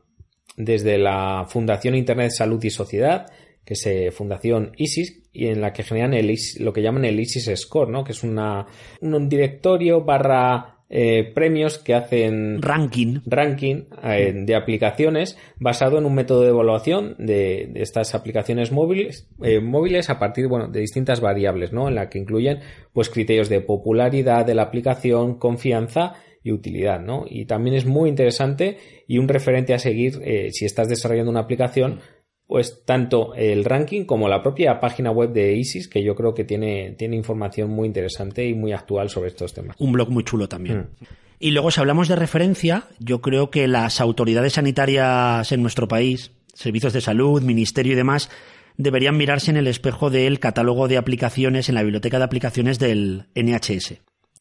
desde 0.57 0.97
la 0.97 1.45
Fundación 1.47 1.95
Internet 1.95 2.31
Salud 2.31 2.63
y 2.63 2.69
Sociedad, 2.69 3.27
que 3.65 3.73
es 3.73 4.15
Fundación 4.15 4.71
ISIS, 4.77 5.23
y 5.33 5.47
en 5.47 5.59
la 5.59 5.73
que 5.73 5.83
generan 5.83 6.13
el 6.13 6.33
lo 6.59 6.71
que 6.71 6.81
llaman 6.81 7.05
el 7.05 7.19
ISIS 7.19 7.51
Score, 7.59 7.89
¿no? 7.89 8.03
Que 8.03 8.13
es 8.13 8.23
una, 8.23 8.65
un 9.01 9.27
directorio 9.27 10.05
barra 10.05 10.75
eh, 10.87 11.31
premios 11.33 11.79
que 11.79 11.95
hacen 11.95 12.61
Ranking. 12.61 13.21
ranking 13.25 13.85
eh, 14.03 14.33
de 14.33 14.55
aplicaciones 14.55 15.35
basado 15.57 15.97
en 15.97 16.05
un 16.05 16.13
método 16.13 16.43
de 16.43 16.49
evaluación 16.49 17.15
de, 17.17 17.71
de 17.73 17.81
estas 17.81 18.13
aplicaciones 18.13 18.71
móviles, 18.71 19.27
eh, 19.41 19.59
móviles 19.59 20.11
a 20.11 20.19
partir 20.19 20.47
bueno, 20.47 20.67
de 20.67 20.81
distintas 20.81 21.21
variables, 21.21 21.73
¿no? 21.73 21.87
En 21.87 21.95
la 21.95 22.07
que 22.07 22.19
incluyen 22.19 22.59
pues 22.93 23.09
criterios 23.09 23.49
de 23.49 23.61
popularidad 23.61 24.45
de 24.45 24.53
la 24.53 24.61
aplicación, 24.61 25.39
confianza 25.39 26.13
y 26.43 26.51
utilidad, 26.51 27.01
¿no? 27.01 27.25
Y 27.27 27.45
también 27.45 27.75
es 27.75 27.87
muy 27.87 28.07
interesante 28.07 28.77
y 29.07 29.17
un 29.17 29.27
referente 29.27 29.73
a 29.73 29.79
seguir 29.79 30.21
si 30.51 30.65
estás 30.65 30.87
desarrollando 30.87 31.31
una 31.31 31.39
aplicación, 31.39 31.99
pues 32.47 32.83
tanto 32.85 33.33
el 33.35 33.65
ranking 33.65 34.05
como 34.05 34.29
la 34.29 34.43
propia 34.43 34.79
página 34.79 35.11
web 35.11 35.31
de 35.31 35.55
ISIS, 35.55 35.87
que 35.87 36.03
yo 36.03 36.15
creo 36.15 36.33
que 36.33 36.43
tiene, 36.43 36.91
tiene 36.97 37.15
información 37.15 37.71
muy 37.71 37.87
interesante 37.87 38.47
y 38.47 38.53
muy 38.53 38.71
actual 38.71 39.09
sobre 39.09 39.29
estos 39.29 39.53
temas. 39.53 39.75
Un 39.79 39.91
blog 39.91 40.09
muy 40.09 40.23
chulo 40.23 40.47
también. 40.47 40.89
Mm. 40.99 41.05
Y 41.39 41.51
luego, 41.51 41.71
si 41.71 41.79
hablamos 41.79 42.07
de 42.07 42.15
referencia, 42.15 42.85
yo 42.99 43.21
creo 43.21 43.49
que 43.49 43.67
las 43.67 43.99
autoridades 43.99 44.53
sanitarias 44.53 45.51
en 45.51 45.61
nuestro 45.61 45.87
país, 45.87 46.31
servicios 46.53 46.93
de 46.93 47.01
salud, 47.01 47.41
ministerio 47.41 47.93
y 47.93 47.95
demás, 47.95 48.29
deberían 48.77 49.17
mirarse 49.17 49.51
en 49.51 49.57
el 49.57 49.67
espejo 49.67 50.09
del 50.09 50.39
catálogo 50.39 50.87
de 50.87 50.97
aplicaciones, 50.97 51.67
en 51.67 51.75
la 51.75 51.83
biblioteca 51.83 52.19
de 52.19 52.23
aplicaciones 52.23 52.79
del 52.79 53.25
NHS. 53.35 53.95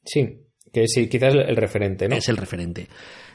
Sí, 0.04 0.38
que 0.72 0.86
sí, 0.86 1.08
quizás 1.08 1.34
el 1.34 1.56
referente, 1.56 2.08
¿no? 2.08 2.16
Es 2.16 2.28
el 2.28 2.36
referente. 2.36 2.88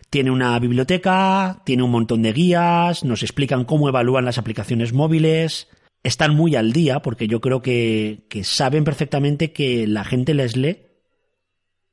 Tiene 0.10 0.32
una 0.32 0.58
biblioteca, 0.60 1.62
tiene 1.66 1.84
un 1.84 1.92
montón 1.92 2.22
de 2.24 2.34
guías, 2.34 3.04
nos 3.04 3.22
explican 3.22 3.64
cómo 3.66 3.90
evalúan 3.90 4.26
las 4.26 4.38
aplicaciones 4.40 4.92
móviles, 4.92 5.68
están 6.04 6.36
muy 6.36 6.56
al 6.56 6.74
día 6.74 7.02
porque 7.02 7.28
yo 7.28 7.42
creo 7.42 7.62
que, 7.62 8.26
que 8.30 8.44
saben 8.44 8.84
perfectamente 8.84 9.52
que 9.52 9.86
la 9.86 10.04
gente 10.04 10.34
les 10.34 10.56
lee 10.58 10.80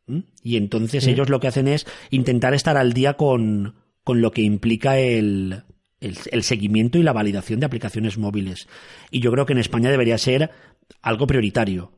¿m? 0.06 0.22
y 0.42 0.56
entonces 0.56 1.04
Sí. 1.04 1.10
ellos 1.10 1.28
lo 1.28 1.40
que 1.40 1.48
hacen 1.48 1.68
es 1.68 1.86
intentar 2.10 2.54
estar 2.54 2.76
al 2.76 2.92
día 2.92 3.14
con, 3.14 3.74
con 4.04 4.20
lo 4.22 4.30
que 4.30 4.42
implica 4.42 4.98
el, 4.98 5.64
el, 6.00 6.16
el 6.30 6.42
seguimiento 6.42 6.98
y 6.98 7.02
la 7.02 7.12
validación 7.12 7.60
de 7.60 7.66
aplicaciones 7.66 8.16
móviles. 8.16 8.68
Y 9.10 9.20
yo 9.20 9.30
creo 9.32 9.44
que 9.44 9.52
en 9.52 9.58
España 9.58 9.90
debería 9.90 10.16
ser 10.18 10.50
algo 11.02 11.26
prioritario. 11.26 11.92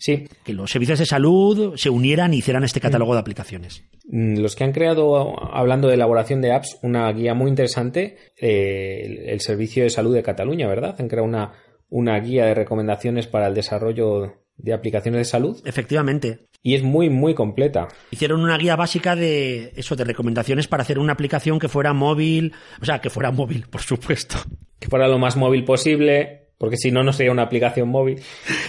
Sí, 0.00 0.28
Que 0.44 0.52
los 0.52 0.70
servicios 0.70 0.98
de 0.98 1.06
salud 1.06 1.74
se 1.76 1.90
unieran 1.90 2.34
y 2.34 2.38
hicieran 2.38 2.64
este 2.64 2.80
catálogo 2.80 3.14
de 3.14 3.20
aplicaciones. 3.20 3.84
Mm, 4.08 4.38
Los 4.38 4.56
que 4.56 4.64
han 4.64 4.72
creado, 4.72 5.34
hablando 5.54 5.88
de 5.88 5.94
elaboración 5.94 6.40
de 6.40 6.52
apps, 6.52 6.78
una 6.82 7.10
guía 7.12 7.34
muy 7.34 7.48
interesante, 7.48 8.16
eh, 8.36 9.02
el, 9.04 9.18
el 9.30 9.40
Servicio 9.40 9.82
de 9.84 9.90
Salud 9.90 10.14
de 10.14 10.22
Cataluña, 10.22 10.68
¿verdad? 10.68 10.96
Han 10.98 11.08
creado 11.08 11.26
una, 11.28 11.52
una 11.88 12.18
guía 12.20 12.46
de 12.46 12.54
recomendaciones 12.54 13.26
para 13.26 13.46
el 13.48 13.54
desarrollo 13.54 14.34
de 14.56 14.72
aplicaciones 14.72 15.18
de 15.18 15.24
salud. 15.24 15.60
Efectivamente. 15.64 16.46
Y 16.62 16.74
es 16.74 16.82
muy, 16.82 17.10
muy 17.10 17.34
completa. 17.34 17.88
Hicieron 18.10 18.40
una 18.40 18.56
guía 18.56 18.76
básica 18.76 19.16
de 19.16 19.72
eso, 19.74 19.96
de 19.96 20.04
recomendaciones 20.04 20.68
para 20.68 20.82
hacer 20.82 20.98
una 20.98 21.14
aplicación 21.14 21.58
que 21.58 21.68
fuera 21.68 21.92
móvil, 21.92 22.52
o 22.80 22.84
sea, 22.84 23.00
que 23.00 23.10
fuera 23.10 23.32
móvil, 23.32 23.66
por 23.70 23.82
supuesto. 23.82 24.36
Que 24.78 24.88
fuera 24.88 25.08
lo 25.08 25.18
más 25.18 25.36
móvil 25.36 25.64
posible, 25.64 26.41
porque 26.62 26.76
si 26.76 26.92
no, 26.92 27.02
no 27.02 27.12
sería 27.12 27.32
una 27.32 27.42
aplicación 27.42 27.88
móvil. 27.88 28.20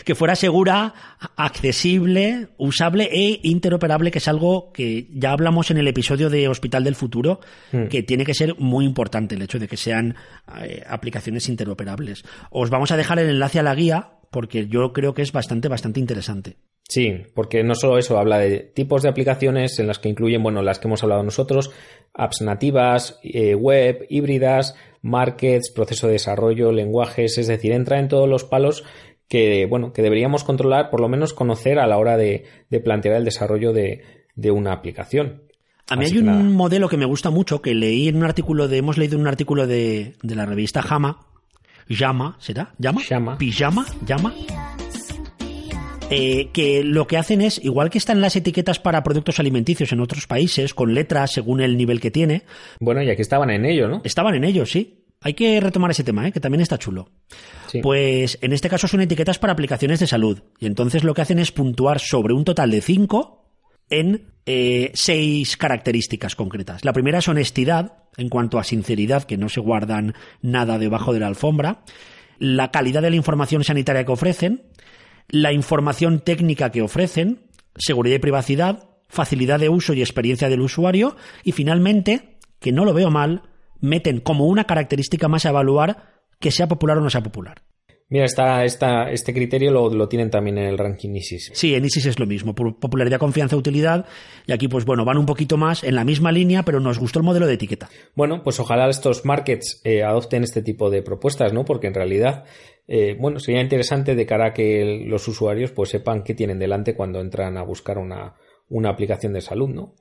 Que 0.04 0.16
fuera 0.16 0.36
segura, 0.36 0.96
accesible, 1.36 2.48
usable 2.58 3.08
e 3.12 3.40
interoperable, 3.44 4.10
que 4.10 4.18
es 4.18 4.28
algo 4.28 4.72
que 4.74 5.10
ya 5.14 5.32
hablamos 5.32 5.70
en 5.70 5.78
el 5.78 5.88
episodio 5.88 6.32
de 6.32 6.48
Hospital 6.48 6.84
del 6.84 6.96
Futuro, 6.96 7.40
Hmm. 7.72 7.90
que 7.90 8.02
tiene 8.02 8.26
que 8.26 8.34
ser 8.34 8.56
muy 8.58 8.84
importante 8.84 9.36
el 9.36 9.44
hecho 9.44 9.60
de 9.60 9.68
que 9.68 9.78
sean 9.78 10.16
eh, 10.64 10.82
aplicaciones 10.88 11.48
interoperables. 11.50 12.24
Os 12.50 12.72
vamos 12.72 12.92
a 12.92 12.98
dejar 12.98 13.20
el 13.20 13.30
enlace 13.30 13.60
a 13.60 13.64
la 13.64 13.76
guía, 13.76 14.14
porque 14.32 14.66
yo 14.66 14.92
creo 14.92 15.14
que 15.14 15.22
es 15.22 15.32
bastante, 15.32 15.68
bastante 15.68 16.00
interesante. 16.00 16.58
Sí, 16.90 17.14
porque 17.36 17.64
no 17.64 17.76
solo 17.76 18.00
eso, 18.00 18.18
habla 18.18 18.40
de 18.40 18.58
tipos 18.60 19.04
de 19.04 19.10
aplicaciones 19.10 19.78
en 19.78 19.86
las 19.86 20.00
que 20.00 20.10
incluyen, 20.10 20.42
bueno, 20.42 20.64
las 20.64 20.80
que 20.80 20.88
hemos 20.88 21.04
hablado 21.04 21.22
nosotros, 21.22 21.70
apps 22.16 22.42
nativas, 22.42 23.20
eh, 23.24 23.54
web, 23.54 24.08
híbridas, 24.10 24.76
markets, 25.04 25.70
proceso 25.70 26.08
de 26.08 26.14
desarrollo, 26.14 26.72
lenguajes, 26.72 27.38
es 27.38 27.46
decir, 27.48 27.72
entra 27.74 28.00
en 28.00 28.08
todos 28.08 28.28
los 28.28 28.44
palos 28.44 28.84
que, 29.28 29.68
bueno, 29.68 29.94
que 29.94 30.02
deberíamos 30.02 30.44
controlar, 30.44 30.90
por 30.90 31.00
lo 31.00 31.10
menos 31.10 31.34
conocer 31.34 31.78
a 31.78 31.86
la 31.86 31.98
hora 32.00 32.18
de, 32.18 32.46
de 32.72 32.80
plantear 32.80 33.16
el 33.18 33.26
desarrollo 33.26 33.72
de, 33.74 34.02
de 34.36 34.50
una 34.50 34.74
aplicación. 34.74 35.44
A 35.90 35.96
mí 35.96 36.06
Así 36.06 36.14
hay 36.16 36.20
un 36.22 36.26
nada. 36.26 36.44
modelo 36.44 36.90
que 36.90 36.98
me 36.98 37.06
gusta 37.06 37.30
mucho, 37.30 37.62
que 37.62 37.76
leí 37.76 38.08
en 38.08 38.16
un 38.16 38.24
artículo 38.24 38.68
de, 38.68 38.78
hemos 38.78 38.98
leído 38.98 39.16
en 39.16 39.22
un 39.22 39.28
artículo 39.28 39.68
de, 39.68 40.14
de 40.24 40.36
la 40.36 40.46
revista 40.46 40.82
Jama, 40.82 41.28
Llama, 41.90 42.38
¿será? 42.40 42.74
¿Llama? 42.78 43.02
Llama. 43.10 43.38
Pijama, 43.38 43.86
llama. 44.06 44.34
Eh, 46.10 46.50
que 46.54 46.84
lo 46.84 47.08
que 47.08 47.18
hacen 47.18 47.42
es, 47.42 47.64
igual 47.64 47.90
que 47.90 47.98
están 47.98 48.22
las 48.22 48.36
etiquetas 48.36 48.80
para 48.80 49.04
productos 49.04 49.40
alimenticios 49.40 49.92
en 49.92 50.00
otros 50.00 50.28
países, 50.28 50.74
con 50.74 50.94
letras 50.94 51.32
según 51.32 51.62
el 51.62 51.76
nivel 51.76 52.00
que 52.00 52.12
tiene, 52.12 52.44
Bueno, 52.80 53.02
y 53.02 53.10
aquí 53.10 53.22
estaban 53.22 53.50
en 53.50 53.66
ello, 53.66 53.88
¿no? 53.88 54.02
estaban 54.04 54.36
en 54.36 54.44
ellos, 54.44 54.72
sí. 54.72 55.00
Hay 55.22 55.34
que 55.34 55.60
retomar 55.62 55.90
ese 55.90 56.04
tema, 56.04 56.28
¿eh? 56.28 56.32
que 56.32 56.42
también 56.42 56.62
está 56.62 56.78
chulo. 56.78 57.10
Sí. 57.68 57.80
Pues 57.82 58.38
en 58.42 58.52
este 58.52 58.70
caso 58.70 58.88
son 58.88 59.02
etiquetas 59.02 59.40
para 59.40 59.54
aplicaciones 59.54 60.02
de 60.02 60.08
salud. 60.08 60.44
Y 60.60 60.66
entonces 60.66 61.06
lo 61.06 61.14
que 61.14 61.22
hacen 61.22 61.40
es 61.40 61.52
puntuar 61.52 62.00
sobre 62.00 62.34
un 62.34 62.44
total 62.44 62.72
de 62.72 62.82
5 62.82 63.44
en 63.90 64.26
eh, 64.46 64.92
seis 64.94 65.56
características 65.56 66.36
concretas. 66.36 66.84
La 66.84 66.94
primera 66.94 67.20
es 67.20 67.28
honestidad, 67.30 67.94
en 68.18 68.30
cuanto 68.30 68.60
a 68.60 68.64
sinceridad, 68.64 69.24
que 69.24 69.38
no 69.38 69.48
se 69.48 69.62
guardan 69.62 70.14
nada 70.42 70.78
debajo 70.78 71.14
de 71.14 71.22
la 71.22 71.28
alfombra. 71.28 71.84
La 72.40 72.72
calidad 72.72 73.02
de 73.02 73.10
la 73.12 73.16
información 73.16 73.64
sanitaria 73.64 74.04
que 74.04 74.12
ofrecen. 74.12 74.64
La 75.28 75.52
información 75.52 76.20
técnica 76.20 76.72
que 76.72 76.82
ofrecen. 76.82 77.50
Seguridad 77.76 78.16
y 78.16 78.20
privacidad. 78.20 78.90
Facilidad 79.08 79.60
de 79.60 79.70
uso 79.70 79.94
y 79.94 80.02
experiencia 80.02 80.50
del 80.50 80.62
usuario. 80.62 81.16
Y 81.44 81.52
finalmente, 81.52 82.38
que 82.60 82.72
no 82.72 82.86
lo 82.86 82.94
veo 82.94 83.12
mal, 83.12 83.44
meten 83.80 84.20
como 84.20 84.46
una 84.46 84.64
característica 84.64 85.28
más 85.28 85.46
a 85.46 85.50
evaluar 85.50 86.14
que 86.40 86.52
sea 86.52 86.68
popular 86.68 86.98
o 86.98 87.02
no 87.02 87.10
sea 87.10 87.24
popular. 87.24 87.62
Mira, 88.14 88.26
esta, 88.26 88.64
esta, 88.64 89.10
este 89.10 89.34
criterio 89.34 89.72
lo, 89.72 89.90
lo 89.90 90.08
tienen 90.08 90.30
también 90.30 90.60
en 90.60 90.66
el 90.66 90.78
ranking 90.78 91.16
ISIS. 91.16 91.50
Sí, 91.56 91.74
en 91.74 91.84
ISIS 91.84 92.06
es 92.06 92.20
lo 92.20 92.28
mismo, 92.28 92.54
pu- 92.54 92.78
popularidad, 92.80 93.18
confianza, 93.18 93.58
utilidad, 93.58 94.06
y 94.46 94.52
aquí 94.52 94.68
pues 94.68 94.86
bueno, 94.86 95.04
van 95.04 95.18
un 95.18 95.26
poquito 95.26 95.58
más 95.58 95.84
en 95.84 95.96
la 95.96 96.04
misma 96.06 96.32
línea, 96.32 96.62
pero 96.62 96.80
nos 96.80 97.00
gustó 97.00 97.18
el 97.18 97.26
modelo 97.26 97.48
de 97.48 97.56
etiqueta. 97.56 97.90
Bueno, 98.14 98.44
pues 98.44 98.60
ojalá 98.60 98.88
estos 98.88 99.26
markets 99.26 99.82
eh, 99.84 100.04
adopten 100.04 100.44
este 100.44 100.62
tipo 100.62 100.92
de 100.92 101.02
propuestas, 101.02 101.54
¿no? 101.54 101.66
Porque 101.66 101.88
en 101.88 101.96
realidad, 101.96 102.44
eh, 102.88 103.18
bueno, 103.20 103.40
sería 103.40 103.62
interesante 103.64 104.14
de 104.14 104.26
cara 104.28 104.50
a 104.50 104.54
que 104.54 104.84
el- 104.84 105.10
los 105.10 105.28
usuarios 105.28 105.72
pues 105.72 105.90
sepan 105.90 106.24
qué 106.24 106.36
tienen 106.36 106.60
delante 106.60 106.94
cuando 106.94 107.20
entran 107.20 107.58
a 107.58 107.64
buscar 107.64 107.98
una, 107.98 108.36
una 108.70 108.90
aplicación 108.92 109.34
de 109.34 109.42
salud, 109.42 109.70
¿no? 109.70 109.96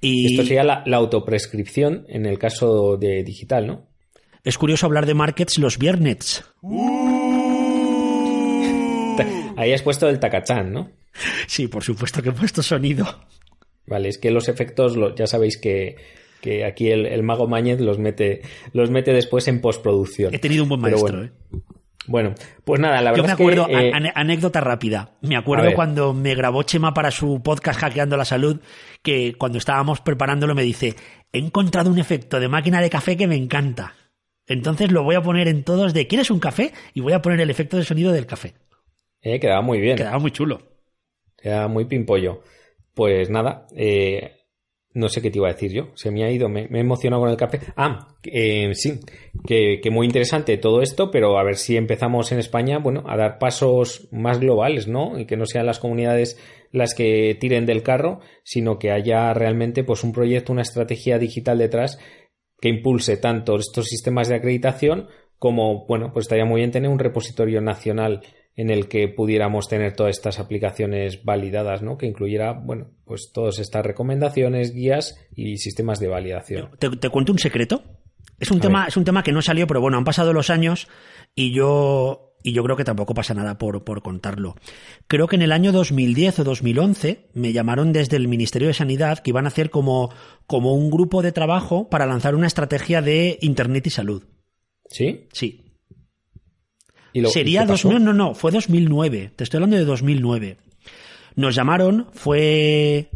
Y 0.00 0.32
Esto 0.32 0.44
sería 0.46 0.64
la, 0.64 0.82
la 0.86 0.96
autoprescripción 0.96 2.06
en 2.08 2.24
el 2.24 2.38
caso 2.38 2.96
de 2.96 3.22
digital, 3.22 3.66
¿no? 3.66 3.86
es 4.44 4.56
curioso 4.56 4.86
hablar 4.86 5.04
de 5.04 5.12
markets 5.12 5.58
los 5.58 5.76
viernes. 5.78 6.42
Ahí 9.58 9.72
has 9.72 9.82
puesto 9.82 10.08
el 10.08 10.20
tacachán, 10.20 10.72
¿no? 10.72 10.92
Sí, 11.48 11.66
por 11.66 11.82
supuesto 11.82 12.22
que 12.22 12.28
he 12.28 12.32
puesto 12.32 12.62
sonido. 12.62 13.06
Vale, 13.86 14.08
es 14.08 14.18
que 14.18 14.30
los 14.30 14.48
efectos, 14.48 14.96
ya 15.16 15.26
sabéis 15.26 15.58
que, 15.58 15.96
que 16.40 16.64
aquí 16.64 16.90
el, 16.90 17.06
el 17.06 17.24
mago 17.24 17.48
Mañez 17.48 17.80
los 17.80 17.98
mete, 17.98 18.42
los 18.72 18.90
mete 18.90 19.12
después 19.12 19.48
en 19.48 19.60
postproducción. 19.60 20.32
He 20.32 20.38
tenido 20.38 20.62
un 20.62 20.68
buen 20.68 20.80
maestro, 20.80 21.18
bueno. 21.18 21.24
¿eh? 21.24 21.32
Bueno, 22.06 22.34
pues 22.64 22.80
nada, 22.80 23.02
la 23.02 23.10
Yo 23.10 23.22
verdad 23.22 23.26
me 23.26 23.32
es 23.32 23.36
que, 23.36 23.42
acuerdo, 23.42 23.68
eh, 23.68 24.12
anécdota 24.14 24.60
rápida. 24.60 25.16
Me 25.22 25.36
acuerdo 25.36 25.74
cuando 25.74 26.14
me 26.14 26.36
grabó 26.36 26.62
Chema 26.62 26.94
para 26.94 27.10
su 27.10 27.42
podcast 27.42 27.80
Hackeando 27.80 28.16
la 28.16 28.24
Salud, 28.24 28.60
que 29.02 29.34
cuando 29.36 29.58
estábamos 29.58 30.00
preparándolo 30.00 30.54
me 30.54 30.62
dice, 30.62 30.94
he 31.32 31.38
encontrado 31.38 31.90
un 31.90 31.98
efecto 31.98 32.38
de 32.38 32.48
máquina 32.48 32.80
de 32.80 32.90
café 32.90 33.16
que 33.16 33.26
me 33.26 33.36
encanta. 33.36 33.94
Entonces 34.46 34.92
lo 34.92 35.02
voy 35.02 35.16
a 35.16 35.22
poner 35.22 35.48
en 35.48 35.64
todos 35.64 35.92
de 35.92 36.06
¿quieres 36.06 36.30
un 36.30 36.38
café? 36.38 36.72
Y 36.94 37.00
voy 37.00 37.12
a 37.12 37.20
poner 37.20 37.40
el 37.40 37.50
efecto 37.50 37.76
de 37.76 37.84
sonido 37.84 38.12
del 38.12 38.26
café. 38.26 38.54
Eh, 39.22 39.40
quedaba 39.40 39.62
muy 39.62 39.80
bien. 39.80 39.96
Quedaba 39.96 40.18
muy 40.18 40.30
chulo. 40.30 40.60
Era 41.40 41.68
muy 41.68 41.84
pimpollo. 41.84 42.42
Pues 42.94 43.30
nada, 43.30 43.66
eh, 43.76 44.38
no 44.94 45.08
sé 45.08 45.22
qué 45.22 45.30
te 45.30 45.38
iba 45.38 45.48
a 45.48 45.52
decir 45.52 45.72
yo. 45.72 45.90
Se 45.94 46.10
me 46.10 46.24
ha 46.24 46.30
ido, 46.30 46.48
me, 46.48 46.66
me 46.68 46.78
he 46.78 46.80
emocionado 46.80 47.22
con 47.22 47.30
el 47.30 47.36
café. 47.36 47.60
Ah, 47.76 48.16
eh, 48.24 48.74
sí, 48.74 49.00
que, 49.46 49.80
que 49.80 49.90
muy 49.90 50.06
interesante 50.06 50.56
todo 50.58 50.82
esto, 50.82 51.10
pero 51.10 51.38
a 51.38 51.44
ver 51.44 51.56
si 51.56 51.76
empezamos 51.76 52.32
en 52.32 52.38
España, 52.38 52.78
bueno, 52.78 53.04
a 53.06 53.16
dar 53.16 53.38
pasos 53.38 54.08
más 54.10 54.40
globales, 54.40 54.88
¿no? 54.88 55.18
Y 55.18 55.26
que 55.26 55.36
no 55.36 55.46
sean 55.46 55.66
las 55.66 55.78
comunidades 55.78 56.38
las 56.72 56.94
que 56.94 57.36
tiren 57.40 57.66
del 57.66 57.82
carro, 57.82 58.20
sino 58.42 58.78
que 58.78 58.90
haya 58.90 59.32
realmente 59.32 59.84
pues 59.84 60.04
un 60.04 60.12
proyecto, 60.12 60.52
una 60.52 60.62
estrategia 60.62 61.18
digital 61.18 61.58
detrás 61.58 61.98
que 62.60 62.68
impulse 62.68 63.16
tanto 63.16 63.56
estos 63.56 63.86
sistemas 63.86 64.28
de 64.28 64.34
acreditación 64.34 65.08
como, 65.38 65.86
bueno, 65.86 66.12
pues 66.12 66.24
estaría 66.24 66.44
muy 66.44 66.60
bien 66.60 66.72
tener 66.72 66.90
un 66.90 66.98
repositorio 66.98 67.60
nacional 67.60 68.22
en 68.58 68.70
el 68.70 68.88
que 68.88 69.06
pudiéramos 69.06 69.68
tener 69.68 69.94
todas 69.94 70.16
estas 70.16 70.40
aplicaciones 70.40 71.24
validadas, 71.24 71.80
¿no? 71.80 71.96
Que 71.96 72.06
incluyera, 72.06 72.52
bueno, 72.52 72.90
pues 73.04 73.30
todas 73.32 73.60
estas 73.60 73.86
recomendaciones, 73.86 74.74
guías 74.74 75.16
y 75.36 75.58
sistemas 75.58 76.00
de 76.00 76.08
validación. 76.08 76.70
¿Te, 76.80 76.90
te 76.90 77.08
cuento 77.08 77.30
un 77.30 77.38
secreto? 77.38 77.84
Es 78.40 78.50
un, 78.50 78.58
A 78.58 78.60
tema, 78.60 78.80
ver. 78.80 78.88
es 78.88 78.96
un 78.96 79.04
tema 79.04 79.22
que 79.22 79.30
no 79.30 79.42
salió, 79.42 79.68
pero 79.68 79.80
bueno, 79.80 79.96
han 79.96 80.02
pasado 80.04 80.32
los 80.32 80.50
años 80.50 80.88
y 81.36 81.52
yo, 81.52 82.34
y 82.42 82.52
yo 82.52 82.64
creo 82.64 82.76
que 82.76 82.82
tampoco 82.82 83.14
pasa 83.14 83.32
nada 83.32 83.58
por, 83.58 83.84
por 83.84 84.02
contarlo. 84.02 84.56
Creo 85.06 85.28
que 85.28 85.36
en 85.36 85.42
el 85.42 85.52
año 85.52 85.70
2010 85.70 86.40
o 86.40 86.44
2011 86.44 87.30
me 87.34 87.52
llamaron 87.52 87.92
desde 87.92 88.16
el 88.16 88.26
Ministerio 88.26 88.66
de 88.66 88.74
Sanidad 88.74 89.20
que 89.20 89.30
iban 89.30 89.44
a 89.44 89.48
hacer 89.48 89.70
como, 89.70 90.10
como 90.48 90.74
un 90.74 90.90
grupo 90.90 91.22
de 91.22 91.30
trabajo 91.30 91.88
para 91.90 92.06
lanzar 92.06 92.34
una 92.34 92.48
estrategia 92.48 93.02
de 93.02 93.38
Internet 93.40 93.86
y 93.86 93.90
salud. 93.90 94.24
¿Sí? 94.90 95.28
Sí. 95.32 95.64
¿Y 97.18 97.22
lo- 97.22 97.30
Sería 97.30 97.64
y? 97.64 97.66
2000, 97.66 98.04
no, 98.04 98.12
no, 98.12 98.34
fue 98.34 98.50
2009. 98.52 99.32
Te 99.34 99.44
estoy 99.44 99.58
hablando 99.58 99.76
de 99.76 99.84
2009. 99.84 100.56
Nos 101.36 101.54
llamaron, 101.54 102.06
fue 102.12 103.10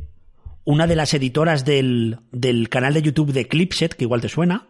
una 0.64 0.86
de 0.86 0.96
las 0.96 1.12
editoras 1.14 1.64
del, 1.64 2.18
del 2.30 2.68
canal 2.68 2.94
de 2.94 3.02
YouTube 3.02 3.32
de 3.32 3.48
Clipset, 3.48 3.94
que 3.94 4.04
igual 4.04 4.20
te 4.20 4.28
suena. 4.28 4.68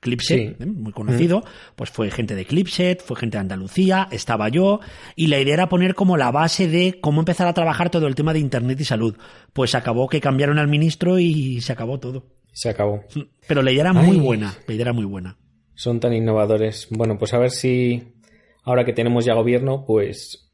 Clipset, 0.00 0.58
Sí. 0.58 0.62
¿eh? 0.62 0.66
muy 0.66 0.92
conocido, 0.92 1.42
pues 1.76 1.88
fue 1.90 2.10
gente 2.10 2.34
de 2.34 2.44
Clipset, 2.44 3.02
fue 3.02 3.16
gente 3.16 3.38
de 3.38 3.40
Andalucía, 3.40 4.06
estaba 4.10 4.50
yo, 4.50 4.80
y 5.16 5.28
la 5.28 5.40
idea 5.40 5.54
era 5.54 5.68
poner 5.70 5.94
como 5.94 6.18
la 6.18 6.30
base 6.30 6.68
de 6.68 6.98
cómo 7.00 7.20
empezar 7.22 7.46
a 7.46 7.54
trabajar 7.54 7.88
todo 7.88 8.06
el 8.06 8.14
tema 8.14 8.34
de 8.34 8.38
Internet 8.40 8.78
y 8.80 8.84
salud. 8.84 9.16
Pues 9.54 9.74
acabó 9.74 10.08
que 10.08 10.20
cambiaron 10.20 10.58
al 10.58 10.68
ministro 10.68 11.18
y 11.18 11.62
se 11.62 11.72
acabó 11.72 12.00
todo. 12.00 12.26
Se 12.52 12.68
acabó. 12.68 13.02
Pero 13.48 13.62
la 13.62 13.72
idea 13.72 13.80
era 13.84 13.92
muy 13.94 14.18
buena, 14.18 14.54
la 14.66 14.74
idea 14.74 14.82
era 14.84 14.92
muy 14.92 15.06
buena. 15.06 15.38
Son 15.74 16.00
tan 16.00 16.12
innovadores. 16.12 16.88
Bueno, 16.90 17.18
pues 17.18 17.34
a 17.34 17.38
ver 17.38 17.50
si 17.50 18.14
ahora 18.62 18.84
que 18.84 18.92
tenemos 18.92 19.24
ya 19.24 19.34
gobierno, 19.34 19.84
pues 19.86 20.50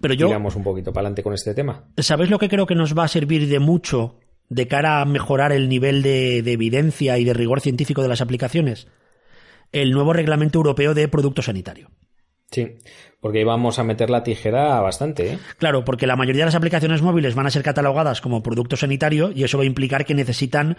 Pero 0.00 0.14
yo, 0.14 0.26
tiramos 0.26 0.56
un 0.56 0.62
poquito 0.62 0.92
para 0.92 1.02
adelante 1.06 1.22
con 1.22 1.34
este 1.34 1.54
tema. 1.54 1.84
¿Sabes 1.98 2.30
lo 2.30 2.38
que 2.38 2.48
creo 2.48 2.66
que 2.66 2.74
nos 2.74 2.96
va 2.96 3.04
a 3.04 3.08
servir 3.08 3.48
de 3.48 3.58
mucho 3.58 4.18
de 4.48 4.68
cara 4.68 5.00
a 5.00 5.04
mejorar 5.04 5.52
el 5.52 5.68
nivel 5.68 6.02
de, 6.02 6.42
de 6.42 6.52
evidencia 6.52 7.18
y 7.18 7.24
de 7.24 7.34
rigor 7.34 7.60
científico 7.60 8.02
de 8.02 8.08
las 8.08 8.20
aplicaciones? 8.20 8.88
El 9.72 9.90
nuevo 9.90 10.12
reglamento 10.12 10.58
europeo 10.58 10.94
de 10.94 11.08
producto 11.08 11.42
sanitario. 11.42 11.90
Sí, 12.50 12.76
porque 13.20 13.38
ahí 13.38 13.44
vamos 13.44 13.80
a 13.80 13.84
meter 13.84 14.10
la 14.10 14.22
tijera 14.22 14.80
bastante, 14.80 15.32
¿eh? 15.32 15.38
Claro, 15.58 15.84
porque 15.84 16.06
la 16.06 16.14
mayoría 16.14 16.42
de 16.42 16.46
las 16.46 16.54
aplicaciones 16.54 17.02
móviles 17.02 17.34
van 17.34 17.46
a 17.46 17.50
ser 17.50 17.64
catalogadas 17.64 18.20
como 18.20 18.44
producto 18.44 18.76
sanitario 18.76 19.32
y 19.34 19.42
eso 19.42 19.58
va 19.58 19.64
a 19.64 19.66
implicar 19.66 20.04
que 20.04 20.14
necesitan 20.14 20.76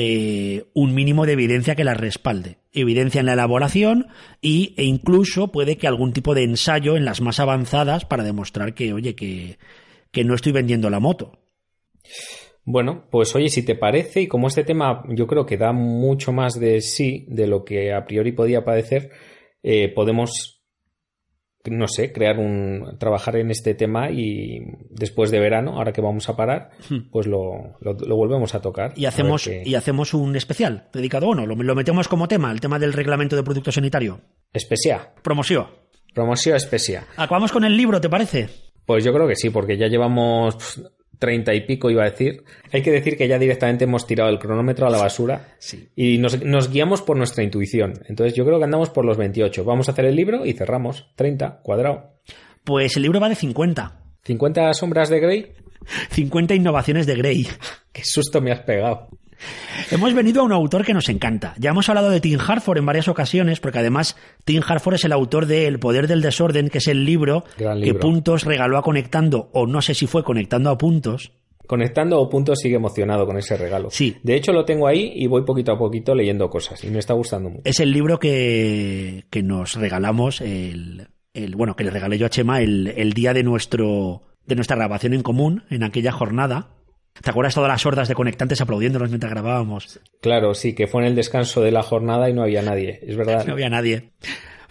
eh, 0.00 0.66
un 0.74 0.94
mínimo 0.94 1.26
de 1.26 1.32
evidencia 1.32 1.74
que 1.74 1.82
las 1.82 1.96
respalde. 1.96 2.58
Evidencia 2.72 3.18
en 3.18 3.26
la 3.26 3.32
elaboración 3.32 4.06
y, 4.40 4.72
e 4.76 4.84
incluso 4.84 5.50
puede 5.50 5.76
que 5.76 5.88
algún 5.88 6.12
tipo 6.12 6.36
de 6.36 6.44
ensayo 6.44 6.96
en 6.96 7.04
las 7.04 7.20
más 7.20 7.40
avanzadas 7.40 8.04
para 8.04 8.22
demostrar 8.22 8.74
que, 8.74 8.92
oye, 8.92 9.16
que, 9.16 9.58
que 10.12 10.22
no 10.22 10.36
estoy 10.36 10.52
vendiendo 10.52 10.88
la 10.88 11.00
moto. 11.00 11.40
Bueno, 12.64 13.08
pues 13.10 13.34
oye, 13.34 13.48
si 13.48 13.64
te 13.64 13.74
parece, 13.74 14.20
y 14.20 14.28
como 14.28 14.46
este 14.46 14.62
tema 14.62 15.02
yo 15.08 15.26
creo 15.26 15.44
que 15.46 15.56
da 15.56 15.72
mucho 15.72 16.32
más 16.32 16.60
de 16.60 16.80
sí 16.80 17.26
de 17.26 17.48
lo 17.48 17.64
que 17.64 17.92
a 17.92 18.04
priori 18.04 18.30
podía 18.30 18.64
parecer, 18.64 19.10
eh, 19.64 19.88
podemos 19.88 20.57
no 21.70 21.88
sé, 21.88 22.12
crear 22.12 22.38
un, 22.38 22.96
trabajar 22.98 23.36
en 23.36 23.50
este 23.50 23.74
tema 23.74 24.10
y 24.10 24.60
después 24.90 25.30
de 25.30 25.40
verano, 25.40 25.76
ahora 25.76 25.92
que 25.92 26.00
vamos 26.00 26.28
a 26.28 26.36
parar, 26.36 26.70
pues 27.10 27.26
lo, 27.26 27.76
lo, 27.80 27.92
lo 27.94 28.16
volvemos 28.16 28.54
a 28.54 28.60
tocar. 28.60 28.92
Hmm. 28.92 29.00
Y 29.00 29.06
hacemos, 29.06 29.46
y 29.46 29.74
hacemos 29.74 30.14
un 30.14 30.36
especial 30.36 30.88
dedicado, 30.92 31.26
bueno, 31.26 31.46
lo, 31.46 31.54
lo 31.54 31.74
metemos 31.74 32.08
como 32.08 32.28
tema, 32.28 32.50
el 32.52 32.60
tema 32.60 32.78
del 32.78 32.92
reglamento 32.92 33.36
de 33.36 33.42
producto 33.42 33.72
sanitario. 33.72 34.20
Especia. 34.52 35.12
Promoción. 35.22 35.66
Promoción 36.14 36.56
especia. 36.56 37.06
Acabamos 37.16 37.52
con 37.52 37.64
el 37.64 37.76
libro, 37.76 38.00
¿te 38.00 38.08
parece? 38.08 38.48
Pues 38.86 39.04
yo 39.04 39.12
creo 39.12 39.28
que 39.28 39.36
sí, 39.36 39.50
porque 39.50 39.76
ya 39.76 39.86
llevamos 39.86 40.82
pf, 41.18 41.20
treinta 41.20 41.54
y 41.54 41.60
pico, 41.66 41.90
iba 41.90 42.02
a 42.02 42.10
decir. 42.10 42.44
Hay 42.72 42.82
que 42.82 42.90
decir 42.90 43.16
que 43.16 43.28
ya 43.28 43.38
directamente 43.38 43.84
hemos 43.84 44.06
tirado 44.06 44.30
el 44.30 44.38
cronómetro 44.38 44.86
a 44.86 44.90
la 44.90 44.98
basura 44.98 45.54
Sí. 45.58 45.88
y 45.96 46.18
nos, 46.18 46.42
nos 46.44 46.70
guiamos 46.70 47.02
por 47.02 47.16
nuestra 47.16 47.44
intuición. 47.44 47.94
Entonces 48.08 48.34
yo 48.34 48.44
creo 48.44 48.58
que 48.58 48.64
andamos 48.64 48.90
por 48.90 49.04
los 49.04 49.16
28. 49.16 49.64
Vamos 49.64 49.88
a 49.88 49.92
hacer 49.92 50.04
el 50.04 50.16
libro 50.16 50.46
y 50.46 50.52
cerramos. 50.52 51.10
30, 51.16 51.60
cuadrado. 51.62 52.14
Pues 52.64 52.96
el 52.96 53.02
libro 53.02 53.20
va 53.20 53.28
de 53.28 53.34
50. 53.34 54.00
50 54.24 54.74
sombras 54.74 55.08
de 55.08 55.20
Grey. 55.20 55.52
50 56.10 56.54
innovaciones 56.54 57.06
de 57.06 57.16
Grey. 57.16 57.46
Qué 57.92 58.02
susto 58.04 58.40
me 58.40 58.52
has 58.52 58.60
pegado. 58.60 59.08
Hemos 59.90 60.14
venido 60.14 60.40
a 60.42 60.44
un 60.44 60.52
autor 60.52 60.84
que 60.84 60.94
nos 60.94 61.08
encanta. 61.08 61.54
Ya 61.58 61.70
hemos 61.70 61.88
hablado 61.88 62.10
de 62.10 62.20
Tim 62.20 62.38
Harford 62.40 62.78
en 62.78 62.86
varias 62.86 63.08
ocasiones, 63.08 63.60
porque 63.60 63.78
además 63.78 64.16
Tim 64.44 64.62
Harford 64.66 64.94
es 64.94 65.04
el 65.04 65.12
autor 65.12 65.46
de 65.46 65.66
El 65.66 65.78
poder 65.78 66.06
del 66.08 66.22
desorden, 66.22 66.68
que 66.68 66.78
es 66.78 66.88
el 66.88 67.04
libro 67.04 67.44
que. 67.56 67.94
Puntos 67.94 68.44
regaló 68.44 68.78
a 68.78 68.82
Conectando, 68.82 69.50
o 69.52 69.66
no 69.66 69.82
sé 69.82 69.94
si 69.94 70.06
fue 70.06 70.24
Conectando 70.24 70.70
a 70.70 70.78
Puntos. 70.78 71.32
Conectando 71.66 72.18
o 72.18 72.30
punto 72.30 72.56
sigue 72.56 72.76
emocionado 72.76 73.26
con 73.26 73.36
ese 73.36 73.54
regalo. 73.58 73.90
Sí. 73.90 74.16
De 74.22 74.34
hecho 74.36 74.52
lo 74.54 74.64
tengo 74.64 74.86
ahí 74.86 75.12
y 75.14 75.26
voy 75.26 75.42
poquito 75.44 75.70
a 75.72 75.78
poquito 75.78 76.14
leyendo 76.14 76.48
cosas 76.48 76.82
y 76.82 76.88
me 76.88 76.98
está 76.98 77.12
gustando 77.12 77.50
mucho. 77.50 77.60
Es 77.66 77.78
el 77.80 77.92
libro 77.92 78.18
que, 78.18 79.26
que 79.28 79.42
nos 79.42 79.74
regalamos, 79.74 80.40
el, 80.40 81.08
el- 81.34 81.56
bueno, 81.56 81.76
que 81.76 81.84
le 81.84 81.90
regalé 81.90 82.16
yo 82.16 82.24
a 82.24 82.30
Chema 82.30 82.62
el, 82.62 82.94
el 82.96 83.12
día 83.12 83.34
de, 83.34 83.42
nuestro, 83.42 84.22
de 84.46 84.54
nuestra 84.54 84.76
grabación 84.76 85.12
en 85.12 85.22
común, 85.22 85.64
en 85.68 85.82
aquella 85.82 86.10
jornada. 86.10 86.70
¿Te 87.22 87.30
acuerdas 87.30 87.54
todas 87.54 87.68
las 87.68 87.84
hordas 87.86 88.08
de 88.08 88.14
conectantes 88.14 88.60
aplaudiéndonos 88.60 89.08
mientras 89.08 89.32
grabábamos? 89.32 90.00
Claro, 90.20 90.54
sí, 90.54 90.74
que 90.74 90.86
fue 90.86 91.02
en 91.02 91.08
el 91.08 91.14
descanso 91.14 91.60
de 91.60 91.70
la 91.70 91.82
jornada 91.82 92.28
y 92.30 92.32
no 92.32 92.42
había 92.42 92.62
nadie. 92.62 93.00
Es 93.02 93.16
verdad. 93.16 93.46
No 93.46 93.52
había 93.54 93.68
nadie. 93.68 94.10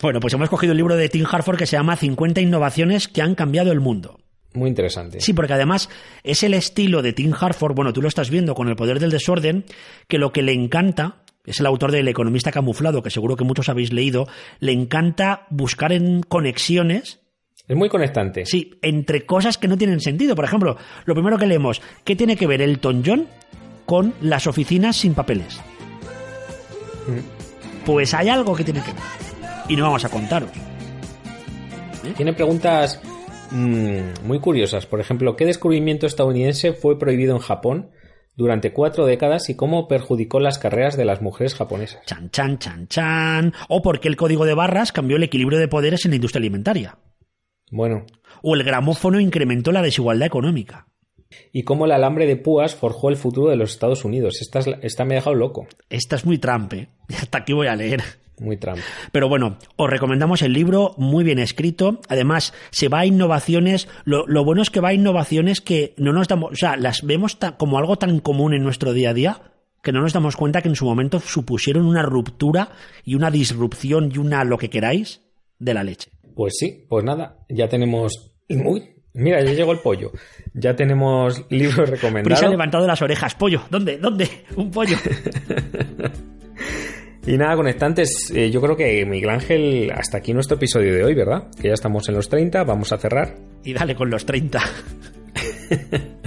Bueno, 0.01 0.19
pues 0.19 0.33
hemos 0.33 0.49
cogido 0.49 0.71
el 0.71 0.77
libro 0.77 0.95
de 0.95 1.09
Tim 1.09 1.25
Harford 1.29 1.57
que 1.57 1.65
se 1.65 1.75
llama 1.75 1.95
50 1.95 2.39
innovaciones 2.39 3.07
que 3.07 3.21
han 3.21 3.35
cambiado 3.35 3.71
el 3.71 3.79
mundo. 3.79 4.19
Muy 4.53 4.69
interesante. 4.69 5.21
Sí, 5.21 5.33
porque 5.33 5.53
además 5.53 5.89
es 6.23 6.43
el 6.43 6.53
estilo 6.53 7.01
de 7.01 7.13
Tim 7.13 7.33
Harford, 7.39 7.75
bueno, 7.75 7.93
tú 7.93 8.01
lo 8.01 8.07
estás 8.07 8.29
viendo 8.29 8.55
con 8.55 8.67
el 8.69 8.75
poder 8.75 8.99
del 8.99 9.11
desorden, 9.11 9.65
que 10.07 10.17
lo 10.17 10.31
que 10.31 10.41
le 10.41 10.53
encanta, 10.53 11.23
es 11.45 11.59
el 11.59 11.65
autor 11.65 11.91
del 11.91 12.07
Economista 12.07 12.51
Camuflado, 12.51 13.03
que 13.03 13.09
seguro 13.09 13.35
que 13.35 13.43
muchos 13.43 13.69
habéis 13.69 13.93
leído, 13.93 14.27
le 14.59 14.71
encanta 14.71 15.47
buscar 15.49 15.91
en 15.91 16.21
conexiones, 16.21 17.19
Es 17.68 17.76
muy 17.76 17.89
conectante. 17.89 18.45
sí, 18.45 18.80
entre 18.82 19.26
cosas 19.26 19.57
que 19.57 19.68
no 19.68 19.78
tienen 19.78 19.99
sentido. 19.99 20.36
Por 20.36 20.45
ejemplo, 20.45 20.78
lo 21.05 21.13
primero 21.13 21.38
que 21.38 21.45
leemos, 21.45 21.82
¿qué 22.05 22.15
tiene 22.15 22.38
que 22.38 22.47
ver 22.47 22.61
Elton 22.61 23.03
John 23.05 23.28
con 23.86 24.13
las 24.22 24.47
oficinas 24.47 24.95
sin 24.95 25.13
papeles? 25.13 25.59
Pues 27.86 28.13
hay 28.13 28.30
algo 28.30 28.55
que 28.55 28.63
tiene 28.63 28.82
que 28.82 28.91
ver. 28.91 29.01
Y 29.70 29.76
no 29.76 29.84
vamos 29.84 30.05
a 30.05 30.09
contaros. 30.09 30.49
Tiene 32.15 32.34
preguntas 32.34 33.01
mm, 33.51 34.26
muy 34.26 34.39
curiosas. 34.39 34.86
Por 34.86 35.01
ejemplo, 35.01 35.36
¿qué 35.36 35.45
descubrimiento 35.45 36.05
estadounidense 36.05 36.72
fue 36.72 36.97
prohibido 36.97 37.36
en 37.36 37.41
Japón 37.41 37.91
durante 38.38 38.72
cuatro 38.72 39.05
décadas 39.05 39.49
y 39.49 39.55
cómo 39.55 39.89
perjudicó 39.89 40.39
las 40.39 40.57
carreras 40.57 40.95
de 40.95 41.03
las 41.03 41.22
mujeres 41.22 41.55
japonesas? 41.55 42.05
Chan, 42.05 42.30
chan, 42.30 42.59
chan, 42.59 42.88
chan. 42.88 43.53
O 43.68 43.82
por 43.82 43.99
qué 43.99 44.07
el 44.07 44.15
código 44.15 44.45
de 44.45 44.53
barras 44.53 44.93
cambió 44.93 45.18
el 45.18 45.24
equilibrio 45.24 45.59
de 45.59 45.68
poderes 45.68 46.05
en 46.05 46.11
la 46.11 46.15
industria 46.15 46.39
alimentaria. 46.39 46.97
Bueno, 47.72 48.05
O 48.41 48.55
el 48.55 48.63
gramófono 48.63 49.20
incrementó 49.20 49.72
la 49.72 49.82
desigualdad 49.82 50.28
económica. 50.28 50.88
y 51.51 51.63
cómo 51.63 51.86
el 51.86 51.91
alambre 51.91 52.26
de 52.26 52.38
púas 52.38 52.76
forjó 52.76 53.09
el 53.09 53.18
futuro 53.18 53.49
de 53.49 53.57
los 53.57 53.72
Estados 53.72 54.05
Unidos. 54.05 54.41
Esta, 54.41 54.59
es 54.59 54.68
esta 54.82 55.03
me 55.05 55.15
ha 55.15 55.18
dejado 55.18 55.36
loco. 55.36 55.68
Esta 55.89 56.15
es 56.15 56.26
muy 56.26 56.38
Trump, 56.38 56.72
¿eh? 56.74 56.88
Hasta 57.22 57.39
aquí 57.39 57.51
voy 57.53 57.68
a 57.68 57.76
leer. 57.76 58.01
Muy 58.39 58.55
Trump. 58.57 58.78
Pero 59.11 59.28
bueno, 59.28 59.57
os 59.78 59.89
recomendamos 59.89 60.41
el 60.43 60.53
libro, 60.53 60.93
muy 60.97 61.24
bien 61.26 61.39
escrito. 61.39 61.99
Además, 62.07 62.53
se 62.70 62.88
va 62.88 62.99
a 62.99 63.05
innovaciones. 63.05 63.88
Lo, 64.05 64.26
lo 64.28 64.45
bueno 64.45 64.61
es 64.61 64.70
que 64.70 64.80
va 64.80 64.89
a 64.89 64.93
innovaciones 64.93 65.59
que 65.59 65.93
no 65.97 66.13
nos 66.13 66.28
damos, 66.28 66.51
o 66.53 66.55
sea, 66.55 66.78
las 66.78 67.01
vemos 67.01 67.39
ta- 67.39 67.57
como 67.57 67.78
algo 67.80 67.97
tan 67.97 68.20
común 68.20 68.53
en 68.53 68.63
nuestro 68.63 68.93
día 68.93 69.09
a 69.09 69.13
día 69.13 69.41
que 69.84 69.91
no 69.91 70.01
nos 70.01 70.13
damos 70.13 70.36
cuenta 70.38 70.61
que 70.61 70.70
en 70.70 70.76
su 70.76 70.86
momento 70.86 71.20
supusieron 71.20 71.86
una 71.86 72.03
ruptura 72.03 72.70
y 73.03 73.15
una 73.15 73.32
disrupción 73.32 74.11
y 74.13 74.18
una 74.20 74.43
lo 74.43 74.57
que 74.57 74.70
queráis 74.70 75.22
de 75.59 75.74
la 75.74 75.84
leche. 75.84 76.11
Pues 76.38 76.53
sí, 76.59 76.85
pues 76.88 77.03
nada, 77.03 77.39
ya 77.49 77.67
tenemos... 77.67 78.31
Uy, 78.47 78.83
mira, 79.15 79.43
ya 79.43 79.53
llegó 79.53 79.71
el 79.71 79.79
pollo. 79.79 80.11
Ya 80.53 80.75
tenemos 80.75 81.43
libro 81.49 81.83
Prisa 81.83 81.95
recomendado. 81.95 82.45
ha 82.45 82.49
levantado 82.49 82.85
las 82.85 83.01
orejas. 83.01 83.33
Pollo, 83.33 83.63
¿dónde? 83.71 83.97
¿Dónde? 83.97 84.29
Un 84.55 84.69
pollo. 84.69 84.95
Y 87.25 87.38
nada, 87.38 87.57
conectantes, 87.57 88.31
eh, 88.33 88.49
yo 88.49 88.61
creo 88.61 88.77
que 88.77 89.05
Miguel 89.05 89.29
Ángel, 89.31 89.91
hasta 89.93 90.19
aquí 90.19 90.33
nuestro 90.33 90.55
episodio 90.55 90.93
de 90.93 91.03
hoy, 91.03 91.13
¿verdad? 91.13 91.49
Que 91.61 91.67
ya 91.67 91.73
estamos 91.73 92.07
en 92.07 92.15
los 92.15 92.29
30, 92.29 92.63
vamos 92.63 92.93
a 92.93 92.97
cerrar. 92.97 93.35
Y 93.65 93.73
dale 93.73 93.95
con 93.95 94.09
los 94.09 94.25
30. 94.25 94.61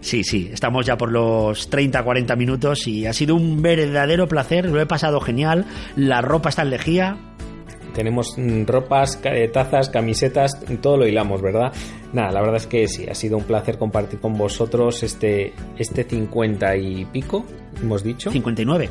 Sí, 0.00 0.22
sí, 0.22 0.48
estamos 0.52 0.86
ya 0.86 0.96
por 0.96 1.10
los 1.10 1.68
30, 1.68 2.02
40 2.02 2.36
minutos 2.36 2.86
y 2.86 3.04
ha 3.06 3.12
sido 3.12 3.34
un 3.34 3.60
verdadero 3.60 4.28
placer, 4.28 4.66
lo 4.66 4.80
he 4.80 4.86
pasado 4.86 5.20
genial, 5.20 5.66
la 5.96 6.20
ropa 6.22 6.48
está 6.48 6.62
en 6.62 6.70
lejía, 6.70 7.18
Tenemos 7.98 8.38
mm, 8.38 8.62
ropas, 8.64 9.18
eh, 9.24 9.48
tazas, 9.52 9.90
camisetas, 9.90 10.56
todo 10.80 10.98
lo 10.98 11.08
hilamos, 11.08 11.42
¿verdad? 11.42 11.72
Nada, 12.12 12.30
la 12.30 12.40
verdad 12.42 12.58
es 12.58 12.68
que 12.68 12.86
sí, 12.86 13.08
ha 13.10 13.14
sido 13.16 13.36
un 13.36 13.42
placer 13.42 13.76
compartir 13.76 14.20
con 14.20 14.38
vosotros 14.38 15.02
este, 15.02 15.52
este 15.76 16.04
50 16.04 16.76
y 16.76 17.04
pico, 17.06 17.44
hemos 17.82 18.04
dicho. 18.04 18.30
59. 18.30 18.88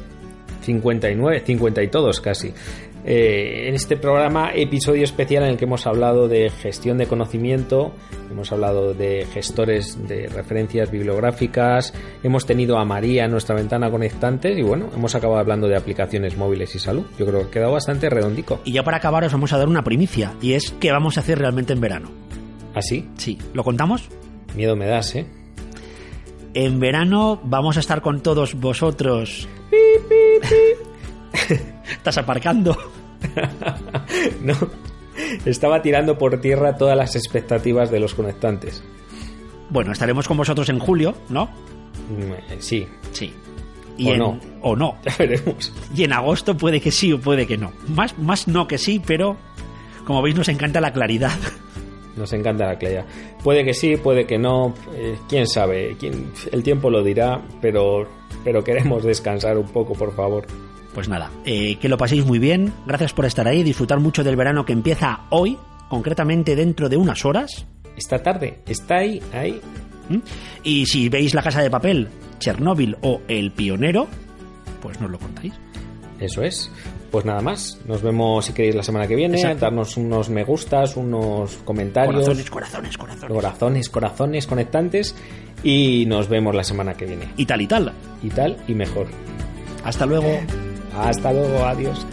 59, 0.62 1.44
50 1.46 1.84
y 1.84 1.88
todos 1.88 2.20
casi. 2.20 2.54
Eh, 3.10 3.70
en 3.70 3.76
este 3.76 3.96
programa, 3.96 4.52
episodio 4.54 5.06
especial 5.06 5.44
en 5.44 5.52
el 5.52 5.58
que 5.58 5.64
hemos 5.64 5.88
hablado 5.88 6.28
de 6.28 6.50
gestión 6.50 6.98
de 6.98 7.08
conocimiento, 7.08 7.94
hemos 8.30 8.52
hablado 8.52 8.94
de 8.94 9.26
gestores 9.34 10.06
de 10.10 10.28
referencias 10.28 10.92
bibliográficas, 10.92 11.94
hemos 12.22 12.46
tenido 12.46 12.78
a 12.78 12.84
María 12.84 13.24
en 13.24 13.32
nuestra 13.32 13.56
ventana 13.56 13.90
conectante 13.90 14.52
y 14.52 14.62
bueno, 14.62 14.90
hemos 14.94 15.16
acabado 15.16 15.40
hablando 15.40 15.70
de 15.70 15.78
aplicaciones 15.78 16.36
móviles 16.36 16.76
y 16.76 16.80
salud. 16.80 17.06
Yo 17.18 17.26
creo 17.26 17.40
que 17.44 17.48
ha 17.48 17.52
quedado 17.52 17.72
bastante 17.72 18.10
redondico. 18.10 18.60
Y 18.66 18.74
ya 18.74 18.84
para 18.84 18.98
acabar 18.98 19.24
os 19.24 19.32
vamos 19.32 19.54
a 19.54 19.58
dar 19.58 19.70
una 19.70 19.86
primicia, 19.86 20.34
y 20.42 20.52
es 20.54 20.72
qué 20.72 20.92
vamos 20.92 21.16
a 21.16 21.22
hacer 21.22 21.40
realmente 21.40 21.72
en 21.72 21.80
verano. 21.80 22.12
Así, 22.76 23.08
Sí, 23.16 23.38
¿lo 23.54 23.64
contamos? 23.64 24.10
miedo 24.54 24.76
me 24.76 24.86
das, 24.86 25.16
¿eh? 25.16 25.26
En 26.54 26.82
verano 26.82 27.40
vamos 27.44 27.78
a 27.78 27.80
estar 27.80 28.02
con 28.02 28.22
todos 28.22 28.56
vosotros. 28.56 29.48
Estás 31.92 32.18
aparcando. 32.18 32.78
no, 34.42 34.54
estaba 35.46 35.82
tirando 35.82 36.18
por 36.18 36.40
tierra 36.42 36.78
todas 36.78 36.98
las 36.98 37.16
expectativas 37.16 37.92
de 37.92 38.00
los 38.00 38.14
conectantes. 38.14 38.84
Bueno, 39.70 39.92
estaremos 39.92 40.28
con 40.28 40.38
vosotros 40.38 40.70
en 40.70 40.80
julio, 40.80 41.16
¿no? 41.30 41.46
Mm, 41.46 42.32
eh, 42.52 42.58
Sí, 42.60 42.88
Sí. 43.12 43.34
O 44.06 44.12
en- 44.14 44.20
no. 44.20 44.40
O 44.62 44.76
no. 44.76 44.98
ya 45.06 45.16
veremos. 45.18 45.74
Y 45.96 46.04
en 46.04 46.14
agosto 46.14 46.56
puede 46.56 46.80
que 46.80 46.92
sí 46.92 47.12
o 47.14 47.20
puede 47.20 47.48
que 47.48 47.58
no. 47.58 47.72
Más, 47.88 48.18
más 48.20 48.48
no 48.48 48.68
que 48.68 48.78
sí, 48.78 49.02
pero 49.06 49.36
como 50.06 50.22
veis 50.22 50.36
nos 50.36 50.48
encanta 50.50 50.80
la 50.80 50.94
claridad. 50.94 51.32
Nos 52.16 52.32
encanta 52.34 52.66
la 52.66 52.78
claridad. 52.78 53.06
Puede 53.44 53.64
que 53.66 53.74
sí, 53.74 53.96
puede 53.98 54.26
que 54.26 54.38
no. 54.38 54.74
eh, 54.96 55.18
quién 55.28 55.48
sabe. 55.48 55.96
quién- 56.00 56.32
el 56.52 56.64
tiempo 56.64 56.90
lo 56.90 57.04
dirá, 57.04 57.42
pero, 57.62 58.08
pero 58.44 58.64
queremos 58.64 59.04
descansar 59.04 59.58
un 59.58 59.68
poco, 59.68 59.94
por 59.94 60.16
favor. 60.16 60.46
Pues 60.98 61.10
nada, 61.10 61.30
eh, 61.46 61.76
que 61.76 61.90
lo 61.90 61.98
paséis 62.00 62.26
muy 62.26 62.40
bien. 62.40 62.74
Gracias 62.88 63.14
por 63.14 63.26
estar 63.26 63.48
ahí, 63.48 63.62
disfrutar 63.62 64.00
mucho 64.00 64.24
del 64.24 64.36
verano 64.36 64.66
que 64.66 64.74
empieza 64.74 65.28
hoy, 65.30 65.56
concretamente 65.90 66.56
dentro 66.56 66.90
de 66.90 66.98
unas 66.98 67.24
horas. 67.24 67.68
Esta 67.96 68.24
tarde 68.24 68.62
está 68.66 68.96
ahí, 68.96 69.22
ahí. 69.32 69.62
¿m? 70.10 70.22
Y 70.64 70.88
si 70.88 71.08
veis 71.08 71.36
La 71.36 71.44
Casa 71.44 71.62
de 71.62 71.70
Papel, 71.70 72.08
Chernóbil 72.40 72.98
o 73.04 73.22
El 73.28 73.52
Pionero, 73.52 74.08
pues 74.82 75.00
nos 75.00 75.12
lo 75.12 75.20
contáis. 75.20 75.54
Eso 76.20 76.42
es. 76.42 76.72
Pues 77.12 77.26
nada 77.26 77.42
más. 77.42 77.80
Nos 77.86 78.02
vemos 78.02 78.46
si 78.46 78.54
queréis 78.54 78.74
la 78.74 78.82
semana 78.82 79.06
que 79.06 79.16
viene. 79.16 79.36
Exacto. 79.38 79.66
Darnos 79.66 79.98
unos 79.98 80.32
me 80.32 80.44
gustas, 80.44 80.98
unos 80.98 81.58
comentarios. 81.58 82.16
Corazones, 82.16 82.50
corazones, 82.50 82.98
corazones. 82.98 83.36
Corazones, 83.36 83.90
corazones 83.92 84.48
conectantes. 84.48 85.16
Y 85.62 86.08
nos 86.08 86.28
vemos 86.28 86.56
la 86.56 86.64
semana 86.64 86.96
que 86.96 87.06
viene. 87.06 87.28
Y 87.38 87.46
tal 87.46 87.62
y 87.62 87.68
tal. 87.68 87.94
Y 88.24 88.30
tal 88.30 88.58
y 88.68 88.74
mejor. 88.74 89.06
Hasta 89.84 90.08
luego. 90.08 90.40
Hasta 90.96 91.32
luego, 91.32 91.66
adiós. 91.66 92.06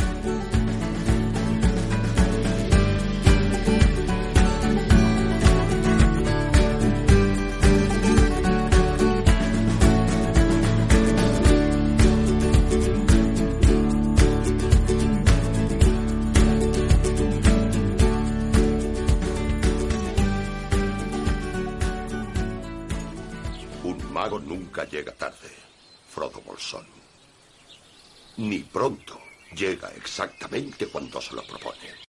20 30.55 30.87
cuando 30.87 31.21
se 31.21 31.35
lo 31.35 31.43
propone. 31.43 31.94